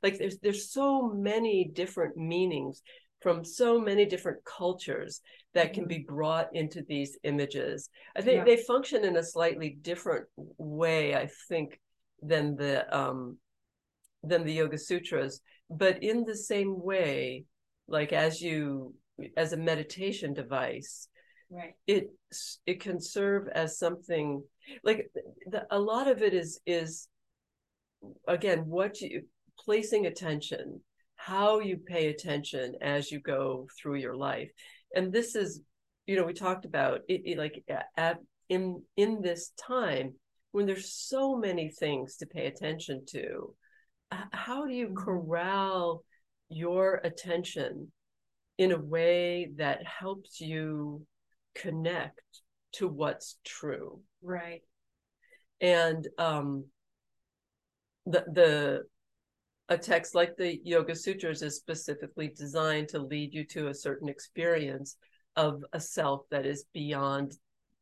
like 0.02 0.18
there's 0.18 0.38
there's 0.40 0.72
so 0.72 1.10
many 1.10 1.70
different 1.74 2.16
meanings 2.16 2.82
from 3.22 3.46
so 3.46 3.80
many 3.80 4.06
different 4.06 4.44
cultures 4.44 5.22
that 5.54 5.74
can 5.74 5.84
mm-hmm. 5.84 5.90
be 5.90 6.06
brought 6.08 6.50
into 6.54 6.84
these 6.88 7.18
images. 7.24 7.90
I 8.16 8.22
think 8.22 8.40
yeah. 8.40 8.44
they 8.44 8.58
function 8.58 9.06
in 9.06 9.18
a 9.18 9.24
slightly 9.24 9.78
different 9.82 10.26
way, 10.58 11.16
I 11.16 11.30
think, 11.48 11.80
than 12.22 12.56
the 12.56 12.86
um, 12.96 13.38
than 14.24 14.44
the 14.44 14.54
Yoga 14.54 14.78
Sutras, 14.78 15.42
but 15.70 16.04
in 16.04 16.24
the 16.24 16.36
same 16.36 16.82
way, 16.82 17.46
like 17.88 18.14
as 18.14 18.42
you 18.42 18.94
as 19.38 19.54
a 19.54 19.58
meditation 19.58 20.34
device, 20.34 21.08
right? 21.50 21.74
It 21.88 22.12
it 22.66 22.80
can 22.80 23.00
serve 23.00 23.48
as 23.54 23.78
something 23.78 24.44
like 24.84 25.12
the, 25.46 25.66
a 25.70 25.80
lot 25.80 26.08
of 26.08 26.22
it 26.22 26.34
is 26.34 26.60
is 26.66 27.08
again 28.28 28.66
what 28.68 29.02
you 29.02 29.24
placing 29.60 30.06
attention 30.06 30.82
how 31.26 31.60
you 31.60 31.78
pay 31.78 32.08
attention 32.08 32.76
as 32.82 33.12
you 33.12 33.20
go 33.20 33.68
through 33.80 33.96
your 33.96 34.16
life. 34.16 34.50
And 34.96 35.14
this 35.14 35.36
is 35.36 35.62
you 36.08 36.16
know 36.16 36.26
we 36.26 36.34
talked 36.34 36.66
about 36.66 37.02
it, 37.08 37.22
it 37.26 37.38
like 37.38 37.64
at, 37.98 38.18
in 38.50 38.82
in 38.98 39.22
this 39.22 39.52
time 39.60 40.16
when 40.52 40.66
there's 40.66 40.94
so 40.94 41.38
many 41.38 41.70
things 41.70 42.18
to 42.18 42.26
pay 42.26 42.48
attention 42.48 43.06
to 43.08 43.56
how 44.32 44.66
do 44.66 44.74
you 44.74 44.88
mm-hmm. 44.88 44.96
corral 44.96 46.04
your 46.50 46.96
attention 47.04 47.92
in 48.58 48.72
a 48.72 48.80
way 48.80 49.52
that 49.56 49.86
helps 49.86 50.42
you 50.42 51.06
connect 51.56 52.20
to 52.74 52.88
what's 52.88 53.38
true? 53.46 54.02
Right. 54.22 54.62
And 55.62 56.08
um 56.18 56.66
the 58.06 58.26
the 58.34 58.82
a 59.72 59.78
text 59.78 60.14
like 60.16 60.36
the 60.36 60.60
Yoga 60.66 60.94
Sutras 60.94 61.42
is 61.42 61.56
specifically 61.56 62.28
designed 62.28 62.90
to 62.90 63.00
lead 63.00 63.34
you 63.34 63.46
to 63.46 63.70
a 63.70 63.74
certain 63.74 64.10
experience 64.10 64.98
of 65.38 65.64
a 65.72 65.80
self 65.80 66.24
that 66.30 66.46
is 66.46 66.66
beyond 66.74 67.38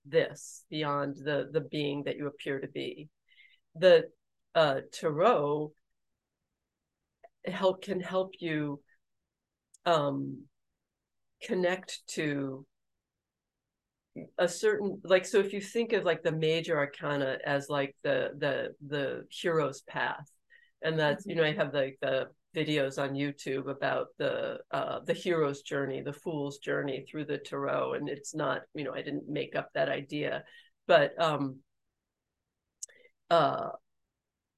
this, 0.05 0.65
beyond 0.69 1.15
the 1.15 1.49
the 1.51 1.61
being 1.61 2.03
that 2.03 2.15
you 2.15 2.27
appear 2.27 2.59
to 2.59 2.67
be. 2.67 3.09
The 3.73 4.03
uh, 4.53 4.81
tarot 4.93 5.71
help 7.47 7.81
can 7.81 7.99
help 7.99 8.35
you 8.37 8.81
um, 9.87 10.43
connect 11.41 12.01
to 12.09 12.67
a 14.37 14.47
certain 14.47 15.01
like 15.03 15.25
so 15.25 15.39
if 15.39 15.53
you 15.53 15.61
think 15.61 15.93
of 15.93 16.03
like 16.03 16.21
the 16.21 16.31
major 16.31 16.77
arcana 16.77 17.39
as 17.43 17.67
like 17.67 17.95
the 18.03 18.29
the 18.37 18.75
the 18.85 19.25
hero's 19.31 19.81
path 19.81 20.29
and 20.81 20.97
that's 20.97 21.25
you 21.25 21.35
know 21.35 21.43
i 21.43 21.51
have 21.51 21.73
like 21.73 21.97
the 22.01 22.27
videos 22.55 23.01
on 23.01 23.13
youtube 23.13 23.69
about 23.69 24.07
the 24.17 24.57
uh 24.71 24.99
the 25.05 25.13
hero's 25.13 25.61
journey 25.61 26.01
the 26.01 26.13
fool's 26.13 26.57
journey 26.57 27.05
through 27.09 27.25
the 27.25 27.37
tarot 27.37 27.93
and 27.93 28.09
it's 28.09 28.33
not 28.33 28.61
you 28.73 28.83
know 28.83 28.93
i 28.93 29.01
didn't 29.01 29.29
make 29.29 29.55
up 29.55 29.69
that 29.73 29.89
idea. 29.89 30.43
But 30.87 31.11
um 31.21 31.59
uh 33.29 33.69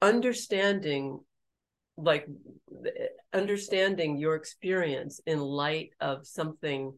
understanding 0.02 1.20
like 1.98 2.26
understanding 3.34 4.18
your 4.18 4.36
experience 4.36 5.20
in 5.26 5.40
light 5.40 5.90
of 6.00 6.26
something 6.26 6.98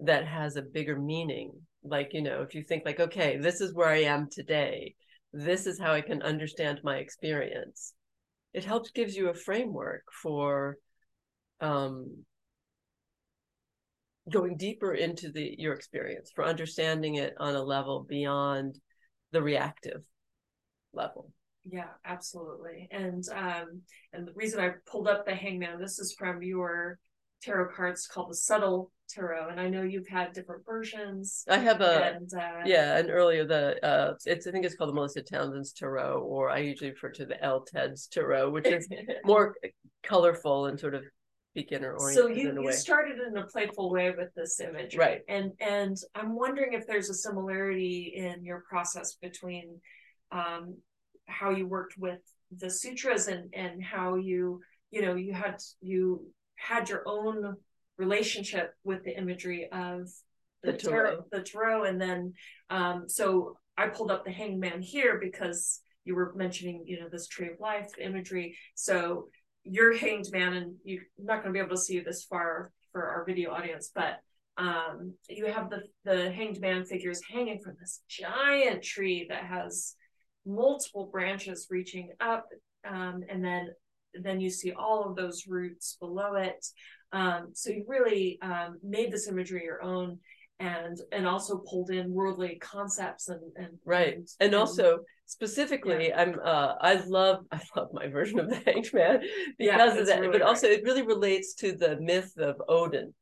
that 0.00 0.26
has 0.26 0.56
a 0.56 0.62
bigger 0.62 0.98
meaning. 0.98 1.52
Like 1.84 2.12
you 2.12 2.22
know 2.22 2.42
if 2.42 2.54
you 2.54 2.62
think 2.64 2.84
like 2.84 2.98
okay 3.00 3.36
this 3.36 3.60
is 3.60 3.74
where 3.74 3.88
i 3.88 4.02
am 4.02 4.28
today. 4.28 4.96
This 5.32 5.66
is 5.66 5.78
how 5.78 5.92
i 5.92 6.00
can 6.00 6.22
understand 6.22 6.80
my 6.82 6.96
experience 6.96 7.94
it 8.52 8.64
helps 8.64 8.90
gives 8.90 9.16
you 9.16 9.28
a 9.28 9.34
framework 9.34 10.02
for 10.12 10.76
um 11.60 12.24
going 14.30 14.56
deeper 14.56 14.92
into 14.94 15.30
the 15.30 15.54
your 15.58 15.72
experience 15.72 16.30
for 16.34 16.44
understanding 16.44 17.16
it 17.16 17.34
on 17.38 17.54
a 17.54 17.62
level 17.62 18.04
beyond 18.08 18.78
the 19.32 19.42
reactive 19.42 20.02
level. 20.92 21.32
Yeah 21.70 21.88
absolutely. 22.04 22.88
And 22.90 23.24
um 23.34 23.82
and 24.12 24.26
the 24.26 24.32
reason 24.34 24.60
i 24.60 24.72
pulled 24.86 25.08
up 25.08 25.24
the 25.24 25.34
hangman 25.34 25.78
this 25.78 25.98
is 25.98 26.14
from 26.18 26.42
your 26.42 26.98
tarot 27.42 27.74
cards 27.74 28.06
called 28.06 28.30
the 28.30 28.34
subtle 28.34 28.90
tarot 29.08 29.48
and 29.48 29.60
i 29.60 29.68
know 29.68 29.82
you've 29.82 30.08
had 30.08 30.32
different 30.32 30.64
versions 30.66 31.44
i 31.48 31.56
have 31.56 31.80
a 31.80 32.14
and, 32.16 32.30
uh, 32.34 32.60
yeah 32.66 32.98
and 32.98 33.10
earlier 33.10 33.44
the 33.46 33.82
uh 33.84 34.14
it's 34.26 34.46
i 34.46 34.50
think 34.50 34.66
it's 34.66 34.74
called 34.74 34.90
the 34.90 34.94
melissa 34.94 35.22
townsend's 35.22 35.72
tarot 35.72 36.20
or 36.20 36.50
i 36.50 36.58
usually 36.58 36.90
refer 36.90 37.10
to 37.10 37.24
the 37.24 37.42
l 37.42 37.64
ted's 37.64 38.06
tarot 38.06 38.50
which 38.50 38.66
is 38.66 38.88
more 39.24 39.56
colorful 40.02 40.66
and 40.66 40.78
sort 40.78 40.94
of 40.94 41.02
beginner 41.54 41.96
oriented 41.96 42.24
so 42.24 42.28
you, 42.28 42.62
you 42.62 42.72
started 42.72 43.18
in 43.18 43.36
a 43.36 43.46
playful 43.46 43.90
way 43.90 44.12
with 44.16 44.32
this 44.36 44.60
image. 44.60 44.94
Right. 44.96 45.22
And 45.28 45.52
and 45.60 45.96
i'm 46.14 46.36
wondering 46.36 46.74
if 46.74 46.86
there's 46.86 47.10
a 47.10 47.14
similarity 47.14 48.12
in 48.14 48.44
your 48.44 48.62
process 48.68 49.14
between 49.14 49.80
um 50.30 50.76
how 51.26 51.50
you 51.50 51.66
worked 51.66 51.94
with 51.98 52.20
the 52.56 52.70
sutras 52.70 53.28
and 53.28 53.52
and 53.54 53.82
how 53.82 54.16
you 54.16 54.60
you 54.90 55.02
know 55.02 55.14
you 55.14 55.32
had 55.32 55.56
you 55.80 56.26
had 56.58 56.88
your 56.88 57.02
own 57.06 57.56
relationship 57.96 58.74
with 58.84 59.04
the 59.04 59.16
imagery 59.16 59.68
of 59.72 60.08
the, 60.62 60.72
the 60.72 60.78
tarot. 60.78 61.24
the 61.30 61.42
tarot, 61.42 61.84
and 61.84 62.00
then 62.00 62.34
um, 62.70 63.08
so 63.08 63.56
I 63.76 63.88
pulled 63.88 64.10
up 64.10 64.24
the 64.24 64.32
hangman 64.32 64.82
here 64.82 65.18
because 65.20 65.80
you 66.04 66.14
were 66.14 66.32
mentioning, 66.34 66.84
you 66.86 67.00
know, 67.00 67.08
this 67.10 67.28
tree 67.28 67.48
of 67.48 67.60
life 67.60 67.90
imagery. 68.00 68.56
So 68.74 69.28
you're 69.64 69.96
hanged 69.96 70.32
man, 70.32 70.54
and 70.54 70.74
you're 70.84 71.02
not 71.18 71.42
going 71.42 71.52
to 71.54 71.58
be 71.58 71.64
able 71.64 71.76
to 71.76 71.82
see 71.82 72.00
this 72.00 72.24
far 72.24 72.72
for 72.92 73.04
our 73.04 73.24
video 73.24 73.52
audience, 73.52 73.90
but 73.94 74.18
um, 74.56 75.14
you 75.28 75.46
have 75.46 75.70
the 75.70 75.82
the 76.04 76.30
hanged 76.32 76.60
man 76.60 76.84
figures 76.84 77.20
hanging 77.30 77.60
from 77.60 77.76
this 77.78 78.00
giant 78.08 78.82
tree 78.82 79.26
that 79.28 79.44
has 79.44 79.94
multiple 80.44 81.08
branches 81.12 81.68
reaching 81.70 82.10
up, 82.20 82.46
um, 82.84 83.22
and 83.28 83.44
then 83.44 83.68
then 84.14 84.40
you 84.40 84.50
see 84.50 84.72
all 84.72 85.04
of 85.04 85.16
those 85.16 85.46
roots 85.46 85.96
below 86.00 86.34
it. 86.34 86.64
Um, 87.12 87.50
so 87.54 87.70
you 87.70 87.84
really 87.86 88.38
um, 88.42 88.78
made 88.82 89.12
this 89.12 89.28
imagery 89.28 89.64
your 89.64 89.82
own 89.82 90.18
and 90.60 90.98
and 91.12 91.26
also 91.26 91.58
pulled 91.58 91.90
in 91.90 92.12
worldly 92.12 92.56
concepts 92.56 93.28
and, 93.28 93.40
and 93.56 93.78
right 93.84 94.14
and, 94.14 94.28
and, 94.40 94.54
also 94.54 94.98
specifically 95.26 96.08
yeah. 96.08 96.20
i'm 96.20 96.36
uh 96.44 96.74
i 96.80 96.94
love 97.06 97.44
i 97.52 97.60
love 97.76 97.88
my 97.92 98.08
version 98.08 98.40
of 98.40 98.48
the 98.48 98.56
hanged 98.66 98.92
man 98.92 99.20
because 99.56 99.94
yeah, 99.94 100.00
of 100.00 100.06
that 100.06 100.20
really 100.20 100.32
but 100.32 100.42
also 100.42 100.66
it 100.66 100.82
really 100.82 101.02
relates 101.02 101.54
to 101.54 101.72
the 101.72 101.96
myth 102.00 102.32
of 102.38 102.56
odin 102.68 103.14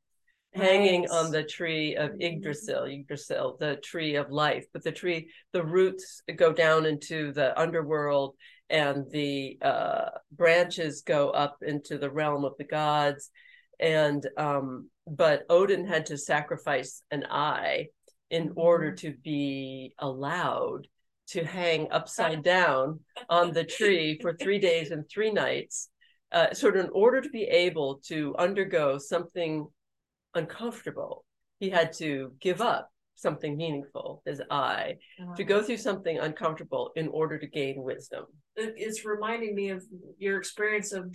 hanging 0.55 1.03
right. 1.03 1.11
on 1.11 1.31
the 1.31 1.43
tree 1.43 1.95
of 1.97 2.13
mm-hmm. 2.13 2.23
yggdrasil 2.23 2.85
yggdrasil 2.85 3.57
the 3.61 3.77
tree 3.85 4.15
of 4.15 4.31
life 4.31 4.65
but 4.73 4.83
the 4.83 4.93
tree 4.93 5.29
the 5.53 5.63
roots 5.63 6.23
go 6.37 6.53
down 6.53 6.87
into 6.87 7.33
the 7.33 7.59
underworld 7.61 8.35
and 8.69 9.11
the 9.11 9.59
uh 9.63 10.09
branches 10.33 11.03
go 11.03 11.31
up 11.31 11.59
into 11.63 11.99
the 11.99 12.11
realm 12.11 12.45
of 12.45 12.55
the 12.59 12.65
gods 12.65 13.31
and 13.79 14.27
um, 14.37 14.89
but 15.07 15.45
Odin 15.49 15.87
had 15.87 16.07
to 16.07 16.19
sacrifice 16.19 17.03
an 17.11 17.25
eye 17.31 17.89
in 18.31 18.53
order 18.57 18.89
mm-hmm. 18.89 19.09
to 19.09 19.15
be 19.23 19.95
allowed 19.99 20.89
to 21.29 21.45
hang 21.45 21.89
upside 21.91 22.43
down 22.43 23.01
on 23.29 23.53
the 23.53 23.65
tree 23.65 24.19
for 24.21 24.33
three 24.33 24.59
days 24.59 24.91
and 24.91 25.09
three 25.09 25.33
nights, 25.33 25.91
uh, 26.33 26.53
sort 26.55 26.77
of 26.77 26.85
in 26.85 26.91
order 26.93 27.21
to 27.21 27.29
be 27.31 27.45
able 27.45 28.01
to 28.07 28.35
undergo 28.39 28.99
something 28.99 29.67
uncomfortable. 30.35 31.25
He 31.59 31.71
had 31.71 31.93
to 31.95 32.33
give 32.41 32.61
up 32.61 32.91
something 33.17 33.57
meaningful, 33.57 34.23
his 34.25 34.41
eye, 34.51 34.97
uh-huh. 35.21 35.35
to 35.35 35.45
go 35.45 35.63
through 35.63 35.79
something 35.79 36.19
uncomfortable 36.19 36.93
in 36.97 37.09
order 37.09 37.39
to 37.39 37.47
gain 37.47 37.83
wisdom. 37.83 38.25
It's 38.59 39.05
reminding 39.05 39.55
me 39.55 39.71
of 39.71 39.85
your 40.19 40.39
experience 40.39 40.93
of 40.93 41.15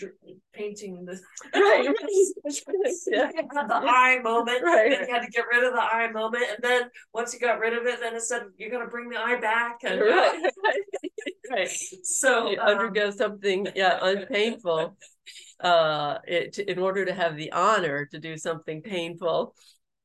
painting 0.53 1.05
the 1.05 1.19
right. 1.55 1.85
yeah. 3.07 3.31
the 3.31 3.75
eye 3.75 4.19
moment, 4.23 4.61
right? 4.63 4.93
And 4.93 5.07
you 5.07 5.13
had 5.13 5.23
to 5.23 5.31
get 5.31 5.45
rid 5.51 5.63
of 5.63 5.73
the 5.73 5.81
eye 5.81 6.11
moment, 6.11 6.45
and 6.49 6.59
then 6.61 6.89
once 7.13 7.33
you 7.33 7.39
got 7.39 7.59
rid 7.59 7.73
of 7.73 7.85
it, 7.85 7.99
then 7.99 8.15
it 8.15 8.21
said 8.21 8.43
you're 8.57 8.69
going 8.69 8.85
to 8.85 8.89
bring 8.91 9.09
the 9.09 9.17
eye 9.17 9.39
back, 9.39 9.77
and 9.83 10.01
right. 10.01 10.51
right. 11.51 11.69
So 12.03 12.51
you 12.51 12.59
um, 12.59 12.67
undergo 12.67 13.09
something, 13.09 13.67
yeah, 13.75 13.97
unpainful, 14.01 14.97
uh, 15.61 16.17
it, 16.25 16.59
in 16.59 16.77
order 16.77 17.05
to 17.05 17.13
have 17.13 17.37
the 17.37 17.51
honor 17.51 18.05
to 18.11 18.19
do 18.19 18.37
something 18.37 18.81
painful 18.81 19.55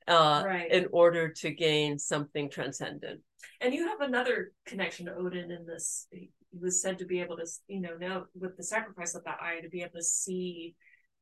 uh, 0.08 0.42
right. 0.44 0.70
in 0.70 0.86
order 0.92 1.28
to 1.28 1.50
gain 1.50 1.98
something 1.98 2.50
transcendent. 2.50 3.20
And 3.60 3.74
you 3.74 3.86
have 3.88 4.00
another 4.00 4.52
connection 4.66 5.06
to 5.06 5.14
Odin 5.14 5.50
in 5.50 5.66
this. 5.66 6.06
He 6.10 6.30
was 6.58 6.80
said 6.80 6.98
to 6.98 7.04
be 7.04 7.20
able 7.20 7.36
to, 7.36 7.46
you 7.68 7.80
know, 7.80 7.96
now 7.98 8.24
with 8.38 8.56
the 8.56 8.62
sacrifice 8.62 9.14
of 9.14 9.24
that 9.24 9.38
eye, 9.40 9.60
to 9.60 9.68
be 9.68 9.82
able 9.82 9.94
to 9.96 10.02
see. 10.02 10.74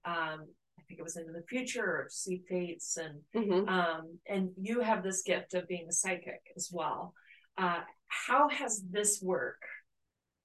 Um, 0.05 0.47
I 0.78 0.82
think 0.87 1.01
it 1.01 1.05
was 1.05 1.16
into 1.16 1.32
the 1.32 1.45
future 1.49 1.85
or 1.85 2.09
see 2.11 2.43
fates, 2.49 2.99
and 2.99 3.20
mm-hmm. 3.35 3.68
um, 3.68 4.18
and 4.28 4.51
you 4.61 4.80
have 4.80 5.03
this 5.03 5.22
gift 5.22 5.55
of 5.55 5.68
being 5.68 5.87
a 5.89 5.93
psychic 5.93 6.43
as 6.57 6.68
well. 6.72 7.14
Uh, 7.57 7.80
how 8.09 8.49
has 8.49 8.82
this 8.91 9.20
work 9.22 9.62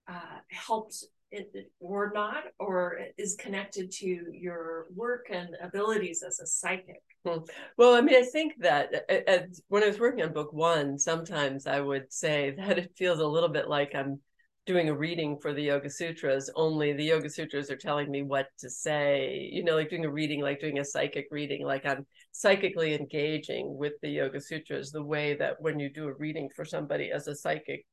uh, 0.08 0.40
helped 0.50 1.04
it, 1.32 1.72
or 1.80 2.12
not, 2.14 2.44
or 2.60 3.00
is 3.18 3.36
connected 3.36 3.92
to 3.92 4.26
your 4.32 4.86
work 4.96 5.28
and 5.32 5.50
abilities 5.62 6.24
as 6.26 6.40
a 6.40 6.46
psychic? 6.46 7.02
Hmm. 7.26 7.40
Well, 7.78 7.96
I 7.96 8.02
mean, 8.02 8.16
I 8.16 8.24
think 8.26 8.54
that 8.60 9.06
uh, 9.10 9.32
uh, 9.32 9.40
when 9.68 9.84
I 9.84 9.88
was 9.88 10.00
working 10.00 10.24
on 10.24 10.32
book 10.34 10.54
one, 10.54 10.98
sometimes 10.98 11.68
I 11.68 11.82
would 11.82 12.12
say 12.14 12.52
that 12.58 12.78
it 12.80 12.94
feels 12.98 13.20
a 13.20 13.28
little 13.28 13.50
bit 13.50 13.68
like 13.70 13.94
I'm 13.94 14.22
doing 14.66 14.88
a 14.90 14.96
reading 14.96 15.38
for 15.42 15.54
the 15.54 15.64
Yoga 15.64 15.90
Sutras, 15.90 16.50
only 16.56 16.94
the 16.94 17.04
Yoga 17.04 17.30
Sutras 17.30 17.72
are 17.72 17.76
telling 17.76 18.10
me 18.12 18.22
what 18.24 18.48
to 18.60 18.70
say, 18.70 19.50
you 19.52 19.64
know, 19.64 19.76
like 19.76 19.90
doing 19.90 20.06
a 20.06 20.12
reading, 20.12 20.42
like 20.42 20.60
doing 20.62 20.80
a 20.80 20.86
psychic 20.86 21.28
reading, 21.32 21.66
like 21.66 21.86
I'm 21.86 22.06
psychically 22.32 22.94
engaging 22.94 23.76
with 23.78 23.94
the 24.02 24.10
Yoga 24.10 24.40
Sutras 24.40 24.92
the 24.92 25.04
way 25.04 25.36
that 25.36 25.60
when 25.60 25.80
you 25.80 25.90
do 25.90 26.08
a 26.08 26.14
reading 26.14 26.50
for 26.56 26.66
somebody 26.66 27.12
as 27.12 27.28
a 27.28 27.36
psychic, 27.36 27.86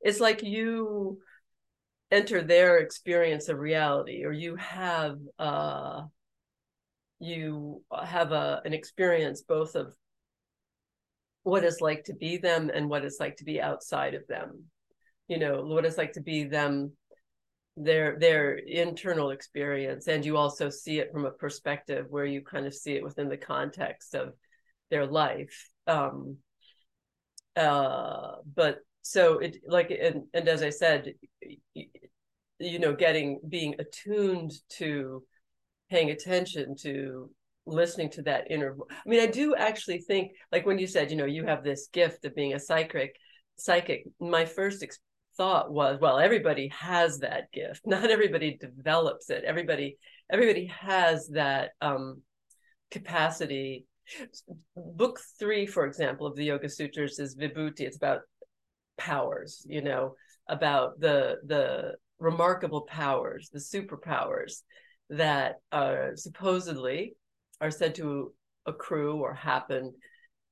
it's 0.00 0.20
like 0.20 0.42
you 0.42 1.18
enter 2.10 2.42
their 2.42 2.78
experience 2.78 3.48
of 3.48 3.58
reality 3.58 4.24
or 4.24 4.32
you 4.32 4.56
have 4.56 5.18
uh 5.38 6.02
you 7.22 7.82
have 8.04 8.32
a 8.32 8.60
an 8.64 8.72
experience 8.72 9.42
both 9.42 9.76
of 9.76 9.94
what 11.44 11.64
it's 11.64 11.80
like 11.80 12.04
to 12.04 12.14
be 12.14 12.36
them 12.36 12.70
and 12.72 12.88
what 12.88 13.04
it's 13.04 13.20
like 13.20 13.36
to 13.36 13.44
be 13.44 13.60
outside 13.60 14.14
of 14.14 14.26
them. 14.26 14.64
You 15.28 15.38
know 15.38 15.62
what 15.64 15.84
it's 15.84 15.98
like 15.98 16.12
to 16.14 16.20
be 16.20 16.44
them 16.44 16.92
their 17.76 18.18
their 18.18 18.54
internal 18.54 19.30
experience 19.30 20.06
and 20.06 20.24
you 20.24 20.36
also 20.36 20.68
see 20.68 20.98
it 20.98 21.10
from 21.10 21.24
a 21.24 21.30
perspective 21.30 22.06
where 22.10 22.26
you 22.26 22.42
kind 22.42 22.66
of 22.66 22.74
see 22.74 22.92
it 22.92 23.02
within 23.02 23.28
the 23.30 23.36
context 23.36 24.14
of 24.14 24.34
their 24.90 25.06
life 25.06 25.70
um 25.86 26.36
uh 27.56 28.32
but 28.54 28.80
so 29.00 29.38
it 29.38 29.56
like 29.66 29.90
and, 29.90 30.24
and 30.34 30.48
as 30.48 30.62
i 30.62 30.68
said 30.68 31.14
you 32.58 32.78
know 32.78 32.94
getting 32.94 33.40
being 33.48 33.74
attuned 33.78 34.52
to 34.68 35.22
paying 35.92 36.10
attention 36.10 36.74
to 36.74 37.30
listening 37.66 38.10
to 38.10 38.22
that 38.22 38.50
inner 38.50 38.74
i 38.90 39.08
mean 39.08 39.20
i 39.20 39.26
do 39.26 39.54
actually 39.54 39.98
think 39.98 40.32
like 40.50 40.66
when 40.66 40.78
you 40.78 40.86
said 40.86 41.10
you 41.10 41.16
know 41.16 41.24
you 41.36 41.44
have 41.46 41.62
this 41.62 41.88
gift 41.92 42.24
of 42.24 42.34
being 42.34 42.54
a 42.54 42.58
psychic 42.58 43.14
psychic 43.56 44.02
my 44.18 44.44
first 44.44 44.82
ex- 44.82 44.98
thought 45.36 45.72
was 45.72 45.98
well 46.00 46.18
everybody 46.18 46.66
has 46.68 47.18
that 47.18 47.44
gift 47.52 47.82
not 47.86 48.10
everybody 48.10 48.58
develops 48.60 49.30
it 49.30 49.44
everybody 49.44 49.96
everybody 50.30 50.66
has 50.66 51.28
that 51.28 51.70
um 51.80 52.20
capacity. 52.92 53.86
Book 54.76 55.18
three, 55.38 55.66
for 55.66 55.86
example, 55.86 56.26
of 56.26 56.36
the 56.36 56.44
Yoga 56.44 56.68
Sutras 56.68 57.18
is 57.18 57.36
Vibhuti. 57.36 57.80
It's 57.80 57.96
about 57.96 58.20
powers, 58.98 59.66
you 59.68 59.82
know, 59.82 60.14
about 60.48 61.00
the 61.00 61.38
the 61.46 61.94
remarkable 62.20 62.82
powers, 62.82 63.50
the 63.52 63.58
superpowers 63.58 64.62
that 65.12 65.56
uh, 65.70 66.08
supposedly 66.16 67.14
are 67.60 67.70
said 67.70 67.94
to 67.96 68.32
accrue 68.66 69.16
or 69.16 69.34
happen. 69.34 69.92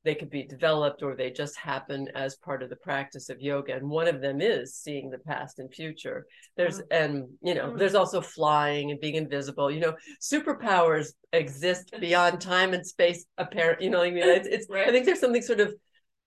They 0.03 0.15
could 0.15 0.31
be 0.31 0.45
developed 0.45 1.03
or 1.03 1.15
they 1.15 1.31
just 1.31 1.57
happen 1.59 2.09
as 2.15 2.37
part 2.37 2.63
of 2.63 2.71
the 2.71 2.77
practice 2.77 3.29
of 3.29 3.41
yoga. 3.43 3.75
And 3.75 3.91
one 3.91 4.09
of 4.09 4.23
them 4.23 4.41
is 4.41 4.75
seeing 4.75 5.11
the 5.11 5.19
past 5.19 5.59
and 5.59 5.73
future. 5.73 6.25
There's 6.57 6.81
and 6.91 7.29
you 7.43 7.55
know 7.55 7.77
there's 7.77 7.95
also 7.95 8.23
flying 8.23 8.91
and 8.91 9.01
being 9.01 9.17
invisible. 9.17 9.71
You 9.71 9.81
know 9.81 9.97
superpowers 10.23 11.09
exist 11.33 11.93
beyond 12.01 12.41
time 12.41 12.73
and 12.73 12.87
space 12.87 13.25
apparent 13.39 13.81
you 13.81 13.89
know 13.89 14.03
i 14.03 14.11
mean? 14.11 14.25
It's, 14.25 14.49
it's 14.49 14.67
right. 14.71 14.89
i 14.89 14.91
think 14.91 15.07
there's 15.07 15.21
something 15.21 15.43
sort 15.43 15.61
of 15.61 15.73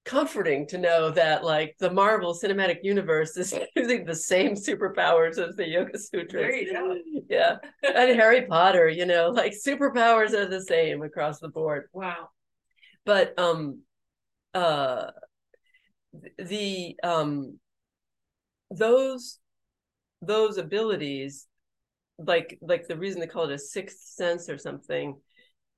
comforting 0.05 0.67
to 0.67 0.77
know 0.77 1.11
that 1.11 1.43
like 1.45 1.75
the 1.79 1.89
marvel 1.89 2.33
cinematic 2.33 2.79
universe 2.83 3.37
is 3.37 3.53
using 3.75 4.05
the 4.05 4.15
same 4.15 4.53
superpowers 4.53 5.37
as 5.37 5.55
the 5.55 5.67
yoga 5.67 5.97
sutras. 5.97 6.31
There 6.31 6.55
you 6.55 6.73
go. 6.73 6.97
yeah. 7.29 7.55
And 7.83 8.19
harry 8.19 8.41
potter 8.43 8.89
you 8.89 9.05
know 9.05 9.29
like 9.29 9.53
superpowers 9.53 10.33
are 10.33 10.47
the 10.47 10.61
same 10.61 11.01
across 11.03 11.39
the 11.39 11.49
board. 11.49 11.89
Wow. 11.93 12.29
But 13.05 13.37
um 13.39 13.81
uh 14.53 15.07
the 16.37 16.95
um 17.03 17.59
those 18.71 19.39
those 20.21 20.57
abilities 20.57 21.47
like 22.17 22.57
like 22.61 22.87
the 22.87 22.97
reason 22.97 23.19
they 23.19 23.27
call 23.27 23.49
it 23.49 23.53
a 23.53 23.59
sixth 23.59 23.99
sense 23.99 24.49
or 24.49 24.57
something 24.57 25.15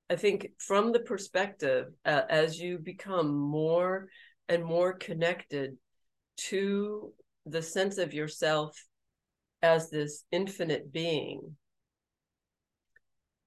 i 0.09 0.15
think 0.15 0.49
from 0.57 0.91
the 0.91 0.99
perspective 0.99 1.87
uh, 2.05 2.21
as 2.29 2.59
you 2.59 2.77
become 2.77 3.35
more 3.35 4.07
and 4.47 4.63
more 4.63 4.93
connected 4.93 5.77
to 6.37 7.11
the 7.45 7.61
sense 7.61 7.97
of 7.97 8.13
yourself 8.13 8.85
as 9.61 9.89
this 9.89 10.25
infinite 10.31 10.91
being 10.91 11.55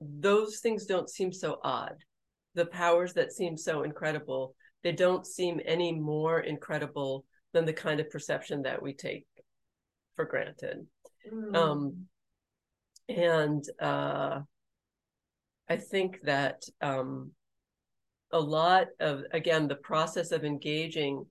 those 0.00 0.60
things 0.60 0.86
don't 0.86 1.10
seem 1.10 1.32
so 1.32 1.58
odd 1.62 1.96
the 2.58 2.66
powers 2.66 3.14
that 3.14 3.32
seem 3.32 3.56
so 3.56 3.84
incredible, 3.84 4.54
they 4.82 4.92
don't 4.92 5.26
seem 5.26 5.60
any 5.64 5.92
more 5.92 6.40
incredible 6.40 7.24
than 7.52 7.64
the 7.64 7.72
kind 7.72 8.00
of 8.00 8.10
perception 8.10 8.62
that 8.62 8.82
we 8.82 8.92
take 8.92 9.26
for 10.16 10.24
granted. 10.24 10.86
Mm. 11.32 11.56
Um, 11.56 12.06
and 13.08 13.64
uh, 13.80 14.40
I 15.68 15.76
think 15.76 16.20
that 16.22 16.62
um, 16.80 17.32
a 18.32 18.40
lot 18.40 18.86
of, 19.00 19.22
again, 19.32 19.68
the 19.68 19.76
process 19.76 20.32
of 20.32 20.44
engaging 20.44 21.24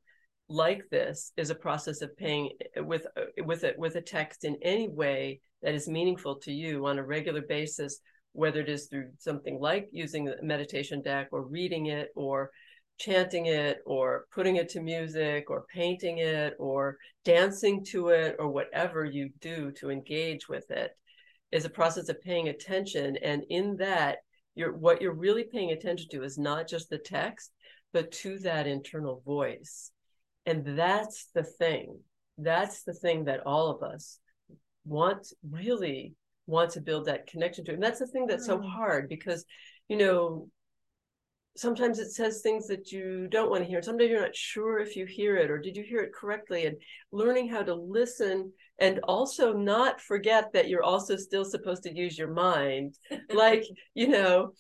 like 0.49 0.83
this 0.91 1.31
is 1.38 1.49
a 1.49 1.55
process 1.55 2.01
of 2.01 2.15
paying 2.15 2.51
with 2.77 3.05
with 3.39 3.65
it 3.65 3.77
with 3.77 3.95
a 3.95 4.01
text 4.01 4.45
in 4.45 4.55
any 4.61 4.88
way 4.88 5.41
that 5.61 5.75
is 5.75 5.89
meaningful 5.89 6.38
to 6.38 6.53
you 6.53 6.85
on 6.85 6.97
a 6.97 7.03
regular 7.03 7.41
basis 7.41 7.99
whether 8.38 8.61
it 8.61 8.69
is 8.69 8.85
through 8.85 9.09
something 9.17 9.59
like 9.59 9.89
using 9.91 10.29
a 10.29 10.43
meditation 10.43 11.01
deck 11.01 11.27
or 11.31 11.41
reading 11.41 11.88
it 11.88 12.09
or 12.15 12.51
chanting 12.99 13.47
it 13.47 13.79
or 13.85 14.25
putting 14.31 14.57
it 14.57 14.69
to 14.69 14.79
music 14.79 15.49
or 15.49 15.65
painting 15.73 16.19
it 16.19 16.53
or 16.59 16.97
dancing 17.25 17.83
to 17.83 18.09
it 18.09 18.35
or 18.39 18.47
whatever 18.47 19.03
you 19.03 19.29
do 19.41 19.71
to 19.71 19.89
engage 19.89 20.47
with 20.47 20.69
it 20.69 20.91
is 21.51 21.65
a 21.65 21.69
process 21.69 22.09
of 22.09 22.21
paying 22.21 22.49
attention. 22.49 23.17
And 23.23 23.43
in 23.49 23.75
that 23.77 24.19
you're 24.57 24.73
what 24.73 25.01
you're 25.01 25.13
really 25.13 25.43
paying 25.43 25.71
attention 25.71 26.07
to 26.09 26.23
is 26.23 26.37
not 26.37 26.67
just 26.67 26.89
the 26.89 26.97
text 26.97 27.51
but 27.93 28.11
to 28.11 28.39
that 28.39 28.67
internal 28.67 29.21
voice 29.25 29.91
and 30.45 30.77
that's 30.77 31.29
the 31.33 31.43
thing 31.43 31.99
that's 32.37 32.83
the 32.83 32.93
thing 32.93 33.25
that 33.25 33.45
all 33.45 33.69
of 33.69 33.81
us 33.83 34.19
want 34.85 35.27
really 35.49 36.13
want 36.47 36.71
to 36.71 36.81
build 36.81 37.05
that 37.05 37.27
connection 37.27 37.65
to. 37.65 37.73
And 37.73 37.83
that's 37.83 37.99
the 37.99 38.07
thing 38.07 38.25
that's 38.25 38.45
so 38.45 38.57
mm. 38.57 38.67
hard 38.69 39.09
because, 39.09 39.45
you 39.89 39.97
know, 39.97 40.49
sometimes 41.57 41.99
it 41.99 42.11
says 42.11 42.41
things 42.41 42.67
that 42.67 42.91
you 42.91 43.27
don't 43.29 43.49
want 43.49 43.63
to 43.63 43.69
hear. 43.69 43.81
Sometimes 43.81 44.09
you're 44.09 44.21
not 44.21 44.35
sure 44.35 44.79
if 44.79 44.95
you 44.95 45.05
hear 45.05 45.35
it 45.35 45.51
or 45.51 45.59
did 45.59 45.75
you 45.75 45.83
hear 45.83 46.01
it 46.01 46.13
correctly. 46.13 46.65
And 46.65 46.77
learning 47.11 47.49
how 47.49 47.63
to 47.63 47.75
listen 47.75 48.53
and 48.80 48.99
also 49.03 49.53
not 49.53 50.01
forget 50.01 50.53
that 50.53 50.69
you're 50.69 50.84
also 50.84 51.15
still 51.15 51.45
supposed 51.45 51.84
to 51.84 51.95
use 51.95 52.17
your 52.17 52.32
mind. 52.32 52.95
like, 53.30 53.63
you 53.93 54.07
know, 54.07 54.53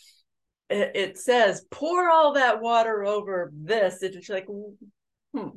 it, 0.69 0.91
it, 0.95 1.17
says, 1.17 1.65
pour 1.71 2.09
all 2.09 2.33
that 2.33 2.61
water 2.61 3.05
over 3.05 3.51
this. 3.53 4.01
It's 4.01 4.29
like, 4.29 4.47
hmm, 5.33 5.49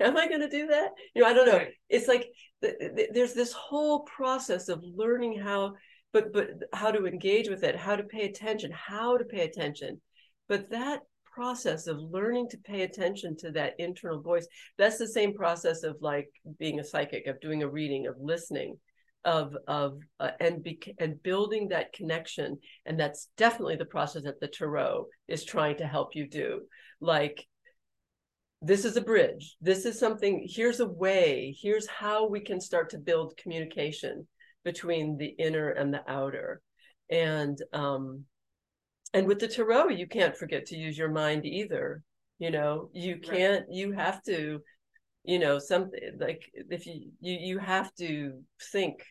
am 0.00 0.16
I 0.16 0.28
going 0.28 0.40
to 0.40 0.48
do 0.48 0.66
that? 0.68 0.90
You 1.14 1.22
know, 1.22 1.28
I 1.28 1.32
don't 1.32 1.46
know. 1.46 1.64
It's 1.88 2.08
like 2.08 2.28
there's 2.60 3.34
this 3.34 3.52
whole 3.52 4.00
process 4.00 4.68
of 4.68 4.82
learning 4.82 5.38
how, 5.38 5.74
but 6.12 6.32
but 6.32 6.50
how 6.72 6.90
to 6.90 7.06
engage 7.06 7.48
with 7.48 7.62
it, 7.64 7.76
how 7.76 7.96
to 7.96 8.02
pay 8.02 8.26
attention, 8.26 8.70
how 8.72 9.16
to 9.16 9.24
pay 9.24 9.42
attention. 9.42 10.00
But 10.48 10.70
that 10.70 11.00
process 11.30 11.86
of 11.86 11.98
learning 11.98 12.48
to 12.50 12.58
pay 12.58 12.82
attention 12.82 13.36
to 13.38 13.50
that 13.52 13.74
internal 13.78 14.20
voice, 14.20 14.46
that's 14.78 14.98
the 14.98 15.08
same 15.08 15.34
process 15.34 15.82
of 15.82 15.96
like 16.00 16.28
being 16.58 16.80
a 16.80 16.84
psychic, 16.84 17.26
of 17.26 17.40
doing 17.40 17.62
a 17.62 17.68
reading, 17.68 18.06
of 18.06 18.16
listening 18.18 18.76
of 19.24 19.54
of 19.68 20.00
uh, 20.18 20.30
and 20.40 20.62
be, 20.62 20.80
and 20.98 21.22
building 21.22 21.68
that 21.68 21.92
connection. 21.92 22.58
And 22.86 22.98
that's 22.98 23.28
definitely 23.36 23.76
the 23.76 23.84
process 23.84 24.24
that 24.24 24.40
the 24.40 24.48
tarot 24.48 25.06
is 25.28 25.44
trying 25.44 25.76
to 25.78 25.86
help 25.86 26.14
you 26.14 26.28
do. 26.28 26.62
Like 27.00 27.46
this 28.62 28.84
is 28.84 28.96
a 28.96 29.02
bridge. 29.02 29.56
This 29.60 29.84
is 29.84 29.98
something 29.98 30.46
here's 30.48 30.80
a 30.80 30.88
way. 30.88 31.56
Here's 31.60 31.86
how 31.86 32.28
we 32.28 32.40
can 32.40 32.60
start 32.60 32.90
to 32.90 32.98
build 32.98 33.36
communication 33.36 34.26
between 34.64 35.16
the 35.16 35.28
inner 35.28 35.70
and 35.70 35.92
the 35.92 36.02
outer. 36.10 36.60
And 37.10 37.58
um 37.72 38.24
and 39.12 39.26
with 39.26 39.38
the 39.38 39.48
tarot 39.48 39.88
you 39.88 40.06
can't 40.06 40.36
forget 40.36 40.66
to 40.66 40.76
use 40.76 40.96
your 40.96 41.10
mind 41.10 41.44
either 41.44 42.02
you 42.40 42.50
know? 42.50 42.88
You 42.92 43.20
can't 43.20 43.66
right. 43.68 43.76
you 43.76 43.92
have 43.92 44.20
to 44.24 44.60
you 45.22 45.38
know 45.38 45.58
something 45.58 46.00
like 46.18 46.42
if 46.54 46.86
you 46.86 47.12
you 47.20 47.34
you 47.38 47.58
have 47.58 47.94
to 47.96 48.40
think 48.72 49.04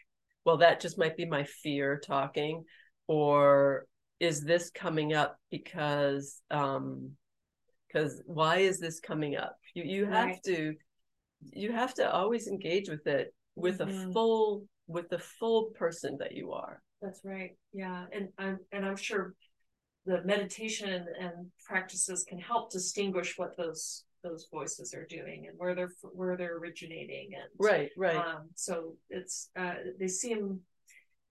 well 0.43 0.58
that 0.58 0.82
just 0.82 0.97
might 0.97 1.16
be 1.16 1.26
my 1.26 1.43
fear 1.43 2.02
talking 2.04 2.64
or 3.06 3.86
is 4.20 4.41
this 4.41 4.72
coming 4.72 5.14
up 5.14 5.38
because 5.52 6.41
um 6.50 7.12
because 7.88 8.22
why 8.26 8.58
is 8.58 8.80
this 8.80 9.00
coming 9.00 9.36
up? 9.36 9.56
You 9.76 9.84
you 9.84 10.06
have 10.08 10.41
to 10.43 10.74
you 11.52 11.72
have 11.72 11.93
to 11.95 12.12
always 12.12 12.47
engage 12.47 12.89
with 12.89 13.06
it 13.06 13.34
with 13.56 13.78
mm-hmm. 13.78 14.10
a 14.10 14.14
full 14.14 14.66
with 14.88 15.10
the 15.10 15.20
full 15.20 15.70
person 15.78 16.18
that 16.20 16.34
you 16.34 16.54
are. 16.54 16.82
That's 17.02 17.22
right. 17.24 17.52
Yeah. 17.72 18.06
And 18.12 18.30
i'm 18.38 18.58
and 18.72 18.86
i'm 18.86 18.97
sure 18.97 19.34
the 20.10 20.24
meditation 20.24 21.05
and 21.20 21.34
practices 21.64 22.26
can 22.28 22.39
help 22.39 22.72
distinguish 22.72 23.38
what 23.38 23.55
those 23.57 24.05
those 24.24 24.47
voices 24.51 24.93
are 24.93 25.05
doing 25.05 25.45
and 25.47 25.57
where 25.57 25.76
they're 25.76 25.93
where 26.01 26.36
they're 26.36 26.57
originating 26.57 27.30
and 27.36 27.49
right 27.60 27.91
right. 27.95 28.16
um, 28.16 28.49
so 28.55 28.95
it's 29.10 29.49
uh 29.55 29.76
they 29.99 30.07
seem 30.07 30.60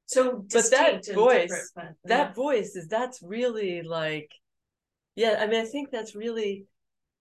so 0.06 0.44
but 0.52 0.70
that 0.70 1.04
voice 1.12 1.72
but, 1.74 1.92
that 2.04 2.34
voice 2.34 2.76
is 2.76 2.86
that's 2.86 3.20
really 3.20 3.82
like 3.82 4.30
yeah 5.16 5.38
i 5.40 5.46
mean 5.46 5.60
i 5.60 5.66
think 5.66 5.90
that's 5.90 6.14
really 6.14 6.64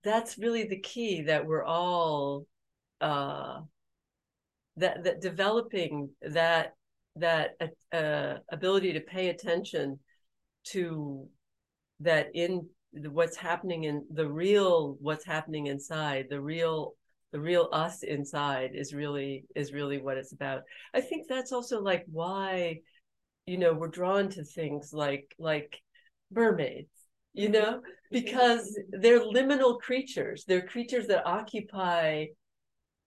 that's 0.04 0.38
really 0.38 0.68
the 0.68 0.80
key 0.80 1.24
that 1.24 1.46
we're 1.46 1.66
all 1.66 2.46
uh 3.02 3.60
that 4.78 5.04
that 5.04 5.22
developing 5.22 6.10
that 6.22 6.76
that 7.16 7.56
uh, 7.92 8.36
ability 8.52 8.94
to 8.94 9.00
pay 9.00 9.30
attention 9.30 10.00
to 10.64 11.28
that 12.00 12.28
in 12.34 12.68
what's 12.94 13.38
happening 13.38 13.84
in 13.84 14.06
the 14.14 14.28
real 14.28 14.98
what's 15.02 15.26
happening 15.26 15.68
inside 15.68 16.26
the 16.30 16.40
real 16.40 16.94
the 17.32 17.40
real 17.40 17.70
us 17.72 18.04
inside 18.04 18.72
is 18.74 18.94
really 18.94 19.46
is 19.56 19.74
really 19.74 19.98
what 20.00 20.18
it's 20.18 20.32
about 20.32 20.62
i 20.94 21.02
think 21.02 21.28
that's 21.28 21.52
also 21.52 21.82
like 21.82 22.06
why 22.12 22.78
you 23.46 23.58
know 23.58 23.74
we're 23.74 23.88
drawn 23.88 24.30
to 24.30 24.44
things 24.44 24.94
like 24.94 25.36
like 25.38 25.80
mermaids 26.32 26.90
you 27.38 27.50
know, 27.50 27.82
because 28.12 28.78
they're 28.90 29.20
liminal 29.20 29.80
creatures. 29.80 30.44
They're 30.48 30.66
creatures 30.66 31.08
that 31.08 31.26
occupy 31.26 32.26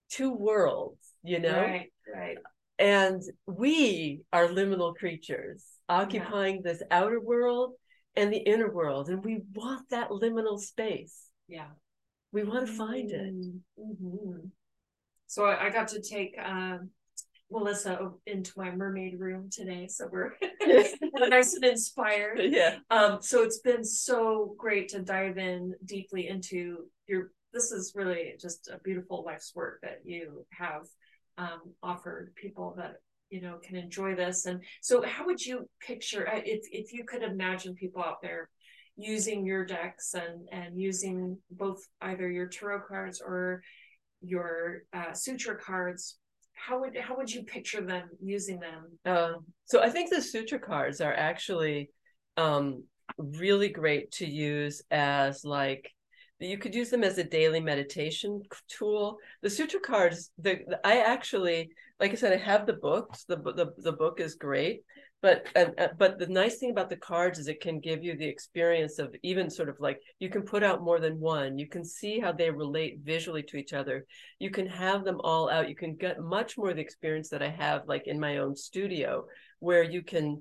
two 0.09 0.33
worlds, 0.33 1.15
you 1.25 1.41
know? 1.41 1.61
Right, 1.61 1.93
right. 2.15 2.39
And 2.79 3.21
we 3.47 4.21
are 4.33 4.47
liminal 4.47 4.95
creatures 4.95 5.65
occupying 5.89 6.63
yeah. 6.65 6.73
this 6.73 6.83
outer 6.93 7.21
world 7.21 7.73
and 8.17 8.33
the 8.33 8.39
inner 8.39 8.71
world. 8.71 9.09
And 9.09 9.25
we 9.25 9.43
want 9.55 9.89
that 9.91 10.11
liminal 10.11 10.59
space. 10.59 11.27
Yeah. 11.49 11.69
We 12.33 12.45
want 12.45 12.67
to 12.67 12.73
find 12.73 13.11
it. 13.11 13.35
Mm-hmm. 13.79 14.47
So 15.27 15.47
I 15.47 15.71
got 15.71 15.89
to 15.89 16.01
take 16.01 16.35
um, 16.43 16.91
Melissa 17.51 18.11
into 18.27 18.53
my 18.57 18.71
mermaid 18.71 19.19
room 19.19 19.49
today, 19.51 19.89
so 19.89 20.09
we're 20.11 20.33
nice 21.29 21.55
and 21.55 21.65
inspired. 21.65 22.41
Yeah. 22.43 22.77
Um, 22.91 23.19
so 23.21 23.43
it's 23.43 23.61
been 23.61 23.85
so 23.85 24.55
great 24.57 24.89
to 24.91 25.01
dive 25.01 25.39
in 25.39 25.75
deeply 25.85 26.29
into 26.29 26.87
your. 27.07 27.33
This 27.53 27.73
is 27.73 27.93
really 27.97 28.35
just 28.41 28.69
a 28.69 28.79
beautiful 28.85 29.25
life's 29.25 29.53
work 29.57 29.81
that 29.83 30.01
you 30.05 30.47
have 30.51 30.87
um, 31.37 31.61
offered 31.83 32.33
people 32.37 32.75
that 32.77 32.97
you 33.31 33.41
know 33.41 33.59
can 33.63 33.77
enjoy 33.77 34.15
this. 34.15 34.47
And 34.47 34.63
so, 34.83 35.03
how 35.03 35.27
would 35.27 35.45
you 35.45 35.69
picture 35.81 36.29
uh, 36.29 36.41
if 36.45 36.61
if 36.71 36.93
you 36.93 37.05
could 37.05 37.23
imagine 37.23 37.75
people 37.75 38.03
out 38.03 38.21
there 38.23 38.49
using 38.97 39.47
your 39.47 39.65
decks 39.65 40.15
and 40.15 40.49
and 40.53 40.79
using 40.79 41.39
both 41.51 41.81
either 42.03 42.31
your 42.31 42.47
tarot 42.47 42.83
cards 42.89 43.23
or 43.25 43.63
your 44.21 44.83
uh, 44.93 45.13
sutra 45.13 45.57
cards 45.57 46.19
how 46.55 46.81
would 46.81 46.97
how 46.99 47.17
would 47.17 47.33
you 47.33 47.43
picture 47.45 47.81
them 47.81 48.09
using 48.23 48.61
them 48.61 48.87
uh, 49.07 49.33
so 49.65 49.81
i 49.81 49.89
think 49.89 50.11
the 50.11 50.21
sutra 50.21 50.59
cards 50.59 51.01
are 51.01 51.15
actually 51.15 51.89
um, 52.37 52.85
really 53.17 53.69
great 53.69 54.11
to 54.13 54.27
use 54.27 54.83
as 54.91 55.45
like 55.45 55.91
you 56.41 56.59
could 56.59 56.75
use 56.75 56.91
them 56.91 57.05
as 57.05 57.19
a 57.19 57.25
daily 57.25 57.61
meditation 57.61 58.43
tool. 58.69 59.19
The 59.43 59.51
sutra 59.51 59.81
cards 59.81 60.31
the, 60.39 60.61
the 60.67 60.81
i 60.85 60.99
actually 60.99 61.71
like 61.99 62.13
i 62.13 62.15
said 62.15 62.33
i 62.33 62.37
have 62.37 62.67
the 62.67 62.75
books. 62.75 63.25
The 63.25 63.37
the, 63.37 63.73
the 63.79 63.93
book 63.93 64.21
is 64.21 64.35
great 64.35 64.83
but 65.23 65.47
and, 65.55 65.79
uh, 65.79 65.89
but 65.99 66.19
the 66.19 66.27
nice 66.27 66.59
thing 66.59 66.71
about 66.71 66.89
the 66.89 66.97
cards 66.97 67.39
is 67.39 67.47
it 67.47 67.61
can 67.61 67.79
give 67.79 68.03
you 68.03 68.17
the 68.17 68.27
experience 68.27 68.99
of 68.99 69.15
even 69.23 69.51
sort 69.51 69.69
of 69.69 69.79
like 69.79 70.01
you 70.19 70.31
can 70.31 70.43
put 70.43 70.63
out 70.63 70.83
more 70.83 70.99
than 70.99 71.21
one. 71.21 71.59
You 71.59 71.69
can 71.69 71.85
see 71.85 72.21
how 72.21 72.33
they 72.33 72.51
relate 72.51 73.01
visually 73.03 73.43
to 73.45 73.59
each 73.59 73.75
other. 73.75 74.07
You 74.39 74.51
can 74.51 74.67
have 74.67 75.05
them 75.05 75.21
all 75.23 75.51
out. 75.51 75.69
You 75.69 75.77
can 75.77 75.95
get 75.95 76.21
much 76.21 76.57
more 76.57 76.73
the 76.73 76.81
experience 76.81 77.29
that 77.31 77.43
i 77.43 77.51
have 77.51 77.83
like 77.87 78.07
in 78.07 78.19
my 78.19 78.39
own 78.39 78.57
studio 78.57 79.25
where 79.59 79.83
you 79.83 80.03
can 80.03 80.41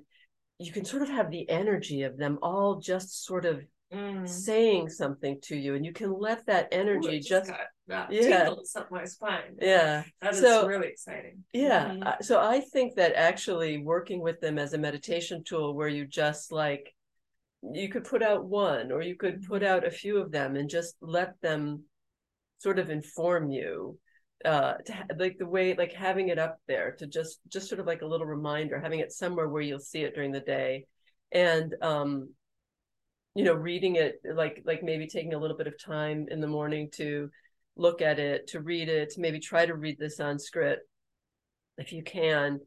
you 0.59 0.71
can 0.71 0.85
sort 0.85 1.01
of 1.01 1.09
have 1.09 1.29
the 1.31 1.49
energy 1.49 2.03
of 2.03 2.17
them 2.17 2.39
all 2.41 2.79
just 2.79 3.25
sort 3.25 3.45
of 3.45 3.61
mm. 3.93 4.27
saying 4.27 4.89
something 4.89 5.39
to 5.41 5.55
you 5.55 5.75
and 5.75 5.85
you 5.85 5.93
can 5.93 6.11
let 6.11 6.45
that 6.45 6.67
energy 6.71 7.17
Ooh, 7.17 7.21
just, 7.21 7.51
got, 7.87 8.11
yeah 8.11 8.49
up 8.75 8.91
my 8.91 9.03
spine 9.03 9.55
yeah 9.59 10.03
that 10.21 10.33
is 10.33 10.39
so, 10.39 10.67
really 10.67 10.87
exciting 10.87 11.43
yeah 11.53 11.89
mm-hmm. 11.89 12.21
so 12.21 12.39
i 12.39 12.59
think 12.59 12.95
that 12.95 13.13
actually 13.15 13.79
working 13.79 14.21
with 14.21 14.39
them 14.39 14.59
as 14.59 14.73
a 14.73 14.77
meditation 14.77 15.43
tool 15.43 15.73
where 15.73 15.87
you 15.87 16.05
just 16.05 16.51
like 16.51 16.93
you 17.73 17.89
could 17.89 18.03
put 18.03 18.21
out 18.21 18.45
one 18.45 18.91
or 18.91 19.01
you 19.01 19.15
could 19.15 19.45
put 19.47 19.63
mm-hmm. 19.63 19.73
out 19.73 19.87
a 19.87 19.91
few 19.91 20.17
of 20.17 20.31
them 20.31 20.55
and 20.55 20.69
just 20.69 20.95
let 21.01 21.33
them 21.41 21.83
sort 22.59 22.79
of 22.79 22.89
inform 22.89 23.49
you 23.49 23.97
uh 24.45 24.73
to 24.85 24.93
ha- 24.93 25.05
like 25.17 25.37
the 25.37 25.45
way 25.45 25.73
like 25.73 25.91
having 25.91 26.29
it 26.29 26.39
up 26.39 26.57
there 26.67 26.95
to 26.97 27.07
just 27.07 27.39
just 27.49 27.67
sort 27.67 27.81
of 27.81 27.87
like 27.87 28.03
a 28.03 28.07
little 28.07 28.27
reminder 28.27 28.79
having 28.79 28.99
it 28.99 29.11
somewhere 29.11 29.49
where 29.49 29.61
you'll 29.61 29.79
see 29.79 30.03
it 30.03 30.15
during 30.15 30.31
the 30.31 30.39
day 30.39 30.85
and 31.31 31.75
um 31.81 32.29
you 33.35 33.43
know 33.43 33.53
reading 33.53 33.95
it 33.95 34.19
like 34.33 34.61
like 34.65 34.83
maybe 34.83 35.07
taking 35.07 35.33
a 35.33 35.37
little 35.37 35.57
bit 35.57 35.67
of 35.67 35.81
time 35.81 36.25
in 36.29 36.41
the 36.41 36.47
morning 36.47 36.89
to 36.93 37.29
look 37.75 38.01
at 38.01 38.19
it 38.19 38.47
to 38.47 38.59
read 38.59 38.89
it 38.89 39.11
to 39.11 39.21
maybe 39.21 39.39
try 39.39 39.65
to 39.65 39.75
read 39.75 39.97
the 39.99 40.09
sanskrit 40.09 40.79
if 41.79 41.93
you 41.93 42.03
can. 42.03 42.59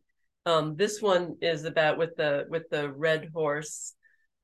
Um, 0.46 0.74
this 0.74 1.00
one 1.00 1.36
is 1.40 1.64
about 1.64 1.98
with 1.98 2.16
the 2.16 2.46
with 2.48 2.64
the 2.70 2.90
red 2.90 3.28
horse 3.32 3.94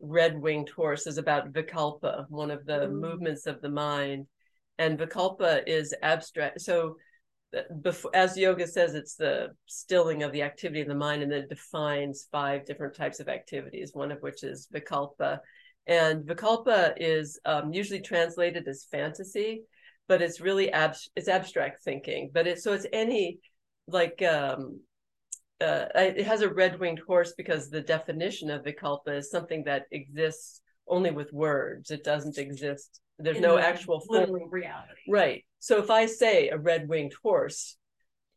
red 0.01 0.41
winged 0.41 0.69
horse 0.69 1.09
is 1.09 1.19
about 1.19 1.53
vikalpa 1.53 2.27
one 2.29 2.53
of 2.53 2.65
the 2.67 2.87
mm. 2.87 2.93
movements 2.93 3.47
of 3.47 3.61
the 3.61 3.71
mind. 3.71 4.27
And 4.79 4.97
vikalpa 4.97 5.63
is 5.67 5.93
abstract 6.03 6.61
so 6.61 6.97
uh, 7.57 7.63
before, 7.83 8.15
as 8.15 8.37
yoga 8.37 8.67
says 8.69 8.95
it's 8.95 9.17
the 9.17 9.49
stilling 9.67 10.23
of 10.23 10.31
the 10.31 10.43
activity 10.43 10.83
of 10.83 10.87
the 10.87 10.95
mind 10.95 11.23
and 11.23 11.33
then 11.33 11.45
it 11.45 11.49
defines 11.49 12.29
five 12.31 12.65
different 12.65 12.95
types 12.95 13.19
of 13.19 13.29
activities 13.29 13.91
one 13.93 14.13
of 14.13 14.21
which 14.21 14.45
is 14.45 14.69
vikalpa 14.73 15.39
and 15.89 16.25
Vikalpa 16.25 16.93
is 16.99 17.41
um, 17.47 17.73
usually 17.73 18.03
translated 18.03 18.69
as 18.69 18.87
fantasy, 18.91 19.63
but 20.07 20.21
it's 20.21 20.41
really 20.41 20.71
ab- 20.71 20.97
it's 21.17 21.29
abstract 21.29 21.83
thinking. 21.83 22.31
But 22.33 22.47
it's 22.47 22.63
so 22.63 22.75
it's 22.75 22.87
any 22.93 23.41
like 23.89 24.23
um, 24.23 24.81
uh, 25.61 25.87
it 25.95 26.27
has 26.27 26.43
a 26.43 26.53
red 26.53 26.79
winged 26.79 27.01
horse 27.07 27.33
because 27.37 27.71
the 27.71 27.81
definition 27.81 28.51
of 28.51 28.65
Vikalpa 28.65 29.17
is 29.17 29.31
something 29.31 29.65
that 29.65 29.87
exists 29.91 30.61
only 30.87 31.11
with 31.11 31.33
words. 31.33 31.91
It 31.91 32.05
doesn't 32.05 32.37
exist. 32.37 33.01
There's 33.19 33.39
In 33.39 33.43
no 33.43 33.57
the 33.57 33.67
actual 33.67 34.05
literal 34.09 34.47
reality. 34.49 35.01
Right. 35.09 35.45
So 35.59 35.79
if 35.79 35.91
I 35.91 36.05
say 36.05 36.51
a 36.51 36.59
red 36.59 36.87
winged 36.87 37.15
horse, 37.23 37.77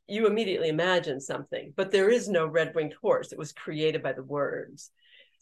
you 0.08 0.26
immediately 0.26 0.70
imagine 0.70 1.20
something, 1.20 1.74
but 1.76 1.91
there 1.91 2.10
is 2.10 2.28
no 2.28 2.47
red 2.47 2.74
winged 2.74 2.95
horse. 3.02 3.32
It 3.32 3.38
was 3.38 3.52
created 3.52 4.02
by 4.02 4.14
the 4.14 4.24
words 4.24 4.89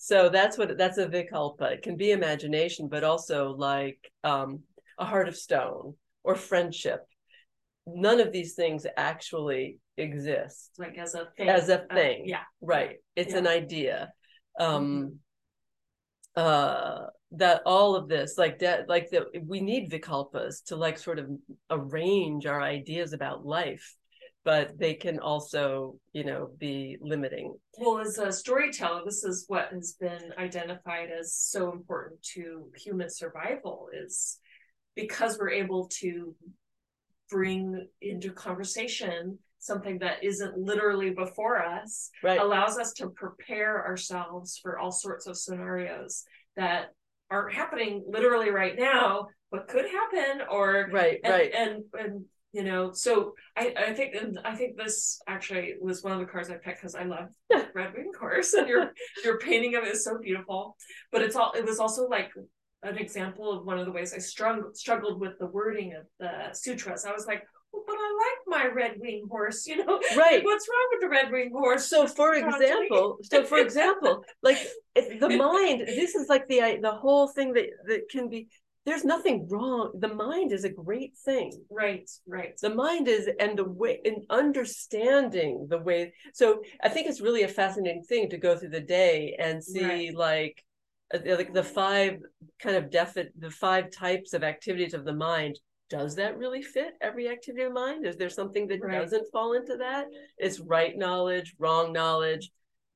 so 0.01 0.29
that's 0.29 0.57
what 0.57 0.77
that's 0.77 0.97
a 0.97 1.07
vikalpa 1.07 1.73
it 1.73 1.81
can 1.83 1.95
be 1.95 2.11
imagination 2.11 2.87
but 2.87 3.03
also 3.03 3.51
like 3.51 4.11
um, 4.23 4.63
a 4.97 5.05
heart 5.05 5.27
of 5.27 5.35
stone 5.35 5.95
or 6.23 6.35
friendship. 6.35 7.05
None 7.87 8.19
of 8.19 8.31
these 8.31 8.53
things 8.53 8.85
actually 8.97 9.79
exist 9.97 10.71
like 10.77 10.97
as 10.97 11.15
a 11.15 11.27
thing. 11.35 11.49
as 11.49 11.69
a 11.69 11.79
thing. 11.93 12.21
uh, 12.21 12.25
yeah. 12.25 12.43
Right. 12.61 12.97
It's 13.15 13.33
yeah. 13.33 13.39
an 13.39 13.47
idea. 13.47 14.11
Um 14.59 15.11
mm-hmm. 16.37 16.41
uh 16.41 17.07
that 17.31 17.61
all 17.65 17.95
of 17.95 18.07
this 18.07 18.37
like 18.37 18.59
that 18.59 18.89
like 18.89 19.09
that 19.11 19.23
we 19.45 19.61
need 19.61 19.91
vikalpas 19.91 20.63
to 20.65 20.75
like 20.75 20.97
sort 20.97 21.19
of 21.19 21.29
arrange 21.69 22.45
our 22.45 22.61
ideas 22.61 23.13
about 23.13 23.45
life 23.45 23.95
but 24.49 24.79
they 24.79 24.95
can 24.95 25.19
also, 25.19 25.95
you 26.11 26.23
know, 26.23 26.49
be 26.57 26.97
limiting. 27.01 27.53
Well, 27.77 27.99
as 27.99 28.17
a 28.17 28.31
storyteller, 28.31 29.03
this 29.05 29.23
is 29.23 29.45
what 29.47 29.69
has 29.71 29.93
been 30.01 30.33
identified 30.39 31.09
as 31.11 31.35
so 31.35 31.71
important 31.71 32.23
to 32.33 32.71
human 32.75 33.11
survival 33.11 33.89
is 33.93 34.39
because 34.95 35.37
we're 35.37 35.51
able 35.51 35.87
to 35.99 36.33
bring 37.29 37.87
into 38.01 38.31
conversation 38.31 39.37
something 39.59 39.99
that 39.99 40.23
isn't 40.23 40.57
literally 40.57 41.11
before 41.11 41.63
us 41.63 42.09
right. 42.23 42.41
allows 42.41 42.79
us 42.79 42.91
to 42.93 43.09
prepare 43.09 43.85
ourselves 43.85 44.57
for 44.59 44.79
all 44.79 44.91
sorts 44.91 45.27
of 45.27 45.37
scenarios 45.37 46.23
that 46.55 46.87
aren't 47.29 47.53
happening 47.53 48.03
literally 48.07 48.49
right 48.49 48.79
now 48.79 49.27
but 49.51 49.67
could 49.67 49.85
happen 49.85 50.41
or 50.49 50.89
right 50.91 51.19
and, 51.23 51.33
right 51.33 51.51
and 51.53 51.83
and 51.93 52.25
you 52.51 52.63
know 52.63 52.91
so 52.91 53.33
i 53.55 53.73
i 53.77 53.93
think 53.93 54.15
and 54.15 54.39
i 54.43 54.55
think 54.55 54.75
this 54.75 55.21
actually 55.27 55.75
was 55.79 56.03
one 56.03 56.13
of 56.13 56.19
the 56.19 56.25
cards 56.25 56.49
i 56.49 56.55
picked 56.55 56.81
because 56.81 56.95
i 56.95 57.03
love 57.03 57.29
red 57.75 57.93
wing 57.93 58.11
horse 58.19 58.53
and 58.53 58.67
your 58.67 58.91
your 59.23 59.37
painting 59.39 59.75
of 59.75 59.83
it 59.83 59.93
is 59.93 60.03
so 60.03 60.17
beautiful 60.17 60.75
but 61.11 61.21
it's 61.21 61.35
all 61.35 61.51
it 61.53 61.65
was 61.65 61.79
also 61.79 62.07
like 62.07 62.31
an 62.83 62.97
example 62.97 63.51
of 63.51 63.65
one 63.65 63.77
of 63.77 63.85
the 63.85 63.91
ways 63.91 64.13
i 64.13 64.17
struggled 64.17 64.75
struggled 64.75 65.19
with 65.19 65.33
the 65.39 65.47
wording 65.47 65.93
of 65.93 66.05
the 66.19 66.53
sutras 66.53 67.05
i 67.05 67.11
was 67.11 67.27
like 67.27 67.43
well, 67.71 67.83
but 67.85 67.95
I 67.95 68.17
like 68.17 68.61
my 68.61 68.73
red 68.73 68.95
wing 68.97 69.27
horse, 69.29 69.67
you 69.67 69.77
know. 69.77 69.99
Right. 70.17 70.43
What's 70.43 70.67
wrong 70.67 70.87
with 70.91 71.01
the 71.01 71.09
red 71.09 71.31
wing 71.31 71.51
horse? 71.51 71.85
So, 71.85 72.07
for 72.07 72.33
example, 72.33 73.17
so 73.21 73.43
for 73.45 73.59
example, 73.59 74.23
like 74.41 74.57
the 74.95 75.29
mind, 75.29 75.81
this 75.81 76.15
is 76.15 76.29
like 76.29 76.47
the 76.47 76.79
the 76.81 76.91
whole 76.91 77.27
thing 77.27 77.53
that 77.53 77.67
that 77.87 78.09
can 78.09 78.29
be 78.29 78.47
there's 78.89 79.05
nothing 79.05 79.47
wrong. 79.49 79.91
The 79.99 80.13
mind 80.13 80.51
is 80.51 80.63
a 80.63 80.69
great 80.69 81.17
thing. 81.17 81.51
Right 81.69 82.09
right. 82.27 82.57
The 82.61 82.73
mind 82.73 83.07
is 83.07 83.29
and 83.39 83.57
the 83.57 83.65
way 83.65 83.99
and 84.05 84.23
understanding 84.29 85.67
the 85.69 85.77
way 85.77 86.13
so 86.33 86.61
i 86.83 86.89
think 86.89 87.07
it's 87.07 87.21
really 87.21 87.43
a 87.43 87.47
fascinating 87.47 88.03
thing 88.03 88.29
to 88.29 88.37
go 88.37 88.55
through 88.55 88.69
the 88.69 88.79
day 88.79 89.35
and 89.39 89.63
see 89.63 89.83
right. 89.83 90.15
like 90.15 90.63
uh, 91.13 91.19
like 91.37 91.53
the 91.53 91.63
five 91.63 92.19
kind 92.61 92.75
of 92.75 92.91
defi- 92.91 93.29
the 93.37 93.49
five 93.49 93.91
types 93.91 94.33
of 94.33 94.43
activities 94.43 94.93
of 94.93 95.05
the 95.05 95.13
mind. 95.13 95.59
Does 95.89 96.15
that 96.15 96.37
really 96.37 96.61
fit 96.61 96.93
every 97.01 97.27
activity 97.29 97.63
of 97.63 97.73
mind? 97.73 98.05
Is 98.05 98.15
there 98.15 98.29
something 98.29 98.67
that 98.67 98.81
right. 98.81 98.99
doesn't 98.99 99.31
fall 99.31 99.53
into 99.53 99.75
that? 99.77 100.05
It's 100.37 100.59
right 100.59 100.95
knowledge 100.95 101.55
wrong 101.57 101.91
knowledge 101.91 102.51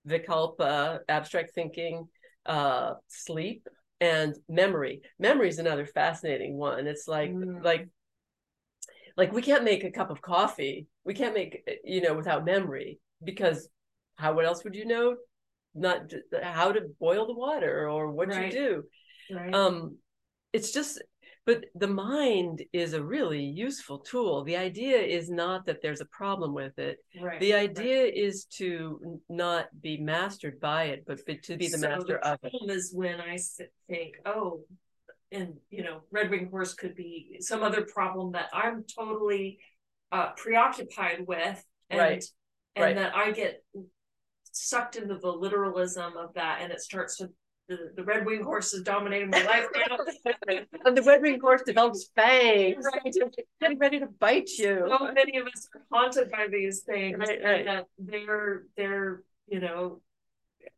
vikalpa 0.07 0.99
abstract 1.07 1.53
thinking 1.55 2.05
uh 2.45 2.93
sleep 3.07 3.67
and 3.99 4.35
memory 4.49 5.01
memory 5.19 5.49
is 5.49 5.59
another 5.59 5.85
fascinating 5.85 6.57
one 6.57 6.87
it's 6.87 7.07
like 7.07 7.31
mm. 7.31 7.63
like 7.63 7.87
like 9.15 9.31
we 9.31 9.41
can't 9.41 9.63
make 9.63 9.83
a 9.83 9.91
cup 9.91 10.09
of 10.09 10.21
coffee 10.21 10.87
we 11.03 11.13
can't 11.13 11.33
make 11.33 11.67
you 11.83 12.01
know 12.01 12.13
without 12.13 12.45
memory 12.45 12.99
because 13.23 13.69
how 14.15 14.33
what 14.33 14.45
else 14.45 14.63
would 14.63 14.75
you 14.75 14.85
know 14.85 15.15
not 15.75 16.11
how 16.43 16.71
to 16.71 16.81
boil 16.99 17.25
the 17.25 17.33
water 17.33 17.89
or 17.89 18.11
what 18.11 18.27
right. 18.29 18.53
you 18.53 18.59
do 18.59 18.83
right. 19.35 19.53
um 19.53 19.97
it's 20.51 20.71
just 20.71 21.01
but 21.45 21.65
the 21.75 21.87
mind 21.87 22.63
is 22.71 22.93
a 22.93 23.03
really 23.03 23.43
useful 23.43 23.99
tool. 23.99 24.43
The 24.43 24.55
idea 24.55 24.97
is 24.97 25.29
not 25.29 25.65
that 25.65 25.81
there's 25.81 26.01
a 26.01 26.05
problem 26.05 26.53
with 26.53 26.79
it. 26.79 26.99
Right, 27.21 27.39
the 27.39 27.53
idea 27.53 28.03
right. 28.03 28.13
is 28.15 28.45
to 28.57 29.19
not 29.29 29.65
be 29.81 29.97
mastered 29.97 30.59
by 30.59 30.85
it 30.85 31.03
but 31.05 31.19
to 31.43 31.57
be 31.57 31.67
the 31.67 31.77
so 31.77 31.89
master 31.89 32.19
the 32.21 32.31
of 32.31 32.39
it. 32.43 32.53
is 32.69 32.93
when 32.93 33.19
i 33.19 33.37
think 33.89 34.15
oh 34.25 34.61
and 35.31 35.53
you 35.69 35.83
know 35.83 36.01
red 36.11 36.29
wing 36.29 36.49
horse 36.49 36.73
could 36.73 36.95
be 36.95 37.37
some 37.39 37.63
other 37.63 37.81
problem 37.81 38.31
that 38.33 38.47
i'm 38.53 38.83
totally 38.83 39.59
uh, 40.11 40.31
preoccupied 40.33 41.25
with 41.27 41.63
and 41.89 41.99
right 41.99 42.23
and 42.75 42.97
that 42.97 43.15
I 43.15 43.31
get 43.31 43.63
sucked 44.51 44.95
into 44.95 45.17
the 45.17 45.31
literalism 45.31 46.17
of 46.17 46.33
that, 46.35 46.59
and 46.61 46.71
it 46.71 46.81
starts 46.81 47.17
to 47.17 47.29
the, 47.67 47.91
the 47.95 48.03
red 48.03 48.25
wing 48.25 48.43
horse 48.43 48.73
is 48.73 48.83
dominating 48.83 49.29
my 49.29 49.43
life 49.43 49.67
now. 49.87 49.97
And 50.85 50.97
the 50.97 51.01
red 51.01 51.21
winged 51.21 51.41
horse 51.41 51.61
develops 51.65 52.09
fangs, 52.15 52.85
Right. 52.85 53.15
getting 53.61 53.77
ready 53.79 53.99
to 53.99 54.07
bite 54.07 54.49
you. 54.57 54.85
so 54.89 55.11
many 55.13 55.37
of 55.37 55.47
us 55.47 55.67
are 55.73 55.81
haunted 55.91 56.29
by 56.31 56.47
these 56.51 56.81
things 56.81 57.17
Right, 57.17 57.37
and 57.41 57.45
right. 57.45 57.65
that 57.65 57.87
they're 57.97 58.63
they're 58.75 59.23
you 59.47 59.59
know 59.59 60.01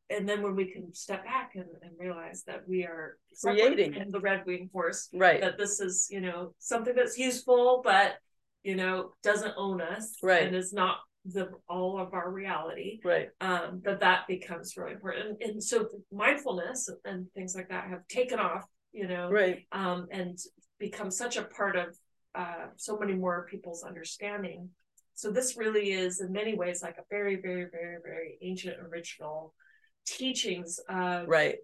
and 0.10 0.30
then 0.30 0.44
when 0.44 0.56
we 0.56 0.66
can 0.66 0.94
step 0.94 1.26
back 1.26 1.54
and, 1.56 1.66
and 1.82 1.92
realize 2.00 2.44
that 2.44 2.68
we 2.68 2.84
are 2.84 3.18
Creating 3.42 3.94
from 3.94 4.12
the 4.12 4.20
red 4.20 4.46
wing 4.46 4.70
horse 4.72 5.10
Right, 5.14 5.42
that 5.42 5.58
this 5.58 5.80
is 5.80 6.08
you 6.12 6.22
know 6.22 6.54
something 6.60 6.94
that's 6.96 7.18
useful 7.18 7.82
but 7.84 8.18
you 8.64 8.76
know 8.76 9.14
doesn't 9.24 9.54
own 9.58 9.82
us 9.82 10.18
Right. 10.22 10.44
and 10.44 10.56
is 10.56 10.72
not 10.74 10.98
the 11.26 11.50
all 11.68 12.00
of 12.00 12.14
our 12.14 12.30
reality 12.32 13.00
right, 13.04 13.30
um 13.42 13.82
that 13.84 14.00
that 14.00 14.28
becomes 14.28 14.78
really 14.78 14.94
important 14.94 15.38
and, 15.42 15.52
and 15.52 15.64
so 15.64 15.88
mindfulness 16.12 16.90
and 17.04 17.26
things 17.34 17.56
like 17.56 17.70
that 17.70 17.90
have 17.90 18.08
taken 18.08 18.40
off 18.40 18.64
you 18.94 19.08
know 19.08 19.30
right, 19.30 19.66
um, 19.72 20.08
and 20.12 20.38
become 20.80 21.12
such 21.12 21.38
a 21.38 21.44
part 21.44 21.76
of 21.76 21.96
uh, 22.36 22.68
so 22.76 22.98
many 22.98 23.14
more 23.14 23.48
people's 23.50 23.84
understanding. 23.84 24.70
So 25.14 25.32
this 25.32 25.56
really 25.58 25.92
is, 25.94 26.20
in 26.20 26.32
many 26.32 26.56
ways, 26.56 26.82
like 26.84 26.98
a 26.98 27.04
very, 27.10 27.38
very, 27.38 27.68
very, 27.72 27.98
very 28.04 28.38
ancient 28.42 28.76
original 28.82 29.54
teachings 30.06 30.80
of 30.90 31.28
right, 31.28 31.56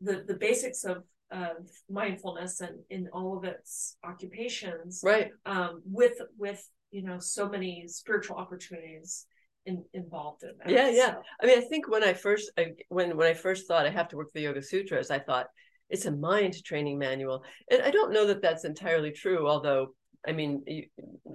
the 0.00 0.24
the 0.26 0.34
basics 0.34 0.84
of 0.84 1.04
of 1.30 1.68
mindfulness 1.90 2.60
and 2.60 2.78
in 2.90 3.08
all 3.12 3.36
of 3.36 3.44
its 3.44 3.96
occupations, 4.04 5.00
right. 5.04 5.30
um, 5.44 5.82
with 5.84 6.18
with 6.38 6.66
you 6.94 7.02
know 7.02 7.18
so 7.18 7.48
many 7.48 7.84
spiritual 7.88 8.36
opportunities 8.36 9.26
in, 9.66 9.84
involved 9.92 10.44
in 10.44 10.52
that. 10.58 10.70
Yeah, 10.70 10.90
yeah. 10.90 11.14
So, 11.14 11.22
I 11.42 11.46
mean, 11.46 11.58
I 11.58 11.62
think 11.62 11.88
when 11.90 12.04
I 12.04 12.14
first 12.14 12.52
I, 12.56 12.72
when 12.88 13.16
when 13.16 13.26
I 13.26 13.34
first 13.34 13.66
thought 13.66 13.86
I 13.86 13.90
have 13.90 14.08
to 14.08 14.16
work 14.16 14.32
the 14.32 14.42
Yoga 14.42 14.62
Sutras, 14.62 15.10
I 15.10 15.18
thought 15.18 15.46
it's 15.90 16.06
a 16.06 16.12
mind 16.12 16.54
training 16.64 16.98
manual, 16.98 17.44
and 17.70 17.82
I 17.82 17.90
don't 17.90 18.12
know 18.12 18.26
that 18.26 18.40
that's 18.40 18.64
entirely 18.64 19.10
true. 19.10 19.48
Although, 19.48 19.94
I 20.26 20.32
mean, 20.32 20.62
you, 20.66 20.84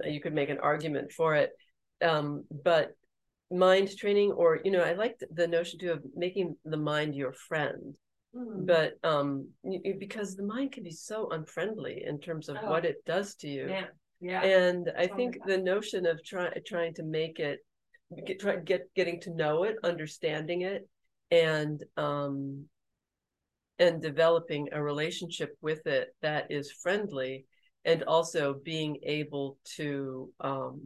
you 0.04 0.20
could 0.20 0.34
make 0.34 0.48
an 0.50 0.58
argument 0.58 1.12
for 1.12 1.34
it, 1.34 1.50
um, 2.02 2.44
but 2.64 2.96
mind 3.50 3.90
training, 3.96 4.32
or 4.32 4.60
you 4.64 4.70
know, 4.70 4.82
I 4.82 4.94
like 4.94 5.20
the, 5.30 5.46
notion 5.46 5.78
too 5.78 5.92
of 5.92 6.04
making 6.14 6.56
the 6.64 6.76
mind 6.76 7.14
your 7.14 7.32
friend. 7.32 7.94
mm, 8.34 8.66
But 8.66 8.94
um, 9.02 9.48
you- 9.64 9.96
because 9.98 10.36
the 10.36 10.44
mind 10.44 10.72
can 10.72 10.84
be 10.84 10.92
so 10.92 11.30
unfriendly 11.30 12.04
in 12.06 12.18
terms 12.20 12.48
of 12.48 12.56
Oh. 12.62 12.70
what 12.70 12.84
it 12.84 13.04
does 13.04 13.34
to 13.36 13.48
you. 13.48 13.68
yeah, 13.68 13.86
yeah, 14.20 14.42
and 14.42 14.90
I 14.96 15.06
think 15.06 15.38
the 15.46 15.58
notion 15.58 16.06
of 16.06 16.22
trying 16.24 16.52
trying 16.66 16.94
to 16.94 17.02
make 17.02 17.38
it 17.38 17.60
get 18.26 18.40
try, 18.40 18.56
get 18.56 18.92
getting 18.94 19.20
to 19.22 19.34
know 19.34 19.64
it, 19.64 19.76
understanding 19.82 20.62
it, 20.62 20.88
and 21.30 21.82
um 21.96 22.66
and 23.78 24.02
developing 24.02 24.68
a 24.72 24.82
relationship 24.82 25.56
with 25.62 25.86
it 25.86 26.14
that 26.20 26.50
is 26.50 26.70
friendly, 26.70 27.46
and 27.84 28.02
also 28.04 28.54
being 28.62 28.98
able 29.04 29.58
to 29.76 30.30
um 30.40 30.80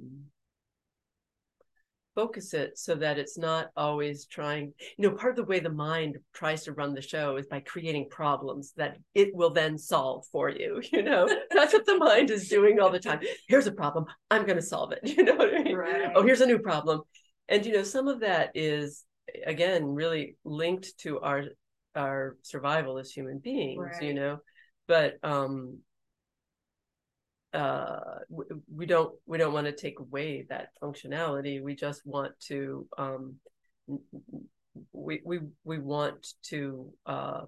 focus 2.14 2.54
it 2.54 2.78
so 2.78 2.94
that 2.94 3.18
it's 3.18 3.36
not 3.36 3.68
always 3.76 4.26
trying 4.26 4.72
you 4.96 5.08
know 5.08 5.14
part 5.14 5.32
of 5.32 5.36
the 5.36 5.44
way 5.44 5.58
the 5.58 5.70
mind 5.70 6.16
tries 6.32 6.64
to 6.64 6.72
run 6.72 6.94
the 6.94 7.02
show 7.02 7.36
is 7.36 7.46
by 7.46 7.60
creating 7.60 8.08
problems 8.10 8.72
that 8.76 8.96
it 9.14 9.34
will 9.34 9.50
then 9.50 9.76
solve 9.76 10.24
for 10.30 10.48
you 10.48 10.80
you 10.92 11.02
know? 11.02 11.28
That's 11.50 11.72
what 11.72 11.86
the 11.86 11.98
mind 11.98 12.30
is 12.30 12.48
doing 12.48 12.80
all 12.80 12.90
the 12.90 12.98
time. 12.98 13.20
Here's 13.48 13.66
a 13.66 13.72
problem 13.72 14.06
i'm 14.30 14.44
going 14.44 14.56
to 14.56 14.62
solve 14.62 14.92
it 14.92 15.00
you 15.16 15.24
know 15.24 15.34
what 15.34 15.54
i 15.54 15.62
mean? 15.62 15.76
Right. 15.76 16.12
oh 16.14 16.22
here's 16.22 16.40
a 16.40 16.46
new 16.46 16.58
problem. 16.58 17.02
And 17.48 17.64
you 17.66 17.72
know 17.72 17.82
some 17.82 18.08
of 18.08 18.20
that 18.20 18.50
is 18.54 19.04
again 19.46 19.86
really 19.86 20.36
linked 20.44 20.98
to 20.98 21.20
our 21.20 21.44
our 21.94 22.36
survival 22.42 22.98
as 22.98 23.10
human 23.10 23.38
beings 23.38 23.96
you 24.00 24.14
know? 24.14 24.38
But 24.86 25.14
um 25.22 25.78
uh 27.54 28.18
we 28.68 28.84
don't 28.84 29.14
we 29.26 29.38
don't 29.38 29.52
want 29.52 29.66
to 29.66 29.72
take 29.72 30.00
away 30.00 30.44
that 30.48 30.68
functionality 30.82 31.62
we 31.62 31.74
just 31.74 32.04
want 32.04 32.32
to 32.40 32.86
um 32.98 33.34
we 34.92 35.20
we 35.24 35.38
we 35.64 35.78
want 35.78 36.26
to 36.42 36.90
uh 37.06 37.42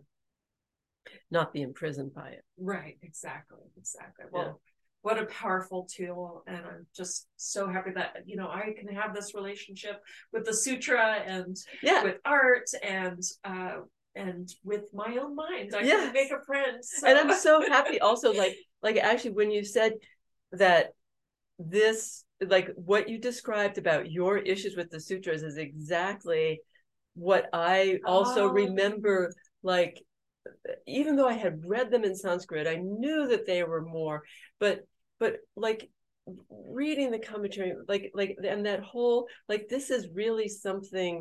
not 1.31 1.53
be 1.53 1.63
imprisoned 1.63 2.15
by 2.15 2.29
it 2.29 2.45
Right, 2.59 2.97
exactly, 3.03 3.59
exactly. 3.77 4.25
Well, 4.31 4.61
what 5.03 5.19
a 5.19 5.27
powerful 5.27 5.87
tool. 5.95 6.43
And 6.47 6.57
I'm 6.57 6.87
just 6.97 7.29
so 7.37 7.69
happy 7.69 7.91
that, 7.95 8.17
you 8.25 8.37
know, 8.37 8.49
I 8.49 8.75
can 8.77 8.89
have 8.95 9.15
this 9.15 9.35
relationship 9.35 10.01
with 10.33 10.45
the 10.45 10.55
sutra 10.55 11.23
and 11.25 11.57
yeah 11.83 12.03
with 12.03 12.17
art 12.25 12.69
and 12.83 13.23
uh 13.45 13.77
and 14.15 14.49
with 14.65 14.85
my 14.95 15.19
own 15.21 15.37
mind. 15.37 15.75
I 15.75 15.83
Yeah. 15.83 16.07
can 16.07 16.13
make 16.13 16.33
a 16.33 16.43
friend. 16.45 16.83
So. 16.83 17.07
and 17.07 17.19
i'm 17.19 17.39
so 17.39 17.61
happy 17.69 18.01
also 18.09 18.33
like 18.33 18.57
like 18.87 18.97
actually 19.11 19.33
when 19.41 19.51
you 19.51 19.65
said 19.65 19.93
that 20.53 20.85
this 21.59 22.25
like 22.55 22.69
what 22.77 23.09
you 23.11 23.19
described 23.19 23.77
about 23.79 24.11
your 24.19 24.35
issues 24.39 24.75
with 24.77 24.91
the 24.91 25.01
sutras 25.01 25.43
is 25.43 25.57
exactly 25.57 26.61
what 27.15 27.45
i 27.53 27.99
also 28.07 28.43
Oh. 28.49 28.53
remember 28.63 29.17
like 29.63 29.95
even 30.87 31.17
though 31.17 31.29
i 31.35 31.39
had 31.45 31.65
read 31.75 31.91
them 31.91 32.05
in 32.05 32.15
sanskrit 32.15 32.67
i 32.75 32.77
knew 32.77 33.21
that 33.29 33.47
they 33.47 33.63
were 33.65 33.85
more 33.99 34.23
but 34.63 34.81
but 35.19 35.33
like 35.57 35.91
reading 36.81 37.11
the 37.11 37.19
commentary 37.33 37.73
like 37.89 38.11
like 38.15 38.37
and 38.55 38.67
that 38.67 38.83
whole 38.93 39.27
like 39.49 39.65
this 39.69 39.91
is 39.91 40.09
really 40.23 40.49
something 40.49 41.15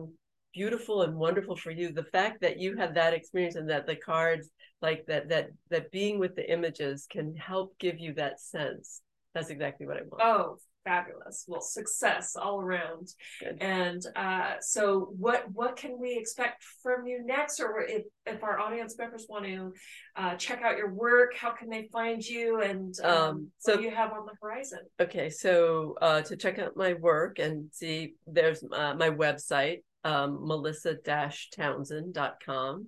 beautiful 0.56 1.02
and 1.04 1.14
wonderful 1.16 1.56
for 1.56 1.72
you 1.72 1.92
the 1.92 2.04
fact 2.06 2.42
that 2.42 2.58
you 2.60 2.76
had 2.78 2.96
that 2.96 3.14
experience 3.14 3.56
and 3.56 3.70
that 3.70 3.86
the 3.86 3.96
cards 3.96 4.50
like 4.82 5.06
that 5.08 5.30
that 5.30 5.50
that 5.70 5.92
being 5.92 6.18
with 6.20 6.34
the 6.36 6.52
images 6.52 7.08
can 7.12 7.36
help 7.36 7.78
give 7.80 8.00
you 8.00 8.14
that 8.14 8.40
sense 8.40 9.02
that's 9.34 9.50
exactly 9.50 9.86
what 9.86 9.98
i 9.98 10.02
want 10.10 10.22
Oh, 10.24 10.58
fabulous. 10.86 11.46
Well, 11.48 11.62
success 11.62 12.36
all 12.36 12.62
around. 12.62 13.08
Good. 13.42 13.58
And 13.60 14.02
uh 14.16 14.54
so 14.62 15.10
what 15.18 15.46
what 15.52 15.76
can 15.76 15.94
we 16.00 16.16
expect 16.16 16.64
from 16.84 17.08
you 17.08 17.18
next? 17.26 17.60
Or 17.60 17.82
if 17.82 18.04
if 18.28 18.44
our 18.44 18.60
audience 18.60 18.96
members 18.96 19.26
want 19.28 19.46
to 19.46 19.74
uh 20.16 20.36
check 20.36 20.62
out 20.62 20.78
your 20.78 20.92
work, 20.94 21.32
how 21.36 21.52
can 21.60 21.70
they 21.70 21.90
find 21.92 22.24
you 22.24 22.62
and 22.62 22.94
um, 23.04 23.12
Um, 23.12 23.36
what 23.64 23.74
so- 23.74 23.78
do 23.78 23.84
you 23.84 23.96
have 24.02 24.12
on 24.12 24.28
the 24.28 24.36
horizon? 24.40 24.82
Okay, 25.02 25.28
so 25.32 25.96
uh, 26.08 26.22
to 26.22 26.38
check 26.38 26.60
out 26.60 26.78
my 26.78 26.94
work 26.94 27.40
and 27.40 27.56
see, 27.80 28.14
there's 28.28 28.64
uh, 28.72 28.94
my 28.94 29.10
website, 29.10 29.80
um, 30.06 30.48
melissa-townsend.com. 30.48 32.88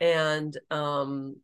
And 0.00 0.58
um, 0.70 1.36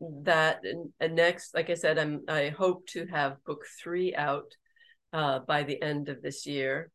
that 0.00 0.62
and, 1.00 1.14
next, 1.14 1.54
like 1.54 1.70
I 1.70 1.74
said, 1.74 1.98
I'm 1.98 2.22
I 2.28 2.50
hope 2.50 2.86
to 2.88 3.06
have 3.06 3.42
book 3.44 3.64
three 3.82 4.14
out 4.14 4.54
uh, 5.12 5.38
by 5.40 5.64
the 5.64 5.82
end 5.82 6.08
of 6.08 6.22
this 6.22 6.46
year. 6.46 6.90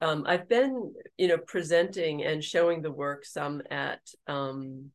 Um, 0.00 0.24
I've 0.26 0.48
been, 0.48 0.92
you 1.16 1.28
know, 1.28 1.38
presenting 1.38 2.24
and 2.24 2.42
showing 2.44 2.82
the 2.82 2.90
work 2.90 3.24
some 3.24 3.62
at 3.70 4.00
um, 4.26 4.90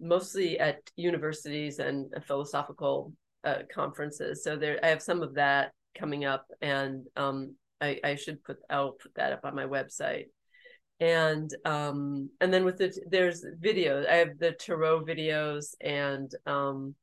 mostly 0.00 0.58
at 0.58 0.78
universities 0.96 1.78
and 1.78 2.14
philosophical 2.26 3.12
uh, 3.44 3.62
conferences. 3.74 4.44
So 4.44 4.56
there, 4.56 4.78
I 4.82 4.88
have 4.88 5.02
some 5.02 5.22
of 5.22 5.34
that 5.34 5.72
coming 5.98 6.24
up, 6.24 6.46
and 6.60 7.06
um, 7.16 7.56
I, 7.80 7.98
I 8.04 8.14
should 8.14 8.44
put 8.44 8.58
I'll 8.70 8.92
put 8.92 9.14
that 9.16 9.32
up 9.32 9.40
on 9.44 9.54
my 9.54 9.66
website. 9.66 10.26
And 11.02 11.52
um, 11.64 12.30
and 12.40 12.54
then 12.54 12.64
with 12.64 12.78
the 12.78 12.96
there's 13.10 13.44
videos. 13.60 14.08
I 14.08 14.14
have 14.14 14.38
the 14.38 14.52
tarot 14.52 15.04
videos 15.04 15.74
and 15.80 16.32
um, 16.46 16.94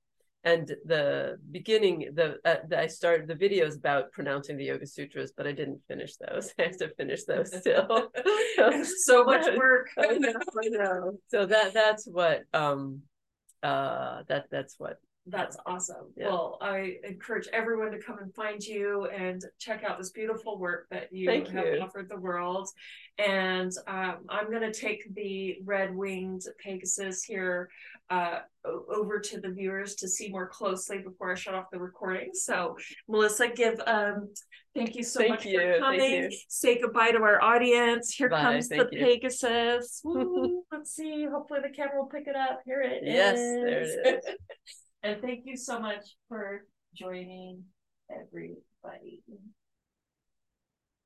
and 0.45 0.73
the 0.85 1.37
beginning 1.51 2.11
the, 2.13 2.37
uh, 2.45 2.55
the 2.69 2.79
I 2.79 2.87
started 2.87 3.27
the 3.27 3.35
videos 3.35 3.75
about 3.75 4.13
pronouncing 4.13 4.55
the 4.55 4.63
Yoga 4.63 4.87
Sutras, 4.87 5.33
but 5.35 5.47
I 5.47 5.51
didn't 5.51 5.81
finish 5.89 6.15
those. 6.15 6.53
I 6.59 6.63
have 6.63 6.77
to 6.77 6.87
finish 6.95 7.25
those 7.25 7.53
still. 7.59 8.09
so 9.03 9.23
much 9.25 9.53
work. 9.57 9.89
I 9.97 10.17
know, 10.17 10.33
I 10.63 10.67
know. 10.69 11.19
So 11.27 11.45
that 11.45 11.73
that's 11.73 12.07
what 12.07 12.43
um 12.53 13.01
uh 13.63 14.23
that 14.29 14.45
that's 14.49 14.79
what 14.79 15.01
That's 15.30 15.57
awesome. 15.65 16.07
Yeah. 16.15 16.27
Well, 16.27 16.57
I 16.61 16.97
encourage 17.03 17.47
everyone 17.53 17.91
to 17.91 17.99
come 17.99 18.19
and 18.19 18.34
find 18.34 18.63
you 18.63 19.05
and 19.05 19.43
check 19.59 19.84
out 19.84 19.97
this 19.97 20.11
beautiful 20.11 20.57
work 20.57 20.88
that 20.91 21.11
you 21.11 21.27
Thank 21.27 21.49
have 21.49 21.65
you. 21.65 21.80
offered 21.82 22.09
the 22.09 22.19
world. 22.19 22.69
And 23.17 23.71
um, 23.88 24.17
I'm 24.30 24.49
going 24.49 24.61
to 24.61 24.73
take 24.73 25.13
the 25.13 25.57
red 25.65 25.95
winged 25.95 26.43
Pegasus 26.63 27.23
here 27.23 27.69
uh, 28.09 28.39
over 28.65 29.19
to 29.19 29.39
the 29.39 29.49
viewers 29.49 29.95
to 29.95 30.07
see 30.07 30.30
more 30.30 30.47
closely 30.47 30.99
before 30.99 31.32
I 31.32 31.36
shut 31.36 31.53
off 31.53 31.65
the 31.71 31.80
recording. 31.80 32.30
So, 32.34 32.75
Melissa, 33.07 33.49
give 33.49 33.80
um, 33.86 34.30
thank 34.73 34.95
you 34.95 35.03
so 35.03 35.19
Thank 35.19 35.32
much 35.32 35.45
you. 35.45 35.59
for 35.59 35.80
Thank 35.80 35.84
coming. 35.84 36.32
Say 36.47 36.80
goodbye 36.80 37.11
to 37.11 37.19
our 37.19 37.41
audience. 37.41 38.13
Here 38.13 38.30
Bye. 38.30 38.41
comes 38.41 38.69
the 38.69 38.88
you. 38.91 38.99
Pegasus. 38.99 40.01
Woo. 40.05 40.63
Let's 40.71 40.95
see. 40.95 41.25
Hopefully, 41.25 41.59
the 41.61 41.69
camera 41.69 41.99
will 41.99 42.09
pick 42.09 42.27
it 42.27 42.36
up. 42.36 42.61
Here 42.65 42.82
it 42.82 43.03
is. 43.03 43.13
Yes, 43.13 43.36
there 43.38 43.82
it 43.82 44.23
is. 44.27 44.36
and 45.03 45.21
thank 45.21 45.45
you 45.45 45.55
so 45.55 45.79
much 45.79 46.15
for 46.27 46.65
joining 46.93 47.63
everybody. 48.11 49.23